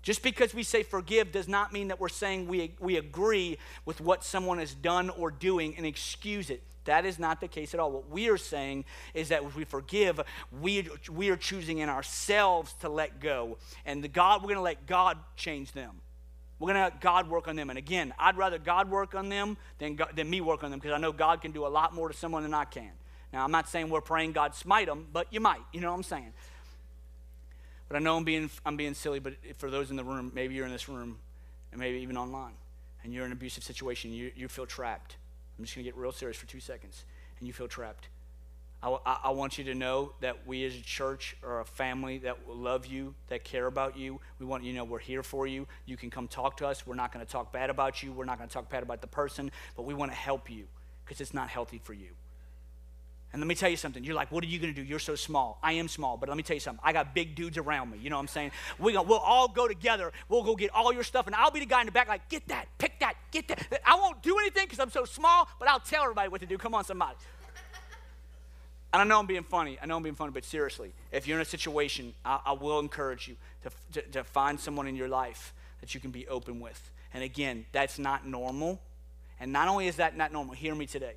Just 0.03 0.23
because 0.23 0.55
we 0.55 0.63
say 0.63 0.83
forgive 0.83 1.33
does 1.33 1.49
not 1.49 1.73
mean 1.73 1.89
that 1.89 2.01
we're 2.01 2.09
saying 2.09 2.47
we, 2.47 2.73
we 2.81 2.97
agree 2.97 3.59
with 3.85 4.01
what 4.01 4.25
someone 4.25 4.59
has 4.59 4.75
done 4.75 5.11
or 5.11 5.31
doing 5.31 5.75
and 5.77 5.85
excuse 5.85 6.51
it. 6.51 6.63
That 6.85 7.05
is 7.05 7.19
not 7.19 7.41
the 7.41 7.49
case 7.49 7.75
at 7.75 7.81
all. 7.81 7.91
What 7.91 8.09
we 8.09 8.31
are 8.31 8.39
saying 8.39 8.87
is 9.13 9.29
that 9.29 9.43
if 9.43 9.55
we 9.55 9.65
forgive, 9.65 10.21
we, 10.61 10.89
we 11.13 11.29
are 11.29 11.37
choosing 11.37 11.79
in 11.79 11.91
ourselves 11.91 12.73
to 12.81 12.89
let 12.89 13.21
go. 13.21 13.59
And 13.85 14.03
the 14.03 14.09
God, 14.09 14.41
we're 14.41 14.49
going 14.49 14.57
to 14.57 14.63
let 14.63 14.87
God 14.87 15.19
change 15.37 15.73
them. 15.73 16.01
We're 16.59 16.73
going 16.73 16.77
to 16.77 16.85
let 16.85 17.01
God 17.01 17.29
work 17.29 17.47
on 17.47 17.57
them. 17.57 17.69
And 17.69 17.79
again, 17.79 18.15
I'd 18.19 18.37
rather 18.37 18.59
God 18.59 18.91
work 18.91 19.15
on 19.15 19.29
them 19.29 19.59
than, 19.79 19.97
God, 19.97 20.13
than 20.17 20.31
me 20.31 20.41
work 20.41 20.65
on 20.65 20.71
them 20.71 20.81
because 20.81 20.95
I 20.95 20.99
know 20.99 21.13
God 21.13 21.43
can 21.43 21.53
do 21.53 21.67
a 21.67 21.69
lot 21.69 21.95
more 21.95 22.09
to 22.09 22.15
someone 22.15 22.43
than 22.43 22.55
I 22.55 22.65
can. 22.65 22.91
Now, 23.33 23.45
I'm 23.45 23.51
not 23.51 23.69
saying 23.69 23.91
we're 23.91 24.01
praying 24.01 24.33
God 24.33 24.55
smite 24.55 24.87
them, 24.87 25.07
but 25.13 25.27
you 25.31 25.41
might. 25.41 25.61
You 25.73 25.81
know 25.81 25.91
what 25.91 25.97
I'm 25.97 26.03
saying? 26.03 26.33
But 27.89 27.97
I 27.97 28.01
know 28.01 28.17
I'm 28.17 28.25
being, 28.25 28.51
I'm 28.65 28.77
being 28.77 28.95
silly, 28.95 29.19
but 29.19 29.35
for 29.57 29.71
those 29.71 29.91
in 29.91 29.97
the 29.97 30.05
room, 30.05 30.33
maybe 30.35 30.55
you're 30.55 30.67
in 30.67 30.73
this 30.73 30.89
room 30.89 31.19
and 31.73 31.81
maybe 31.81 31.99
even 31.99 32.17
online, 32.17 32.55
and 33.03 33.13
you're 33.13 33.25
in 33.25 33.33
an 33.33 33.37
abusive 33.37 33.65
situation, 33.65 34.13
you, 34.13 34.33
you 34.35 34.49
feel 34.49 34.67
trapped. 34.67 35.17
I'm 35.59 35.65
just 35.65 35.75
going 35.75 35.85
to 35.85 35.91
get 35.91 35.99
real 35.99 36.13
serious 36.13 36.37
for 36.37 36.47
two 36.47 36.61
seconds, 36.61 37.05
and 37.39 37.47
you 37.47 37.53
feel 37.53 37.69
trapped. 37.69 38.09
I, 38.81 38.91
I, 39.25 39.31
want 39.31 39.59
you 39.59 39.65
to 39.65 39.75
know 39.75 40.13
that 40.21 40.47
we 40.47 40.65
as 40.65 40.73
a 40.73 40.81
church 40.81 41.37
are 41.43 41.61
a 41.61 41.65
family 41.65 42.19
that 42.19 42.47
will 42.47 42.55
love 42.55 42.87
you, 42.87 43.13
that 43.27 43.43
care 43.43 43.67
about 43.67 43.99
you. 43.99 44.21
We 44.39 44.47
want 44.47 44.63
you 44.63 44.71
to 44.71 44.79
know 44.79 44.85
we're 44.85 45.01
here 45.01 45.25
for 45.25 45.49
you. 45.49 45.67
You 45.85 45.97
can 45.97 46.11
come 46.11 46.29
talk 46.29 46.59
to 46.59 46.67
us. 46.69 46.87
We're 46.87 46.95
not 46.95 47.13
going 47.13 47.27
to 47.27 47.31
talk 47.31 47.53
bad 47.53 47.71
about 47.71 48.05
you. 48.05 48.13
We're 48.13 48.25
not 48.25 48.39
going 48.39 48.49
to 48.49 48.55
talk 48.55 48.71
bad 48.71 48.85
about 48.85 49.01
the 49.01 49.09
person, 49.09 49.51
but 49.75 49.83
we 49.83 49.95
want 49.95 50.13
to 50.13 50.17
help 50.17 50.49
you 50.49 50.67
because 51.05 51.21
it's 51.21 51.35
not 51.35 51.49
healthy 51.49 51.81
for 51.83 51.93
you. 51.93 52.11
And 53.33 53.43
let 53.43 53.47
me 53.47 53.55
tell 53.55 53.69
you 53.69 53.77
something. 53.77 54.03
You're 54.05 54.15
like, 54.15 54.33
what 54.33 54.43
are 54.43 54.47
you 54.47 54.59
going 54.59 54.75
to 54.75 54.81
do? 54.81 54.87
You're 54.87 54.99
so 54.99 55.15
small. 55.15 55.59
I 55.63 55.73
am 55.75 55.87
small, 55.87 56.17
but 56.17 56.31
let 56.31 56.37
me 56.37 56.43
tell 56.43 56.55
you 56.55 56.61
something. 56.61 56.81
I 56.83 56.95
got 56.95 57.15
big 57.15 57.35
dudes 57.35 57.59
around 57.59 57.91
me. 57.91 57.99
You 58.01 58.09
know 58.09 58.17
what 58.17 58.23
I'm 58.23 58.29
saying? 58.29 58.53
We 58.79 58.95
gonna, 58.95 59.07
we'll 59.07 59.19
all 59.19 59.49
go 59.49 59.69
together. 59.69 60.13
We'll 60.31 60.43
go 60.43 60.57
get 60.57 60.71
all 60.71 60.95
your 60.95 61.03
stuff, 61.03 61.27
and 61.27 61.37
I'll 61.37 61.51
be 61.51 61.61
the 61.61 61.67
guy 61.67 61.81
in 61.81 61.87
the 61.87 61.93
back, 61.93 62.09
like, 62.09 62.29
get 62.31 62.49
that, 62.49 62.67
pick 62.79 62.99
that, 63.01 63.15
get 63.31 63.49
that. 63.49 63.81
I 63.85 63.97
won't 63.97 64.23
do 64.23 64.39
anything 64.39 64.65
because 64.65 64.81
I'm 64.81 64.91
so 64.91 65.05
small, 65.05 65.47
but 65.59 65.69
I'll 65.69 65.81
tell 65.81 66.05
everybody 66.05 66.31
what 66.31 66.41
to 66.41 66.47
do. 66.47 66.57
Come 66.57 66.75
on, 66.75 66.85
somebody. 66.85 67.17
And 68.95 69.03
I 69.03 69.05
know 69.05 69.19
I'm 69.19 69.27
being 69.27 69.45
funny. 69.45 69.79
I 69.83 69.87
know 69.87 69.97
I'm 69.97 70.03
being 70.03 70.15
funny, 70.15 70.33
but 70.33 70.47
seriously, 70.47 70.93
if 71.13 71.27
you're 71.27 71.37
in 71.37 71.43
a 71.43 71.45
situation, 71.45 72.15
I, 72.25 72.41
I 72.47 72.53
will 72.53 72.79
encourage 72.79 73.29
you 73.29 73.37
to, 73.63 74.01
to, 74.01 74.09
to 74.13 74.25
find 74.25 74.59
someone 74.59 74.87
in 74.87 74.97
your 74.97 75.09
life 75.09 75.53
that 75.81 75.95
you 75.95 76.01
can 76.01 76.11
be 76.11 76.27
open 76.29 76.61
with. 76.61 76.91
And 77.13 77.23
again, 77.23 77.67
that's 77.73 77.99
not 77.99 78.27
normal. 78.27 78.81
And 79.39 79.53
not 79.53 79.69
only 79.69 79.87
is 79.87 79.97
that 79.97 80.17
not 80.17 80.33
normal, 80.33 80.55
hear 80.55 80.75
me 80.75 80.87
today. 80.87 81.15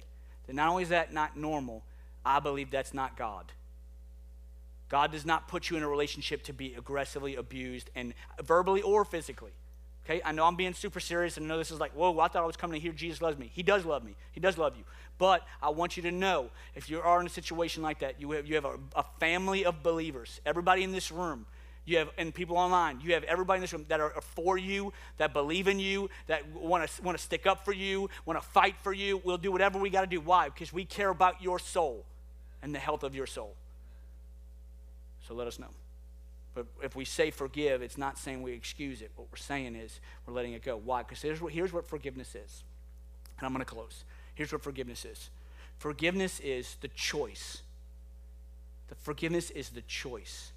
Not 0.49 0.67
only 0.67 0.83
is 0.83 0.89
that 0.89 1.13
not 1.13 1.37
normal, 1.37 1.81
I 2.25 2.39
believe 2.39 2.71
that's 2.71 2.93
not 2.93 3.17
God. 3.17 3.51
God 4.89 5.11
does 5.11 5.25
not 5.25 5.47
put 5.47 5.69
you 5.69 5.77
in 5.77 5.83
a 5.83 5.87
relationship 5.87 6.43
to 6.43 6.53
be 6.53 6.73
aggressively 6.73 7.35
abused 7.35 7.89
and 7.95 8.13
verbally 8.43 8.81
or 8.81 9.05
physically. 9.05 9.51
Okay, 10.03 10.21
I 10.25 10.31
know 10.31 10.45
I'm 10.45 10.55
being 10.55 10.73
super 10.73 10.99
serious 10.99 11.37
and 11.37 11.45
I 11.45 11.49
know 11.49 11.57
this 11.57 11.71
is 11.71 11.79
like, 11.79 11.93
whoa, 11.93 12.19
I 12.19 12.27
thought 12.27 12.43
I 12.43 12.45
was 12.45 12.57
coming 12.57 12.79
to 12.79 12.83
hear 12.83 12.91
Jesus 12.91 13.21
loves 13.21 13.37
me. 13.37 13.49
He 13.53 13.63
does 13.63 13.85
love 13.85 14.03
me. 14.03 14.15
He 14.31 14.39
does 14.39 14.57
love 14.57 14.75
you. 14.75 14.83
But 15.17 15.47
I 15.61 15.69
want 15.69 15.95
you 15.95 16.03
to 16.03 16.11
know 16.11 16.49
if 16.75 16.89
you 16.89 16.99
are 16.99 17.21
in 17.21 17.27
a 17.27 17.29
situation 17.29 17.83
like 17.83 17.99
that, 17.99 18.19
you 18.19 18.31
have, 18.31 18.45
you 18.47 18.55
have 18.55 18.65
a, 18.65 18.79
a 18.95 19.05
family 19.19 19.63
of 19.63 19.83
believers, 19.83 20.41
everybody 20.45 20.83
in 20.83 20.91
this 20.91 21.11
room, 21.11 21.45
you 21.85 21.97
have 21.97 22.09
and 22.17 22.33
people 22.33 22.57
online 22.57 22.99
you 23.01 23.13
have 23.13 23.23
everybody 23.23 23.57
in 23.57 23.61
this 23.61 23.73
room 23.73 23.85
that 23.89 23.99
are 23.99 24.13
for 24.21 24.57
you 24.57 24.93
that 25.17 25.33
believe 25.33 25.67
in 25.67 25.79
you 25.79 26.09
that 26.27 26.47
want 26.49 26.87
to 26.87 27.01
want 27.01 27.17
to 27.17 27.23
stick 27.23 27.47
up 27.47 27.65
for 27.65 27.73
you 27.73 28.07
want 28.25 28.39
to 28.39 28.47
fight 28.49 28.75
for 28.77 28.93
you 28.93 29.19
we'll 29.23 29.37
do 29.37 29.51
whatever 29.51 29.79
we 29.79 29.89
got 29.89 30.01
to 30.01 30.07
do 30.07 30.21
why 30.21 30.47
because 30.47 30.71
we 30.71 30.85
care 30.85 31.09
about 31.09 31.41
your 31.41 31.57
soul 31.57 32.05
and 32.61 32.73
the 32.73 32.79
health 32.79 33.03
of 33.03 33.15
your 33.15 33.25
soul. 33.25 33.55
So 35.27 35.33
let 35.33 35.47
us 35.47 35.59
know. 35.59 35.69
But 36.53 36.65
if 36.83 36.95
we 36.95 37.05
say 37.05 37.31
forgive, 37.31 37.81
it's 37.81 37.97
not 37.97 38.17
saying 38.17 38.41
we 38.41 38.51
excuse 38.51 39.01
it. 39.01 39.11
What 39.15 39.27
we're 39.31 39.37
saying 39.37 39.75
is 39.75 39.99
we're 40.25 40.33
letting 40.33 40.53
it 40.53 40.63
go. 40.63 40.75
Why? 40.77 41.03
Because 41.03 41.21
here's 41.21 41.41
what, 41.41 41.53
here's 41.53 41.71
what 41.71 41.87
forgiveness 41.87 42.35
is. 42.35 42.63
And 43.37 43.45
I'm 43.45 43.53
going 43.53 43.63
to 43.63 43.71
close. 43.71 44.03
Here's 44.35 44.51
what 44.51 44.61
forgiveness 44.61 45.05
is 45.05 45.29
forgiveness 45.77 46.39
is 46.39 46.75
the 46.81 46.89
choice. 46.89 47.61
The 48.89 48.95
forgiveness 48.95 49.49
is 49.51 49.69
the 49.69 49.81
choice 49.81 50.51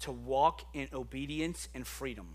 to 0.00 0.12
walk 0.12 0.62
in 0.72 0.88
obedience 0.94 1.68
and 1.74 1.86
freedom, 1.86 2.34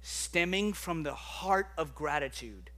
stemming 0.00 0.72
from 0.72 1.02
the 1.02 1.14
heart 1.14 1.68
of 1.76 1.94
gratitude 1.94 2.70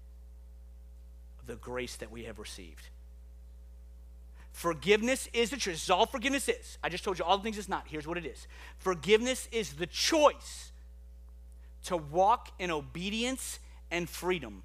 of 1.38 1.46
the 1.46 1.54
grace 1.54 1.94
that 1.96 2.10
we 2.10 2.24
have 2.24 2.40
received. 2.40 2.88
Forgiveness 4.52 5.28
is 5.32 5.50
the 5.50 5.56
choice. 5.56 5.74
This 5.74 5.84
is 5.84 5.90
all 5.90 6.06
forgiveness 6.06 6.48
is. 6.48 6.78
I 6.82 6.88
just 6.88 7.04
told 7.04 7.18
you 7.18 7.24
all 7.24 7.36
the 7.38 7.44
things 7.44 7.58
it's 7.58 7.68
not. 7.68 7.86
Here's 7.88 8.06
what 8.06 8.18
it 8.18 8.26
is 8.26 8.46
Forgiveness 8.78 9.48
is 9.52 9.74
the 9.74 9.86
choice 9.86 10.72
to 11.84 11.96
walk 11.96 12.50
in 12.58 12.70
obedience 12.70 13.58
and 13.90 14.08
freedom 14.08 14.62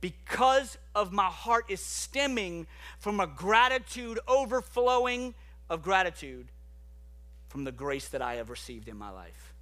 because 0.00 0.78
of 0.94 1.12
my 1.12 1.26
heart 1.26 1.64
is 1.68 1.80
stemming 1.80 2.66
from 2.98 3.20
a 3.20 3.26
gratitude 3.26 4.18
overflowing 4.28 5.34
of 5.68 5.82
gratitude 5.82 6.48
from 7.48 7.64
the 7.64 7.72
grace 7.72 8.08
that 8.08 8.22
I 8.22 8.34
have 8.34 8.50
received 8.50 8.88
in 8.88 8.96
my 8.96 9.10
life. 9.10 9.54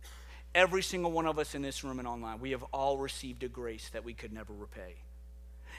Every 0.55 0.83
single 0.83 1.13
one 1.13 1.27
of 1.27 1.39
us 1.39 1.55
in 1.55 1.63
this 1.63 1.85
room 1.85 1.99
and 1.99 2.09
online, 2.09 2.41
we 2.41 2.51
have 2.51 2.63
all 2.65 2.99
received 2.99 3.43
a 3.45 3.49
grace 3.49 3.91
that 3.91 4.05
we 4.05 4.15
could 4.15 4.33
never 4.33 4.53
repay. 4.53 4.97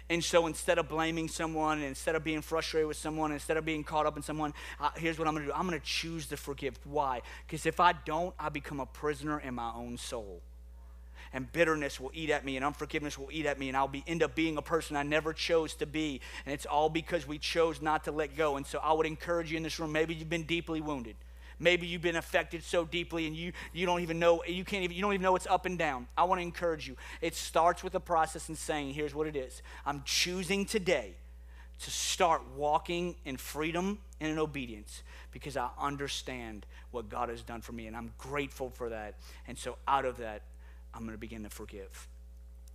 And 0.09 0.23
so 0.23 0.47
instead 0.47 0.77
of 0.77 0.87
blaming 0.87 1.27
someone, 1.27 1.81
instead 1.81 2.15
of 2.15 2.23
being 2.23 2.41
frustrated 2.41 2.87
with 2.87 2.97
someone, 2.97 3.33
instead 3.33 3.57
of 3.57 3.65
being 3.65 3.83
caught 3.83 4.05
up 4.05 4.15
in 4.15 4.23
someone, 4.23 4.53
uh, 4.79 4.89
here's 4.95 5.19
what 5.19 5.27
I'm 5.27 5.33
going 5.33 5.45
to 5.45 5.51
do 5.51 5.57
I'm 5.57 5.67
going 5.67 5.79
to 5.79 5.85
choose 5.85 6.27
to 6.27 6.37
forgive. 6.37 6.79
Why? 6.85 7.21
Because 7.45 7.65
if 7.65 7.79
I 7.79 7.93
don't, 8.05 8.33
I 8.39 8.49
become 8.49 8.79
a 8.79 8.85
prisoner 8.85 9.39
in 9.39 9.53
my 9.53 9.71
own 9.75 9.97
soul. 9.97 10.41
And 11.33 11.51
bitterness 11.51 11.99
will 11.99 12.11
eat 12.13 12.29
at 12.29 12.45
me, 12.45 12.55
and 12.55 12.65
unforgiveness 12.65 13.17
will 13.17 13.27
eat 13.31 13.45
at 13.45 13.59
me, 13.59 13.67
and 13.67 13.75
I'll 13.75 13.89
be, 13.89 14.01
end 14.07 14.23
up 14.23 14.33
being 14.33 14.55
a 14.55 14.61
person 14.61 14.95
I 14.95 15.03
never 15.03 15.33
chose 15.33 15.73
to 15.75 15.85
be. 15.85 16.21
And 16.45 16.53
it's 16.53 16.65
all 16.65 16.89
because 16.89 17.27
we 17.27 17.37
chose 17.37 17.81
not 17.81 18.05
to 18.05 18.13
let 18.13 18.37
go. 18.37 18.55
And 18.55 18.65
so 18.65 18.79
I 18.79 18.93
would 18.93 19.05
encourage 19.05 19.51
you 19.51 19.57
in 19.57 19.63
this 19.63 19.77
room 19.77 19.91
maybe 19.91 20.15
you've 20.15 20.29
been 20.29 20.43
deeply 20.43 20.79
wounded. 20.79 21.17
Maybe 21.59 21.87
you've 21.87 22.01
been 22.01 22.15
affected 22.15 22.63
so 22.63 22.85
deeply 22.85 23.25
and 23.25 23.35
you, 23.35 23.51
you 23.73 23.85
don't 23.85 24.01
even 24.01 24.19
know, 24.19 24.43
you 24.47 24.63
can't 24.63 24.83
even, 24.83 24.95
you 24.95 25.01
don't 25.01 25.13
even 25.13 25.23
know 25.23 25.35
it's 25.35 25.47
up 25.47 25.65
and 25.65 25.77
down. 25.77 26.07
I 26.17 26.23
want 26.25 26.39
to 26.39 26.43
encourage 26.43 26.87
you. 26.87 26.95
It 27.21 27.35
starts 27.35 27.83
with 27.83 27.95
a 27.95 27.99
process 27.99 28.47
and 28.47 28.57
saying, 28.57 28.93
here's 28.93 29.15
what 29.15 29.27
it 29.27 29.35
is. 29.35 29.61
I'm 29.85 30.03
choosing 30.05 30.65
today 30.65 31.15
to 31.79 31.91
start 31.91 32.41
walking 32.55 33.15
in 33.25 33.37
freedom 33.37 33.99
and 34.19 34.31
in 34.31 34.39
obedience 34.39 35.03
because 35.31 35.57
I 35.57 35.69
understand 35.79 36.65
what 36.91 37.09
God 37.09 37.29
has 37.29 37.43
done 37.43 37.61
for 37.61 37.71
me 37.71 37.87
and 37.87 37.95
I'm 37.95 38.11
grateful 38.17 38.69
for 38.69 38.89
that. 38.89 39.15
And 39.47 39.57
so 39.57 39.77
out 39.87 40.05
of 40.05 40.17
that, 40.17 40.41
I'm 40.93 41.01
going 41.01 41.13
to 41.13 41.19
begin 41.19 41.43
to 41.43 41.49
forgive. 41.49 42.07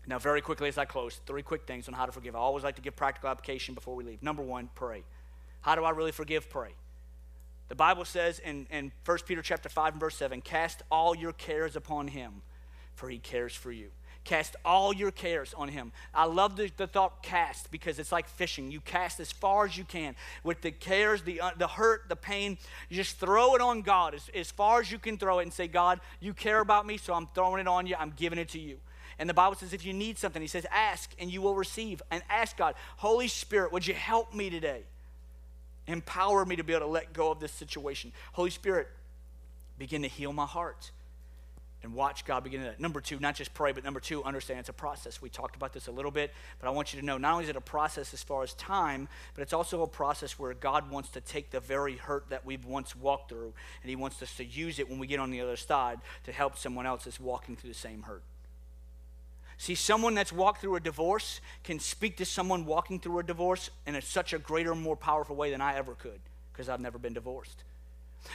Now, 0.06 0.18
very 0.18 0.40
quickly 0.40 0.68
as 0.68 0.78
I 0.78 0.84
close, 0.84 1.20
three 1.26 1.42
quick 1.42 1.66
things 1.66 1.86
on 1.86 1.94
how 1.94 2.06
to 2.06 2.12
forgive. 2.12 2.34
I 2.34 2.38
always 2.38 2.64
like 2.64 2.76
to 2.76 2.82
give 2.82 2.96
practical 2.96 3.30
application 3.30 3.74
before 3.74 3.94
we 3.94 4.02
leave. 4.02 4.22
Number 4.22 4.42
one, 4.42 4.68
pray. 4.74 5.04
How 5.60 5.76
do 5.76 5.84
I 5.84 5.90
really 5.90 6.10
forgive? 6.10 6.50
Pray. 6.50 6.70
The 7.72 7.76
Bible 7.76 8.04
says 8.04 8.38
in, 8.38 8.66
in 8.70 8.92
1 9.06 9.18
Peter 9.26 9.40
chapter 9.40 9.70
5 9.70 9.94
and 9.94 10.00
verse 10.00 10.14
7, 10.16 10.42
cast 10.42 10.82
all 10.90 11.16
your 11.16 11.32
cares 11.32 11.74
upon 11.74 12.08
him, 12.08 12.42
for 12.94 13.08
he 13.08 13.16
cares 13.16 13.56
for 13.56 13.72
you. 13.72 13.88
Cast 14.24 14.56
all 14.62 14.92
your 14.92 15.10
cares 15.10 15.54
on 15.54 15.68
him. 15.68 15.90
I 16.12 16.26
love 16.26 16.56
the, 16.56 16.70
the 16.76 16.86
thought 16.86 17.22
cast 17.22 17.70
because 17.70 17.98
it's 17.98 18.12
like 18.12 18.28
fishing. 18.28 18.70
You 18.70 18.82
cast 18.82 19.20
as 19.20 19.32
far 19.32 19.64
as 19.64 19.78
you 19.78 19.84
can. 19.84 20.16
With 20.44 20.60
the 20.60 20.70
cares, 20.70 21.22
the, 21.22 21.40
uh, 21.40 21.52
the 21.56 21.66
hurt, 21.66 22.10
the 22.10 22.14
pain, 22.14 22.58
you 22.90 22.96
just 22.98 23.16
throw 23.16 23.54
it 23.54 23.62
on 23.62 23.80
God 23.80 24.16
as, 24.16 24.28
as 24.34 24.50
far 24.50 24.82
as 24.82 24.92
you 24.92 24.98
can 24.98 25.16
throw 25.16 25.38
it 25.38 25.44
and 25.44 25.52
say, 25.52 25.66
God, 25.66 25.98
you 26.20 26.34
care 26.34 26.60
about 26.60 26.86
me, 26.86 26.98
so 26.98 27.14
I'm 27.14 27.28
throwing 27.34 27.58
it 27.58 27.68
on 27.68 27.86
you. 27.86 27.96
I'm 27.98 28.12
giving 28.14 28.38
it 28.38 28.50
to 28.50 28.60
you. 28.60 28.80
And 29.18 29.30
the 29.30 29.34
Bible 29.34 29.56
says 29.56 29.72
if 29.72 29.86
you 29.86 29.94
need 29.94 30.18
something, 30.18 30.42
he 30.42 30.48
says, 30.48 30.66
ask 30.70 31.10
and 31.18 31.32
you 31.32 31.40
will 31.40 31.54
receive. 31.54 32.02
And 32.10 32.22
ask 32.28 32.54
God, 32.54 32.74
Holy 32.98 33.28
Spirit, 33.28 33.72
would 33.72 33.86
you 33.86 33.94
help 33.94 34.34
me 34.34 34.50
today? 34.50 34.82
Empower 35.86 36.44
me 36.44 36.56
to 36.56 36.64
be 36.64 36.72
able 36.72 36.86
to 36.86 36.92
let 36.92 37.12
go 37.12 37.30
of 37.30 37.40
this 37.40 37.52
situation. 37.52 38.12
Holy 38.32 38.50
Spirit, 38.50 38.88
begin 39.78 40.02
to 40.02 40.08
heal 40.08 40.32
my 40.32 40.46
heart 40.46 40.90
and 41.82 41.94
watch 41.94 42.24
God 42.24 42.44
begin 42.44 42.60
to. 42.62 42.80
Number 42.80 43.00
two, 43.00 43.18
not 43.18 43.34
just 43.34 43.52
pray, 43.54 43.72
but 43.72 43.82
number 43.82 44.00
two, 44.00 44.22
understand 44.22 44.60
it's 44.60 44.68
a 44.68 44.72
process. 44.72 45.20
We 45.20 45.28
talked 45.28 45.56
about 45.56 45.72
this 45.72 45.88
a 45.88 45.90
little 45.90 46.10
bit, 46.10 46.32
but 46.60 46.68
I 46.68 46.70
want 46.70 46.94
you 46.94 47.00
to 47.00 47.06
know 47.06 47.18
not 47.18 47.32
only 47.32 47.44
is 47.44 47.50
it 47.50 47.56
a 47.56 47.60
process 47.60 48.14
as 48.14 48.22
far 48.22 48.42
as 48.42 48.54
time, 48.54 49.08
but 49.34 49.42
it's 49.42 49.52
also 49.52 49.82
a 49.82 49.86
process 49.86 50.38
where 50.38 50.54
God 50.54 50.90
wants 50.90 51.10
to 51.10 51.20
take 51.20 51.50
the 51.50 51.60
very 51.60 51.96
hurt 51.96 52.28
that 52.30 52.46
we've 52.46 52.64
once 52.64 52.94
walked 52.94 53.30
through, 53.30 53.52
and 53.82 53.90
He 53.90 53.96
wants 53.96 54.22
us 54.22 54.36
to 54.36 54.44
use 54.44 54.78
it 54.78 54.88
when 54.88 54.98
we 54.98 55.06
get 55.06 55.18
on 55.18 55.30
the 55.30 55.40
other 55.40 55.56
side 55.56 55.98
to 56.24 56.32
help 56.32 56.56
someone 56.56 56.86
else 56.86 57.04
that's 57.04 57.18
walking 57.18 57.56
through 57.56 57.70
the 57.70 57.74
same 57.74 58.02
hurt. 58.02 58.22
See, 59.62 59.76
someone 59.76 60.16
that's 60.16 60.32
walked 60.32 60.60
through 60.60 60.74
a 60.74 60.80
divorce 60.80 61.40
can 61.62 61.78
speak 61.78 62.16
to 62.16 62.24
someone 62.24 62.66
walking 62.66 62.98
through 62.98 63.20
a 63.20 63.22
divorce 63.22 63.70
in 63.86 63.94
a, 63.94 64.02
such 64.02 64.32
a 64.32 64.38
greater, 64.40 64.74
more 64.74 64.96
powerful 64.96 65.36
way 65.36 65.52
than 65.52 65.60
I 65.60 65.76
ever 65.76 65.94
could 65.94 66.18
because 66.52 66.68
I've 66.68 66.80
never 66.80 66.98
been 66.98 67.12
divorced. 67.12 67.62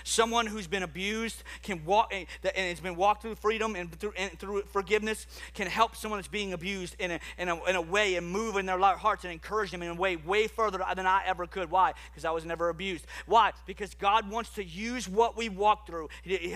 Someone 0.04 0.46
who's 0.46 0.68
been 0.68 0.84
abused 0.84 1.44
can 1.64 1.86
walk, 1.86 2.14
and 2.14 2.28
has 2.56 2.80
been 2.80 2.96
walked 2.96 3.22
through 3.22 3.36
freedom 3.36 3.76
and 3.76 3.92
through, 4.00 4.14
and 4.18 4.38
through 4.40 4.64
forgiveness 4.64 5.28
can 5.54 5.68
help 5.68 5.96
someone 5.96 6.20
that's 6.20 6.28
being 6.28 6.54
abused 6.54 6.96
in 7.00 7.12
a, 7.12 7.20
in, 7.38 7.50
a, 7.50 7.64
in 7.66 7.76
a 7.76 7.82
way 7.82 8.16
and 8.16 8.28
move 8.28 8.58
in 8.58 8.66
their 8.66 8.80
hearts 8.80 9.24
and 9.24 9.34
encourage 9.34 9.72
them 9.72 9.82
in 9.82 9.90
a 9.90 9.94
way 9.94 10.16
way 10.16 10.48
further 10.48 10.84
than 10.96 11.06
I 11.06 11.24
ever 11.26 11.46
could. 11.46 11.70
Why? 11.70 11.94
Because 12.12 12.26
I 12.26 12.32
was 12.32 12.46
never 12.46 12.70
abused. 12.70 13.06
Why? 13.26 13.52
Because 13.66 13.94
God 13.94 14.30
wants 14.30 14.52
to 14.52 14.64
use 14.64 15.08
what 15.08 15.38
we 15.38 15.50
walk 15.50 15.88
through. 15.88 16.10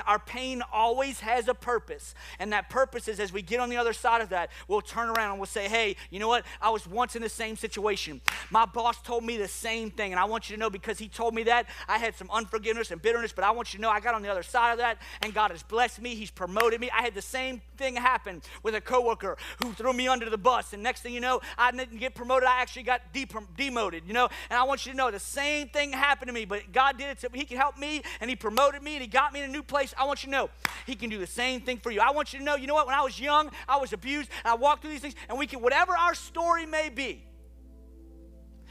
Our 0.08 0.20
pain 0.20 0.62
always 0.72 1.20
has 1.20 1.48
a 1.48 1.54
purpose. 1.54 2.16
And 2.40 2.52
that 2.54 2.70
purpose 2.70 3.08
is 3.08 3.20
as 3.20 3.32
we 3.32 3.42
get 3.42 3.60
on 3.60 3.70
the 3.70 3.78
other 3.78 3.94
side 3.94 4.22
of 4.22 4.30
that, 4.30 4.50
we'll 4.68 4.82
turn 4.82 5.10
around 5.10 5.32
and 5.32 5.40
we'll 5.40 5.46
say, 5.46 5.68
hey, 5.68 5.96
you 6.10 6.20
know 6.20 6.28
what? 6.28 6.46
I 6.62 6.70
was 6.70 6.88
once 6.88 7.16
in 7.16 7.22
the 7.22 7.30
same 7.30 7.56
situation. 7.56 8.22
My 8.50 8.66
boss 8.66 9.02
told 9.02 9.24
me 9.24 9.38
the 9.38 9.48
same 9.48 9.92
thing. 9.92 10.12
And 10.12 10.20
I 10.20 10.26
want 10.26 10.50
you 10.50 10.56
to 10.56 10.60
know 10.60 10.70
because 10.70 10.98
he 10.98 11.08
told 11.08 11.36
me 11.36 11.44
that, 11.44 11.68
I 11.88 11.98
had 11.98 12.16
some 12.16 12.30
unforgiveness 12.32 12.92
and 12.92 13.02
bitterness, 13.02 13.21
but 13.32 13.44
I 13.44 13.52
want 13.52 13.74
you 13.74 13.78
to 13.78 13.82
know 13.82 13.90
I 13.90 14.00
got 14.00 14.16
on 14.16 14.22
the 14.22 14.30
other 14.30 14.44
side 14.44 14.72
of 14.72 14.78
that 14.80 14.98
and 15.22 15.34
God 15.34 15.52
has 15.52 15.62
blessed 15.64 16.02
me. 16.02 16.16
He's 16.16 16.32
promoted 16.32 16.82
me. 16.82 16.90
I 16.90 17.02
had 17.02 17.14
the 17.14 17.22
same 17.22 17.62
thing 17.78 17.96
happen 17.96 18.42
with 18.64 18.76
a 18.76 18.82
coworker 18.82 19.38
who 19.64 19.74
threw 19.74 19.94
me 19.94 20.08
under 20.08 20.30
the 20.30 20.38
bus. 20.38 20.74
And 20.74 20.82
next 20.82 21.02
thing 21.02 21.14
you 21.14 21.22
know, 21.22 21.42
I 21.58 21.72
didn't 21.72 22.00
get 22.00 22.16
promoted. 22.16 22.48
I 22.48 22.62
actually 22.62 22.84
got 22.84 23.02
demoted, 23.14 24.04
you 24.08 24.14
know? 24.14 24.30
And 24.50 24.58
I 24.60 24.64
want 24.64 24.86
you 24.86 24.92
to 24.94 24.98
know 24.98 25.12
the 25.12 25.20
same 25.20 25.70
thing 25.70 25.94
happened 25.94 26.30
to 26.30 26.34
me, 26.34 26.46
but 26.46 26.72
God 26.72 26.98
did 26.98 27.10
it 27.10 27.22
so 27.22 27.28
He 27.34 27.46
can 27.46 27.58
help 27.58 27.78
me 27.78 28.02
and 28.20 28.30
He 28.30 28.36
promoted 28.36 28.82
me 28.82 28.94
and 28.94 29.02
He 29.02 29.08
got 29.08 29.34
me 29.34 29.44
in 29.44 29.50
a 29.50 29.54
new 29.54 29.64
place. 29.64 29.94
I 29.98 30.06
want 30.06 30.24
you 30.24 30.28
to 30.28 30.32
know 30.32 30.50
He 30.88 30.96
can 30.96 31.10
do 31.10 31.20
the 31.20 31.28
same 31.28 31.62
thing 31.62 31.78
for 31.78 31.92
you. 31.92 32.02
I 32.02 32.12
want 32.12 32.34
you 32.34 32.40
to 32.40 32.46
know, 32.46 32.56
you 32.56 32.68
know 32.68 32.74
what? 32.74 32.88
When 32.88 32.96
I 32.96 33.02
was 33.02 33.20
young, 33.20 33.52
I 33.68 33.78
was 33.78 33.94
abused 33.94 34.30
and 34.44 34.52
I 34.52 34.56
walked 34.56 34.82
through 34.82 34.92
these 34.92 35.02
things, 35.02 35.16
and 35.30 35.38
we 35.38 35.48
can, 35.48 35.62
whatever 35.62 35.96
our 35.96 36.16
story 36.16 36.66
may 36.66 36.90
be, 36.90 37.24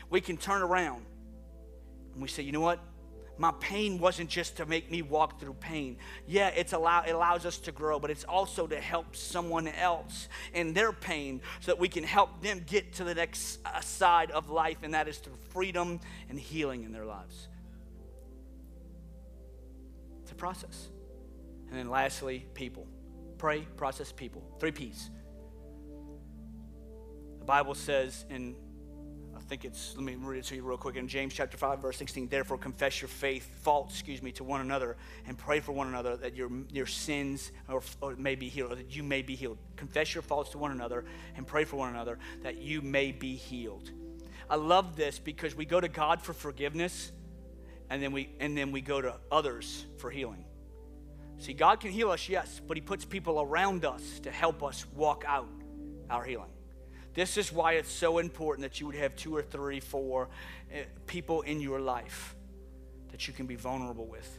we 0.09 0.20
can 0.20 0.36
turn 0.36 0.62
around 0.62 1.05
and 2.12 2.22
we 2.22 2.28
say, 2.28 2.42
you 2.42 2.53
know 2.53 2.61
what? 2.61 2.80
My 3.41 3.53
pain 3.59 3.99
wasn't 3.99 4.28
just 4.28 4.59
to 4.59 4.66
make 4.66 4.91
me 4.91 5.01
walk 5.01 5.41
through 5.41 5.55
pain. 5.55 5.97
Yeah, 6.26 6.49
it's 6.49 6.74
allow, 6.74 7.05
it 7.05 7.12
allows 7.12 7.47
us 7.47 7.57
to 7.61 7.72
grow, 7.72 7.99
but 7.99 8.11
it's 8.11 8.24
also 8.24 8.66
to 8.66 8.78
help 8.78 9.16
someone 9.16 9.66
else 9.66 10.28
in 10.53 10.74
their 10.74 10.93
pain 10.93 11.41
so 11.61 11.72
that 11.72 11.78
we 11.78 11.88
can 11.88 12.05
help 12.05 12.43
them 12.43 12.62
get 12.66 12.93
to 12.97 13.05
the 13.05 13.14
next 13.14 13.61
uh, 13.64 13.80
side 13.80 14.30
of 14.30 14.51
life, 14.51 14.82
and 14.82 14.93
that 14.93 15.09
is 15.09 15.16
through 15.16 15.38
freedom 15.55 16.01
and 16.28 16.38
healing 16.38 16.84
in 16.84 16.93
their 16.93 17.07
lives. 17.07 17.49
It's 20.20 20.32
a 20.32 20.34
process. 20.34 20.88
And 21.70 21.78
then 21.78 21.88
lastly, 21.88 22.45
people. 22.53 22.86
Pray, 23.38 23.62
process, 23.78 24.12
people. 24.12 24.43
Three 24.61 24.72
P's. 24.72 25.09
The 27.38 27.47
Bible 27.47 27.74
says 27.74 28.26
in 28.28 28.55
think 29.51 29.64
it's, 29.64 29.96
let 29.96 30.05
me 30.05 30.14
read 30.14 30.38
it 30.38 30.44
to 30.44 30.55
you 30.55 30.62
real 30.62 30.76
quick 30.76 30.94
in 30.94 31.09
James 31.09 31.34
chapter 31.34 31.57
5, 31.57 31.80
verse 31.80 31.96
16. 31.96 32.28
Therefore, 32.28 32.57
confess 32.57 33.01
your 33.01 33.09
faith, 33.09 33.51
fault, 33.62 33.90
excuse 33.90 34.22
me, 34.22 34.30
to 34.30 34.44
one 34.44 34.61
another 34.61 34.96
and 35.26 35.36
pray 35.36 35.59
for 35.59 35.72
one 35.72 35.88
another 35.88 36.16
that 36.18 36.36
your, 36.36 36.53
your 36.70 36.86
sins 36.86 37.51
or, 37.68 37.82
or 38.01 38.14
may 38.14 38.36
be 38.36 38.48
healed, 38.48 38.70
or 38.70 38.74
that 38.76 38.94
you 38.94 39.03
may 39.03 39.22
be 39.22 39.34
healed. 39.34 39.59
Confess 39.74 40.14
your 40.14 40.22
faults 40.22 40.51
to 40.51 40.59
one 40.59 40.70
another 40.70 41.05
and 41.34 41.48
pray 41.48 41.64
for 41.64 41.74
one 41.74 41.90
another 41.90 42.20
that 42.44 42.59
you 42.59 42.80
may 42.80 43.11
be 43.11 43.34
healed. 43.34 43.90
I 44.48 44.55
love 44.55 44.94
this 44.94 45.18
because 45.18 45.57
we 45.57 45.64
go 45.64 45.80
to 45.80 45.88
God 45.88 46.22
for 46.22 46.32
forgiveness 46.32 47.11
and 47.90 48.01
then 48.01 48.12
we, 48.12 48.30
and 48.38 48.57
then 48.57 48.70
we 48.70 48.80
go 48.80 49.01
to 49.01 49.16
others 49.32 49.84
for 49.96 50.12
healing. 50.12 50.44
See, 51.38 51.55
God 51.55 51.80
can 51.80 51.90
heal 51.90 52.12
us, 52.12 52.28
yes, 52.28 52.61
but 52.68 52.76
He 52.76 52.80
puts 52.80 53.05
people 53.05 53.40
around 53.40 53.84
us 53.84 54.20
to 54.20 54.30
help 54.30 54.62
us 54.62 54.86
walk 54.94 55.24
out 55.26 55.48
our 56.09 56.22
healing. 56.22 56.53
This 57.14 57.36
is 57.36 57.52
why 57.52 57.72
it's 57.74 57.90
so 57.90 58.18
important 58.18 58.62
that 58.62 58.80
you 58.80 58.86
would 58.86 58.94
have 58.94 59.16
two 59.16 59.34
or 59.34 59.42
three, 59.42 59.80
four 59.80 60.28
eh, 60.72 60.84
people 61.06 61.42
in 61.42 61.61
your 61.61 61.80
life 61.80 62.36
that 63.11 63.26
you 63.26 63.34
can 63.34 63.46
be 63.46 63.56
vulnerable 63.56 64.06
with. 64.06 64.38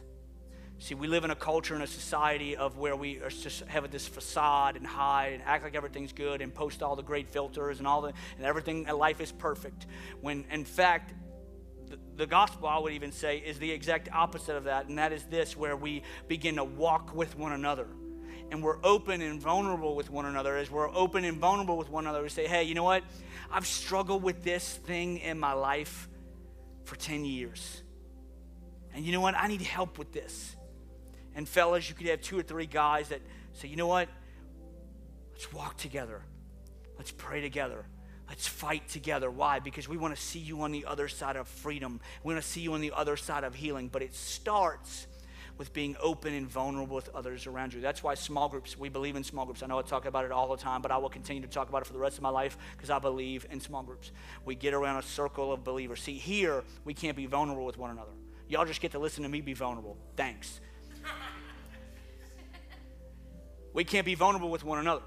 See, 0.78 0.94
we 0.94 1.06
live 1.06 1.22
in 1.22 1.30
a 1.30 1.36
culture 1.36 1.74
and 1.74 1.82
a 1.84 1.86
society 1.86 2.56
of 2.56 2.76
where 2.76 2.96
we 2.96 3.20
are 3.20 3.28
just 3.28 3.60
have 3.66 3.88
this 3.92 4.08
facade 4.08 4.76
and 4.76 4.84
hide 4.84 5.34
and 5.34 5.42
act 5.44 5.62
like 5.62 5.76
everything's 5.76 6.12
good 6.12 6.40
and 6.40 6.52
post 6.52 6.82
all 6.82 6.96
the 6.96 7.04
great 7.04 7.28
filters 7.28 7.78
and 7.78 7.86
all 7.86 8.00
the 8.00 8.12
and 8.36 8.44
everything 8.44 8.84
life 8.86 9.20
is 9.20 9.30
perfect. 9.30 9.86
When 10.20 10.44
in 10.50 10.64
fact, 10.64 11.14
the, 11.86 11.98
the 12.16 12.26
gospel 12.26 12.66
I 12.66 12.78
would 12.78 12.94
even 12.94 13.12
say 13.12 13.38
is 13.38 13.60
the 13.60 13.70
exact 13.70 14.08
opposite 14.12 14.56
of 14.56 14.64
that, 14.64 14.88
and 14.88 14.98
that 14.98 15.12
is 15.12 15.22
this 15.24 15.56
where 15.56 15.76
we 15.76 16.02
begin 16.26 16.56
to 16.56 16.64
walk 16.64 17.14
with 17.14 17.38
one 17.38 17.52
another 17.52 17.86
and 18.52 18.62
we're 18.62 18.76
open 18.84 19.22
and 19.22 19.40
vulnerable 19.40 19.96
with 19.96 20.10
one 20.10 20.26
another, 20.26 20.58
as 20.58 20.70
we're 20.70 20.94
open 20.94 21.24
and 21.24 21.38
vulnerable 21.38 21.78
with 21.78 21.88
one 21.88 22.04
another, 22.04 22.22
we 22.22 22.28
say, 22.28 22.46
hey, 22.46 22.64
you 22.64 22.74
know 22.74 22.84
what? 22.84 23.02
I've 23.50 23.66
struggled 23.66 24.22
with 24.22 24.44
this 24.44 24.76
thing 24.76 25.18
in 25.20 25.40
my 25.40 25.54
life 25.54 26.06
for 26.84 26.94
10 26.94 27.24
years. 27.24 27.82
And 28.94 29.06
you 29.06 29.12
know 29.12 29.22
what? 29.22 29.34
I 29.34 29.48
need 29.48 29.62
help 29.62 29.98
with 29.98 30.12
this. 30.12 30.54
And 31.34 31.48
fellas, 31.48 31.88
you 31.88 31.94
could 31.94 32.06
have 32.08 32.20
two 32.20 32.38
or 32.38 32.42
three 32.42 32.66
guys 32.66 33.08
that 33.08 33.22
say, 33.54 33.68
you 33.68 33.76
know 33.76 33.86
what? 33.86 34.10
Let's 35.32 35.50
walk 35.50 35.78
together. 35.78 36.20
Let's 36.98 37.10
pray 37.10 37.40
together. 37.40 37.86
Let's 38.28 38.46
fight 38.46 38.86
together. 38.86 39.30
Why? 39.30 39.60
Because 39.60 39.88
we 39.88 39.96
want 39.96 40.14
to 40.14 40.20
see 40.20 40.40
you 40.40 40.60
on 40.60 40.72
the 40.72 40.84
other 40.84 41.08
side 41.08 41.36
of 41.36 41.48
freedom. 41.48 42.00
We 42.22 42.34
want 42.34 42.44
to 42.44 42.50
see 42.50 42.60
you 42.60 42.74
on 42.74 42.82
the 42.82 42.92
other 42.92 43.16
side 43.16 43.44
of 43.44 43.54
healing. 43.54 43.88
But 43.88 44.02
it 44.02 44.14
starts 44.14 45.06
with 45.62 45.72
being 45.72 45.94
open 46.02 46.34
and 46.34 46.48
vulnerable 46.48 46.96
with 46.96 47.08
others 47.14 47.46
around 47.46 47.72
you. 47.72 47.80
That's 47.80 48.02
why 48.02 48.14
small 48.14 48.48
groups, 48.48 48.76
we 48.76 48.88
believe 48.88 49.14
in 49.14 49.22
small 49.22 49.44
groups. 49.44 49.62
I 49.62 49.68
know 49.68 49.78
I 49.78 49.82
talk 49.82 50.06
about 50.06 50.24
it 50.24 50.32
all 50.32 50.48
the 50.48 50.60
time, 50.60 50.82
but 50.82 50.90
I 50.90 50.96
will 50.96 51.08
continue 51.08 51.40
to 51.40 51.46
talk 51.46 51.68
about 51.68 51.82
it 51.82 51.84
for 51.84 51.92
the 51.92 52.00
rest 52.00 52.16
of 52.16 52.24
my 52.24 52.30
life 52.30 52.58
because 52.76 52.90
I 52.90 52.98
believe 52.98 53.46
in 53.48 53.60
small 53.60 53.84
groups. 53.84 54.10
We 54.44 54.56
get 54.56 54.74
around 54.74 54.96
a 54.96 55.02
circle 55.02 55.52
of 55.52 55.62
believers. 55.62 56.02
See, 56.02 56.14
here, 56.14 56.64
we 56.84 56.94
can't 56.94 57.16
be 57.16 57.26
vulnerable 57.26 57.64
with 57.64 57.78
one 57.78 57.92
another. 57.92 58.10
Y'all 58.48 58.64
just 58.64 58.80
get 58.80 58.90
to 58.90 58.98
listen 58.98 59.22
to 59.22 59.28
me 59.28 59.40
be 59.40 59.54
vulnerable. 59.54 59.96
Thanks. 60.16 60.60
we 63.72 63.84
can't 63.84 64.04
be 64.04 64.16
vulnerable 64.16 64.50
with 64.50 64.64
one 64.64 64.80
another 64.80 65.04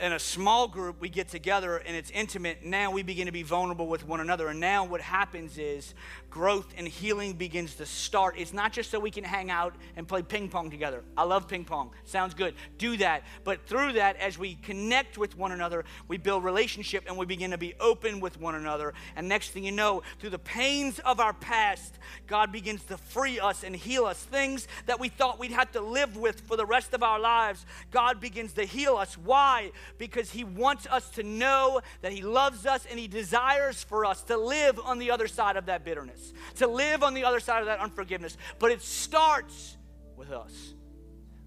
in 0.00 0.12
a 0.12 0.18
small 0.18 0.68
group, 0.68 1.00
we 1.00 1.08
get 1.08 1.28
together 1.28 1.78
and 1.78 1.96
it's 1.96 2.10
intimate. 2.10 2.64
Now 2.64 2.90
we 2.90 3.02
begin 3.02 3.26
to 3.26 3.32
be 3.32 3.42
vulnerable 3.42 3.88
with 3.88 4.06
one 4.06 4.20
another. 4.20 4.48
And 4.48 4.60
now 4.60 4.84
what 4.84 5.00
happens 5.00 5.58
is 5.58 5.94
growth 6.36 6.74
and 6.76 6.86
healing 6.86 7.32
begins 7.32 7.76
to 7.76 7.86
start. 7.86 8.34
It's 8.36 8.52
not 8.52 8.74
just 8.74 8.90
so 8.90 9.00
we 9.00 9.10
can 9.10 9.24
hang 9.24 9.50
out 9.50 9.74
and 9.96 10.06
play 10.06 10.20
ping 10.20 10.50
pong 10.50 10.70
together. 10.70 11.02
I 11.16 11.22
love 11.22 11.48
ping 11.48 11.64
pong. 11.64 11.92
Sounds 12.04 12.34
good. 12.34 12.54
Do 12.76 12.98
that. 12.98 13.22
But 13.42 13.66
through 13.66 13.94
that, 13.94 14.16
as 14.16 14.38
we 14.38 14.56
connect 14.56 15.16
with 15.16 15.34
one 15.38 15.52
another, 15.52 15.86
we 16.08 16.18
build 16.18 16.44
relationship 16.44 17.04
and 17.08 17.16
we 17.16 17.24
begin 17.24 17.52
to 17.52 17.58
be 17.58 17.72
open 17.80 18.20
with 18.20 18.38
one 18.38 18.54
another. 18.54 18.92
And 19.16 19.28
next 19.28 19.52
thing 19.52 19.64
you 19.64 19.72
know, 19.72 20.02
through 20.18 20.30
the 20.30 20.38
pains 20.38 20.98
of 20.98 21.20
our 21.20 21.32
past, 21.32 21.94
God 22.26 22.52
begins 22.52 22.82
to 22.84 22.98
free 22.98 23.40
us 23.40 23.64
and 23.64 23.74
heal 23.74 24.04
us. 24.04 24.22
Things 24.22 24.68
that 24.84 25.00
we 25.00 25.08
thought 25.08 25.38
we'd 25.38 25.52
have 25.52 25.72
to 25.72 25.80
live 25.80 26.18
with 26.18 26.42
for 26.42 26.58
the 26.58 26.66
rest 26.66 26.92
of 26.92 27.02
our 27.02 27.18
lives, 27.18 27.64
God 27.90 28.20
begins 28.20 28.52
to 28.52 28.64
heal 28.66 28.96
us. 28.96 29.16
Why? 29.16 29.72
because 29.98 30.30
He 30.30 30.44
wants 30.44 30.86
us 30.86 31.08
to 31.10 31.22
know 31.22 31.80
that 32.02 32.12
He 32.12 32.22
loves 32.22 32.66
us 32.66 32.86
and 32.88 32.98
He 32.98 33.08
desires 33.08 33.82
for 33.82 34.04
us 34.04 34.22
to 34.24 34.36
live 34.36 34.78
on 34.80 34.98
the 34.98 35.10
other 35.10 35.28
side 35.28 35.56
of 35.56 35.66
that 35.66 35.84
bitterness, 35.84 36.25
to 36.56 36.66
live 36.66 37.02
on 37.02 37.14
the 37.14 37.24
other 37.24 37.40
side 37.40 37.60
of 37.60 37.66
that 37.66 37.80
unforgiveness. 37.80 38.36
But 38.58 38.70
it 38.70 38.82
starts 38.82 39.76
with 40.16 40.30
us 40.30 40.74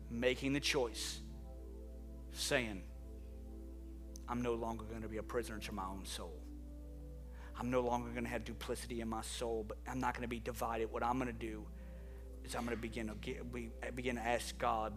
making 0.10 0.54
the 0.54 0.60
choice, 0.60 1.20
saying, 2.34 2.84
I'm 4.28 4.42
no 4.42 4.54
longer 4.54 4.86
going 4.86 5.02
to 5.02 5.08
be 5.08 5.18
a 5.18 5.24
prisoner 5.24 5.60
to 5.60 5.72
my 5.72 5.86
own 5.86 6.06
soul. 6.06 6.34
I'm 7.60 7.70
no 7.72 7.82
longer 7.82 8.10
going 8.12 8.24
to 8.24 8.30
have 8.30 8.46
duplicity 8.46 9.02
in 9.02 9.10
my 9.10 9.22
soul, 9.22 9.66
but 9.68 9.78
I'm 9.88 10.00
not 10.00 10.14
going 10.14 10.22
to 10.22 10.30
be 10.30 10.40
divided. 10.40 10.92
What 10.92 11.04
I'm 11.04 11.20
going 11.20 11.28
to 11.28 11.34
do 11.34 11.66
is 12.46 12.56
I'm 12.56 12.64
going 12.64 12.76
to 12.76 12.82
begin 12.82 13.08
to 13.08 13.16
get, 13.16 13.96
begin 13.96 14.16
to 14.16 14.26
ask 14.26 14.58
God 14.58 14.94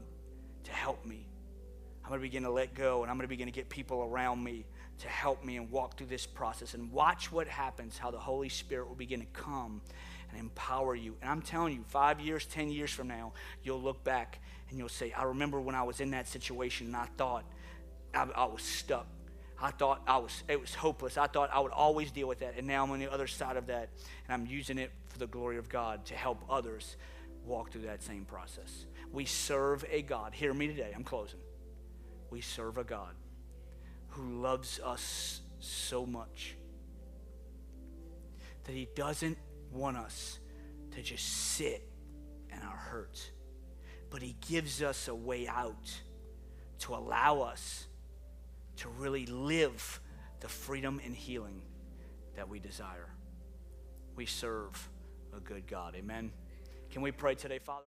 to 0.65 0.73
help 0.73 1.05
me 1.05 1.27
I'm 2.05 2.09
going 2.09 2.21
to 2.21 2.23
begin 2.23 2.43
to 2.43 2.51
let 2.51 2.75
go 2.75 3.03
and 3.03 3.11
I'm 3.11 3.17
going 3.17 3.27
to 3.27 3.29
begin 3.29 3.47
to 3.47 3.53
get 3.53 3.69
people 3.69 4.03
around 4.03 4.43
me 4.43 4.67
to 5.03 5.09
help 5.09 5.45
me 5.45 5.57
and 5.57 5.71
walk 5.71 5.97
through 5.97 6.07
this 6.07 6.27
process 6.27 6.75
and 6.75 6.91
watch 6.93 7.33
what 7.33 7.49
happens, 7.49 7.99
how 7.99 8.11
the 8.11 8.19
Holy 8.19 8.49
Spirit 8.49 8.89
will 8.89 8.95
begin 8.95 9.21
to 9.21 9.27
come 9.27 9.81
and 10.31 10.39
empower 10.39 10.95
you. 10.95 11.17
And 11.21 11.31
I'm 11.31 11.43
telling 11.43 11.75
you, 11.75 11.85
five 11.89 12.21
years, 12.21 12.47
10 12.47 12.71
years 12.71 12.91
from 12.91 13.09
now, 13.09 13.33
you'll 13.63 13.81
look 13.81 14.03
back 14.05 14.41
and 14.71 14.79
you'll 14.79 14.89
say, 14.89 15.13
I 15.13 15.25
remember 15.25 15.61
when 15.61 15.75
I 15.75 15.83
was 15.83 16.01
in 16.01 16.13
that 16.13 16.29
situation 16.29 16.87
and 16.87 16.97
I 16.97 17.07
thought 17.17 17.45
I, 18.15 18.29
I 18.35 18.45
was 18.47 18.63
stuck. 18.63 19.07
I 19.61 19.71
thought 19.71 20.03
I 20.07 20.19
was 20.19 20.43
it 20.49 20.61
was 20.61 20.75
hopeless. 20.75 21.17
I 21.17 21.27
thought 21.27 21.51
I 21.53 21.61
would 21.61 21.73
always 21.73 22.11
deal 22.11 22.27
with 22.27 22.41
that. 22.41 22.55
And 22.57 22.67
now 22.67 22.83
I'm 22.83 22.91
on 22.91 22.99
the 22.99 23.13
other 23.13 23.27
side 23.27 23.57
of 23.57 23.67
that 23.67 23.91
and 24.27 24.35
I'm 24.35 24.47
using 24.47 24.79
it 24.79 24.91
for 25.09 25.19
the 25.19 25.27
glory 25.27 25.57
of 25.57 25.69
God 25.69 26.05
to 26.07 26.15
help 26.15 26.43
others 26.49 26.97
walk 27.45 27.71
through 27.71 27.83
that 27.83 28.03
same 28.03 28.25
process. 28.25 28.87
We 29.13 29.25
serve 29.25 29.85
a 29.91 30.03
God. 30.03 30.35
Hear 30.35 30.55
me 30.55 30.69
today. 30.69 30.93
I'm 30.95 31.05
closing 31.05 31.41
we 32.33 32.41
serve 32.41 32.79
a 32.79 32.85
God 32.85 33.15
who 34.13 34.41
loves 34.41 34.79
us 34.85 35.41
so 35.59 36.05
much 36.05 36.57
that 38.65 38.73
he 38.73 38.89
doesn't 38.95 39.39
want 39.73 39.97
us 39.97 40.39
to 40.93 41.03
just 41.03 41.27
sit 41.27 41.89
in 42.51 42.59
our 42.59 42.77
hurt, 42.77 43.31
but 44.11 44.21
he 44.21 44.37
gives 44.49 44.83
us 44.83 45.09
a 45.09 45.15
way 45.15 45.49
out 45.49 45.91
to 46.81 46.95
allow 46.95 47.41
us 47.41 47.87
to 48.77 48.89
really 48.89 49.27
live 49.27 50.01
the 50.41 50.49
freedom 50.49 51.01
and 51.05 51.15
healing 51.15 51.63
that 52.37 52.49
we 52.49 52.59
desire. 52.59 53.09
We 54.15 54.27
serve 54.27 54.91
a 55.35 55.41
good 55.41 55.67
God. 55.67 55.95
Amen. 55.97 56.33
Can 56.91 57.01
we 57.01 57.13
pray 57.13 57.35
today, 57.35 57.59
Father? 57.59 57.81